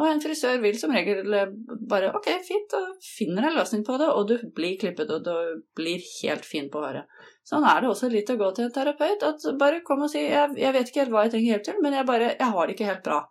Og 0.00 0.06
en 0.08 0.22
frisør 0.24 0.60
vil 0.62 0.78
som 0.80 0.92
regel 0.94 1.34
eh, 1.36 1.50
bare 1.88 2.12
'ok, 2.16 2.28
fint', 2.46 2.76
og 2.78 3.02
finner 3.04 3.48
en 3.48 3.58
løsning 3.58 3.82
på 3.84 3.98
det, 4.00 4.08
og 4.08 4.28
du 4.28 4.38
blir 4.56 4.78
klippet, 4.80 5.10
og 5.12 5.24
du 5.26 5.62
blir 5.76 6.00
helt 6.22 6.46
fin 6.48 6.70
på 6.72 6.80
håret. 6.80 7.04
Sånn 7.44 7.66
er 7.68 7.82
det 7.82 7.90
også 7.90 8.08
litt 8.08 8.30
å 8.32 8.38
gå 8.40 8.48
til 8.56 8.64
en 8.64 8.72
terapeut. 8.72 9.26
At 9.28 9.44
bare 9.60 9.82
kom 9.84 10.06
og 10.06 10.10
si 10.10 10.24
'jeg, 10.24 10.56
jeg 10.56 10.72
vet 10.72 10.88
ikke 10.88 11.04
helt 11.04 11.12
hva 11.12 11.26
jeg 11.26 11.34
trenger 11.34 11.52
hjelp 11.52 11.64
til, 11.68 11.82
men 11.82 11.92
jeg 11.92 12.06
bare, 12.06 12.36
jeg 12.38 12.50
har 12.54 12.66
det 12.66 12.74
ikke 12.76 12.90
helt 12.92 13.04
bra'. 13.04 13.22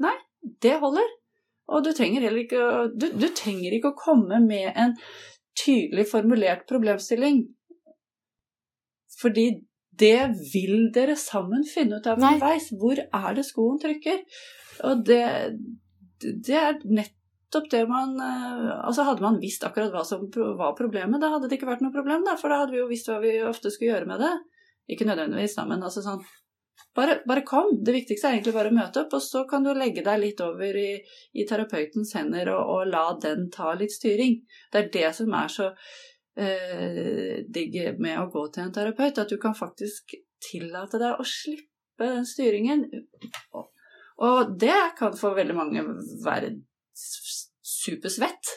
Nei, 0.00 0.16
det 0.62 0.80
holder. 0.80 1.08
Og 1.68 1.84
du 1.84 1.92
trenger 1.92 2.24
heller 2.24 2.42
ikke 2.42 2.98
du, 2.98 3.10
du 3.12 3.28
trenger 3.36 3.74
ikke 3.76 3.92
å 3.92 4.00
komme 4.00 4.40
med 4.40 4.72
en 4.74 4.96
tydelig 5.58 6.08
formulert 6.10 6.66
problemstilling. 6.66 7.44
Fordi 9.20 9.50
det 9.98 10.30
vil 10.52 10.90
dere 10.94 11.16
sammen 11.18 11.64
finne 11.66 11.98
ut 11.98 12.06
av 12.06 12.18
underveis. 12.18 12.70
Hvor 12.80 12.98
er 13.02 13.34
det 13.34 13.44
skoen 13.44 13.80
trykker? 13.82 14.22
Og 14.86 15.04
det, 15.06 15.24
det 16.22 16.58
er 16.58 16.80
nettopp 16.84 17.70
det 17.72 17.84
man 17.90 18.16
eh, 18.20 18.72
Altså 18.82 19.06
hadde 19.06 19.24
man 19.24 19.38
visst 19.42 19.64
akkurat 19.66 19.92
hva 19.94 20.04
som 20.06 20.26
var 20.58 20.76
problemet, 20.78 21.20
da 21.22 21.32
hadde 21.34 21.48
det 21.48 21.58
ikke 21.58 21.70
vært 21.70 21.84
noe 21.84 21.94
problem, 21.94 22.26
da, 22.26 22.36
for 22.40 22.52
da 22.52 22.62
hadde 22.62 22.74
vi 22.74 22.82
jo 22.82 22.90
visst 22.90 23.10
hva 23.10 23.20
vi 23.22 23.38
ofte 23.46 23.72
skulle 23.74 23.94
gjøre 23.94 24.10
med 24.10 24.22
det. 24.24 24.34
Ikke 24.88 25.08
nødvendigvis, 25.08 25.56
da, 25.58 25.66
men 25.68 25.84
altså 25.84 26.04
sånn 26.04 26.22
bare, 26.94 27.20
bare 27.28 27.44
kom. 27.46 27.70
Det 27.84 27.94
viktigste 27.94 28.28
er 28.28 28.36
egentlig 28.36 28.54
bare 28.56 28.72
å 28.72 28.76
møte 28.76 29.02
opp, 29.04 29.16
og 29.18 29.22
så 29.22 29.44
kan 29.50 29.66
du 29.66 29.70
legge 29.76 30.02
deg 30.06 30.20
litt 30.22 30.40
over 30.42 30.78
i, 30.78 30.90
i 31.34 31.46
terapeutens 31.48 32.14
hender 32.16 32.50
og, 32.54 32.72
og 32.74 32.92
la 32.92 33.04
den 33.22 33.48
ta 33.54 33.74
litt 33.78 33.94
styring. 33.94 34.40
Det 34.72 34.80
er 34.80 34.92
det 34.96 35.10
som 35.18 35.34
er 35.38 35.52
så 35.52 35.68
eh, 36.38 37.44
digg 37.46 37.78
med 38.02 38.18
å 38.22 38.28
gå 38.32 38.46
til 38.54 38.66
en 38.66 38.74
terapeut, 38.74 39.20
at 39.20 39.30
du 39.30 39.38
kan 39.42 39.56
faktisk 39.58 40.16
tillate 40.50 41.00
deg 41.02 41.18
å 41.18 41.26
slippe 41.26 42.08
den 42.08 42.26
styringen. 42.26 42.86
Og, 44.18 44.54
det 44.58 44.96
kan 44.98 45.14
for 45.16 45.36
veldig 45.38 45.54
mange 45.54 45.84
være 46.24 46.50
supersvett. 47.62 48.50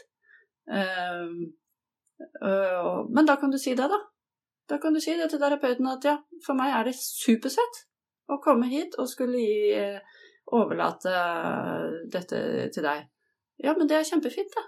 Eh, 0.71 1.27
øh, 2.47 2.97
men 3.13 3.27
da 3.29 3.35
kan 3.37 3.51
du 3.53 3.59
si 3.61 3.75
det, 3.77 3.89
da. 3.91 3.99
Da 4.69 4.77
kan 4.81 4.93
du 4.93 4.99
si 5.03 5.13
det 5.17 5.29
til 5.29 5.41
terapeuten 5.41 5.87
at 5.91 6.05
ja, 6.07 6.15
for 6.45 6.57
meg 6.57 6.73
er 6.73 6.89
det 6.89 6.95
supersvett 6.97 7.83
å 8.31 8.39
komme 8.41 8.69
hit 8.71 8.95
og 9.01 9.09
skulle 9.11 9.41
gi, 9.41 9.71
eh, 9.77 10.19
overlate 10.51 11.13
dette 12.11 12.69
til 12.73 12.85
deg. 12.87 13.05
Ja, 13.61 13.75
men 13.77 13.87
det 13.89 13.99
er 13.99 14.07
kjempefint, 14.07 14.55
det. 14.57 14.65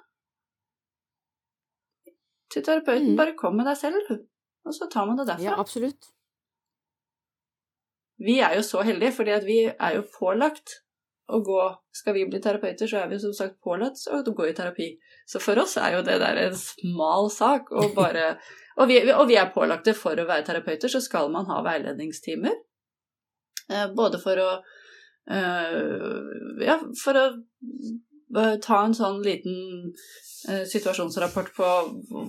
Til 2.53 2.63
terapeuten, 2.63 3.13
Mm. 3.13 3.17
bare 3.17 3.33
kom 3.35 3.55
med 3.57 3.65
deg 3.65 3.77
selv. 3.77 4.19
Og 4.65 4.73
så 4.73 4.87
tar 4.91 5.05
man 5.05 5.17
det 5.17 5.27
derfra. 5.27 5.43
Ja, 5.43 5.59
absolutt. 5.59 6.11
Vi 8.19 8.39
er 8.39 8.55
jo 8.55 8.61
så 8.61 8.83
heldige, 8.85 9.11
fordi 9.11 9.31
at 9.31 9.45
vi 9.45 9.57
er 9.65 9.95
jo 9.95 10.03
pålagt 10.19 10.82
å 11.31 11.39
gå 11.39 11.61
Skal 11.95 12.13
vi 12.17 12.25
bli 12.27 12.41
terapeuter, 12.41 12.87
så 12.87 13.03
er 13.03 13.07
vi 13.11 13.19
som 13.19 13.33
sagt 13.33 13.61
pålagt 13.63 14.01
å 14.11 14.19
gå 14.25 14.47
i 14.49 14.55
terapi. 14.55 14.89
Så 15.29 15.39
for 15.39 15.59
oss 15.61 15.77
er 15.77 15.97
jo 15.97 16.01
det 16.03 16.17
der 16.19 16.39
en 16.47 16.57
smal 16.57 17.29
sak 17.31 17.71
å 17.71 17.87
bare 17.99 18.33
og, 18.73 18.87
vi, 18.89 18.97
og 19.13 19.27
vi 19.29 19.37
er 19.37 19.53
pålagte 19.53 19.93
for 19.93 20.17
å 20.17 20.25
være 20.25 20.47
terapeuter, 20.47 20.89
så 20.89 20.99
skal 21.03 21.29
man 21.31 21.45
ha 21.45 21.59
veiledningstimer. 21.65 22.55
Eh, 23.69 23.85
Både 23.93 24.19
for 24.21 24.41
å 24.41 24.49
eh, 25.29 26.65
Ja, 26.65 26.79
for 27.03 27.21
å 27.21 27.27
ta 28.65 28.79
en 28.81 28.95
sånn 28.97 29.21
liten 29.21 29.93
eh, 30.49 30.63
situasjonsrapport 30.65 31.53
på 31.53 31.71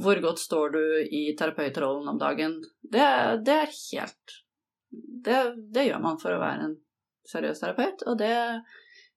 hvor 0.05 0.20
godt 0.20 0.42
står 0.42 0.74
du 0.76 0.82
i 1.09 1.26
terapeutrollen 1.38 2.12
om 2.12 2.20
dagen. 2.20 2.59
Det, 2.82 3.09
det 3.47 3.61
er 3.64 3.72
helt 3.72 4.40
det, 5.24 5.38
det 5.72 5.88
gjør 5.88 6.03
man 6.05 6.20
for 6.20 6.34
å 6.34 6.42
være 6.42 6.68
en 6.68 6.74
seriøs 7.28 7.62
terapeut, 7.62 8.05
og 8.11 8.18
det, 8.20 8.34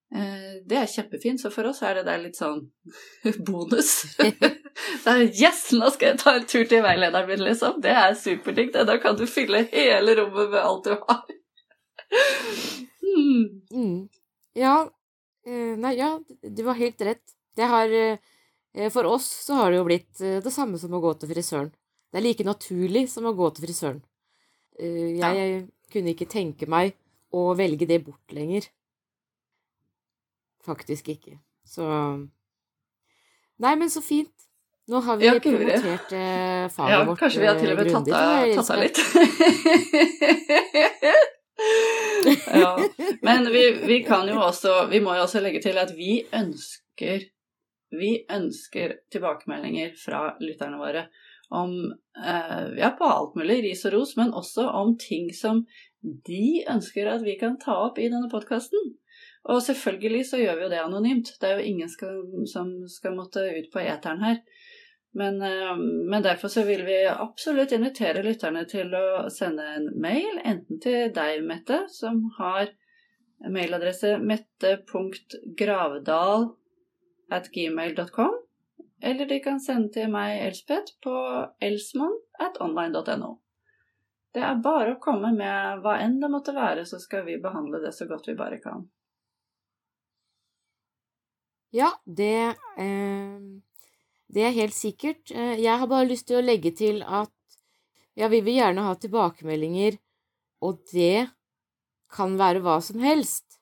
det 0.08 0.78
er 0.80 0.88
kjempefint. 0.88 1.42
Så 1.42 1.52
for 1.52 1.68
oss 1.68 1.82
er 1.84 2.00
det 2.00 2.06
der 2.08 2.22
litt 2.22 2.38
sånn 2.40 2.62
bonus. 3.48 3.92
det 4.22 5.14
er 5.14 5.26
Yes, 5.28 5.66
nå 5.76 5.90
skal 5.94 6.14
jeg 6.14 6.22
ta 6.22 6.36
en 6.38 6.48
tur 6.48 6.64
til 6.70 6.84
veilederen 6.86 7.28
min, 7.30 7.44
liksom. 7.50 7.82
Det 7.84 7.92
er 7.92 8.16
superdigg. 8.18 8.72
Da 8.76 8.98
kan 9.04 9.18
du 9.20 9.26
fylle 9.30 9.66
hele 9.74 10.16
rommet 10.22 10.54
med 10.54 10.62
alt 10.62 10.88
du 10.88 10.94
har. 10.96 11.26
mm. 13.04 13.44
Mm. 13.74 13.98
Ja, 14.58 14.78
eh, 15.46 15.74
nei, 15.78 15.98
ja, 16.00 16.14
du 16.42 16.64
har 16.70 16.80
helt 16.80 17.02
rett. 17.02 17.26
Det 17.58 17.68
har 17.68 17.92
eh, 17.92 18.90
For 18.94 19.06
oss 19.10 19.28
så 19.46 19.58
har 19.60 19.72
det 19.72 19.82
jo 19.82 19.88
blitt 19.88 20.22
eh, 20.22 20.40
det 20.44 20.54
samme 20.54 20.80
som 20.82 20.94
å 20.94 21.02
gå 21.04 21.14
til 21.18 21.32
frisøren. 21.34 21.74
Det 22.12 22.22
er 22.22 22.26
like 22.26 22.46
naturlig 22.48 23.08
som 23.12 23.28
å 23.28 23.36
gå 23.38 23.50
til 23.54 23.68
frisøren. 23.68 24.00
Eh, 24.80 25.18
jeg 25.18 25.42
ja. 25.42 25.62
kunne 25.94 26.14
ikke 26.14 26.30
tenke 26.30 26.70
meg 26.70 26.96
å 27.36 27.52
velge 27.58 27.90
det 27.90 28.00
bort 28.06 28.34
lenger. 28.34 28.70
Faktisk 30.68 31.16
ikke. 31.16 31.40
Så 31.68 31.84
Nei, 33.58 33.76
men 33.76 33.90
så 33.90 34.02
fint. 34.06 34.38
Nå 34.88 35.02
har 35.04 35.18
vi 35.20 35.26
ja, 35.26 35.34
promotert 35.44 36.12
eh, 36.16 36.70
faget 36.72 36.94
ja, 36.94 37.04
vårt 37.04 37.20
Kanskje 37.20 37.42
vi 37.42 37.48
har 37.48 37.58
til 37.60 37.72
og 37.74 37.78
med 37.80 37.92
tatt 37.92 38.08
av 38.72 38.80
litt. 38.80 39.00
ja. 42.62 42.72
Men 43.22 43.52
vi, 43.52 43.72
vi, 43.82 44.04
kan 44.08 44.30
jo 44.30 44.42
også 44.46 44.88
Vi 44.92 45.00
må 45.04 45.16
jo 45.18 45.22
også 45.26 45.40
legge 45.44 45.62
til 45.66 45.78
at 45.82 45.92
vi 45.98 46.28
ønsker 46.32 47.20
Vi 48.00 48.26
ønsker 48.32 48.96
tilbakemeldinger 49.12 49.92
fra 50.00 50.38
lytterne 50.40 50.78
våre 50.80 51.08
om 51.52 51.92
eh, 52.24 52.80
Ja, 52.80 52.90
på 52.96 53.04
alt 53.08 53.36
mulig, 53.40 53.64
ris 53.64 53.86
og 53.88 53.94
ros, 53.98 54.16
men 54.20 54.36
også 54.36 54.68
om 54.72 54.98
ting 55.00 55.32
som 55.36 55.66
de 56.28 56.64
ønsker 56.68 57.08
at 57.12 57.24
vi 57.24 57.38
kan 57.40 57.56
ta 57.60 57.76
opp 57.88 58.00
i 58.00 58.10
denne 58.12 58.28
podkasten. 58.32 58.80
Og 59.48 59.62
selvfølgelig 59.64 60.26
så 60.28 60.38
gjør 60.42 60.56
vi 60.58 60.64
jo 60.66 60.74
det 60.74 60.82
anonymt. 60.84 61.30
Det 61.40 61.48
er 61.50 61.56
jo 61.60 61.68
ingen 61.70 61.90
skal, 61.90 62.16
som 62.52 62.68
skal 62.92 63.16
måtte 63.16 63.40
ut 63.48 63.70
på 63.74 63.80
eteren 63.84 64.24
her. 64.24 64.38
Men, 65.18 65.42
eh, 65.42 65.78
men, 65.80 66.24
derfor 66.24 66.48
så 66.52 66.64
vil 66.68 66.86
vi 66.86 67.08
absolutt 67.08 67.72
invitere 67.74 68.24
lytterne 68.26 68.66
til 68.70 68.94
å 68.94 69.30
sende 69.34 69.64
en 69.78 70.02
mail, 70.04 70.40
enten 70.44 70.80
til 70.84 71.14
deg, 71.16 71.44
Mette, 71.48 71.80
som 71.90 72.32
har 72.38 72.68
mailadresse 73.48 74.18
mette.gravdal 74.20 76.50
eller 79.02 79.26
de 79.26 79.40
kan 79.40 79.60
sende 79.60 79.92
til 79.94 80.12
meg, 80.12 80.40
Elspeth, 80.48 80.96
på 81.04 81.14
elsmon. 81.62 82.16
Det 84.34 84.44
er 84.44 84.62
bare 84.64 84.96
å 84.96 85.02
komme 85.02 85.32
med 85.36 85.84
hva 85.84 85.98
enn 86.04 86.20
det 86.22 86.30
måtte 86.32 86.56
være, 86.56 86.86
så 86.86 87.00
skal 87.02 87.26
vi 87.26 87.40
behandle 87.42 87.82
det 87.84 87.94
så 87.96 88.08
godt 88.10 88.28
vi 88.30 88.38
bare 88.38 88.60
kan. 88.64 88.88
Ja, 91.72 91.92
det 92.06 92.56
eh, 92.78 93.40
Det 94.28 94.44
er 94.44 94.56
helt 94.56 94.76
sikkert. 94.76 95.32
Eh, 95.32 95.56
jeg 95.62 95.80
har 95.80 95.88
bare 95.88 96.08
lyst 96.08 96.28
til 96.28 96.40
å 96.40 96.46
legge 96.46 96.72
til 96.76 97.02
at 97.04 97.32
ja, 98.18 98.28
vi 98.28 98.42
vil 98.42 98.58
gjerne 98.58 98.84
ha 98.84 98.96
tilbakemeldinger, 98.98 100.00
og 100.66 100.80
det 100.92 101.28
kan 102.12 102.36
være 102.40 102.64
hva 102.66 102.80
som 102.82 103.00
helst. 103.04 103.60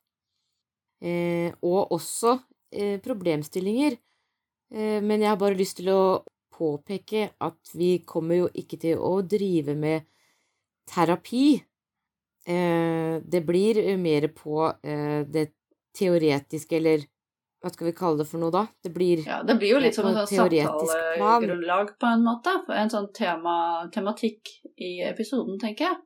Eh, 1.01 1.51
og 1.61 1.91
også 1.93 2.37
eh, 2.71 2.97
problemstillinger. 3.03 3.97
Eh, 4.71 5.01
men 5.03 5.21
jeg 5.21 5.29
har 5.31 5.41
bare 5.41 5.59
lyst 5.59 5.81
til 5.81 5.91
å 5.93 6.03
påpeke 6.55 7.29
at 7.43 7.73
vi 7.75 7.97
kommer 8.07 8.45
jo 8.45 8.49
ikke 8.55 8.79
til 8.81 9.01
å 9.01 9.19
drive 9.21 9.75
med 9.77 10.05
terapi. 10.89 11.59
Eh, 12.47 13.17
det 13.21 13.43
blir 13.45 13.81
mer 13.97 14.29
på 14.37 14.69
det 14.83 15.49
teoretiske, 15.95 16.77
eller 16.77 17.05
hva 17.63 17.71
skal 17.73 17.87
vi 17.87 17.95
kalle 17.97 18.21
det 18.21 18.27
for 18.29 18.41
noe 18.41 18.53
da? 18.53 18.65
Det 18.83 18.91
blir, 18.93 19.23
ja, 19.25 19.39
det 19.45 19.55
blir 19.57 19.71
jo 19.73 19.81
litt 19.81 19.95
som 19.97 20.05
et 20.09 20.17
sånn 20.29 20.49
samtalegrunnlag 20.51 21.95
på 22.01 22.09
en 22.11 22.25
måte. 22.25 22.53
En 22.75 22.91
sånn 22.93 23.07
tema, 23.15 23.55
tematikk 23.93 24.51
i 24.77 24.99
episoden, 25.07 25.57
tenker 25.61 25.87
jeg. 25.87 26.01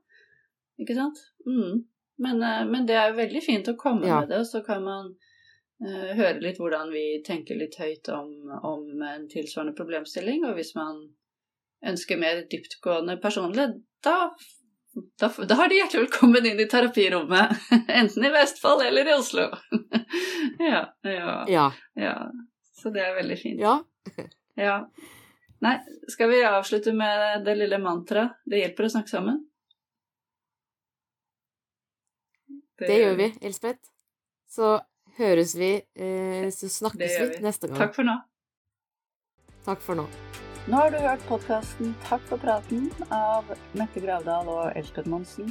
Ikke 0.86 0.96
sant? 0.96 1.20
Mm. 1.48 1.82
Men, 2.24 2.44
eh, 2.44 2.64
men, 2.70 2.86
det 2.88 2.96
er 2.96 3.12
jo 3.12 3.20
veldig 3.20 3.42
fint 3.44 3.72
å 3.72 3.78
komme 3.80 4.08
ja. 4.08 4.22
med 4.22 4.32
det, 4.32 4.44
så 4.48 4.62
kan 4.64 4.84
man 4.86 5.12
uh, 5.84 6.10
høre 6.16 6.40
litt 6.44 6.60
hvordan 6.60 6.92
vi 6.92 7.06
tenker 7.28 7.60
litt 7.60 7.76
høyt 7.80 8.12
om, 8.16 8.32
om, 8.60 8.86
en 9.04 9.28
tilsvarende 9.32 9.76
problemstilling. 9.76 10.46
Og 10.48 10.60
hvis 10.60 10.74
man 10.80 11.02
ønsker 11.90 12.20
mer 12.20 12.44
dyptgående 12.52 13.18
personlig, 13.24 13.70
da 14.04 14.32
da, 14.94 15.32
da, 15.48 15.56
har 15.56 15.70
de 15.70 15.76
hjertelig 15.76 16.02
velkommen 16.02 16.46
inn 16.46 16.60
i 16.60 16.68
terapirommet. 16.68 17.58
Enten 17.88 18.26
i 18.26 18.32
Vestfold 18.34 18.82
eller 18.86 19.08
i 19.08 19.14
Oslo. 19.14 19.42
ja, 20.60 20.84
ja, 21.02 21.46
ja, 21.48 21.72
ja. 21.94 22.32
Så 22.82 22.90
det 22.90 23.04
er 23.06 23.16
veldig 23.16 23.38
fint. 23.40 23.62
Ja. 23.62 23.80
ja. 24.68 24.80
Nei, 25.60 25.76
skal 26.08 26.32
vi 26.32 26.42
avslutte 26.48 26.94
med 26.96 27.44
det 27.46 27.56
lille 27.60 27.78
mantraet 27.84 28.40
'Det 28.46 28.62
hjelper 28.64 28.88
å 28.88 28.92
snakke 28.96 29.12
sammen'? 29.12 29.42
Det, 32.80 32.88
det 32.88 33.00
gjør 33.02 33.18
vi, 33.20 33.34
Elspeth. 33.44 33.92
Så 34.48 34.78
høres 35.20 35.56
vi, 35.60 35.74
eh, 36.00 36.48
så 36.56 36.72
snakkes 36.72 37.20
vi, 37.20 37.32
neste 37.44 37.68
gang. 37.68 37.82
Takk 37.84 37.98
for 38.00 38.08
nå. 38.08 38.22
Takk 39.68 39.84
for 39.84 40.00
nå. 40.00 40.08
Nå 40.70 40.78
har 40.78 40.92
du 40.92 40.98
hørt 41.02 41.24
podkasten 41.26 41.96
'Takk 42.06 42.22
for 42.30 42.38
praten' 42.38 42.92
av 43.10 43.48
Mette 43.74 44.00
Gravdal 44.04 44.50
og 44.54 44.76
Elspeth 44.78 45.10
Monsen. 45.10 45.48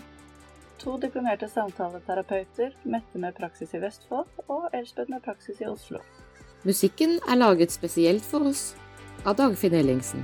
To 0.79 0.95
diplomerte 0.97 1.49
samtaleterapeuter, 1.51 2.77
Mette 2.85 3.19
med 3.19 3.35
praksis 3.35 3.75
i 3.75 3.81
Vestfold 3.83 4.29
og 4.47 4.69
Elspeth 4.73 5.11
med 5.11 5.25
praksis 5.25 5.59
i 5.61 5.67
Oslo. 5.67 5.99
Musikken 6.63 7.19
er 7.29 7.35
laget 7.35 7.75
spesielt 7.75 8.23
for 8.23 8.47
oss 8.47 8.77
av 9.27 9.35
Dagfinn 9.43 9.75
Ellingsen. 9.75 10.23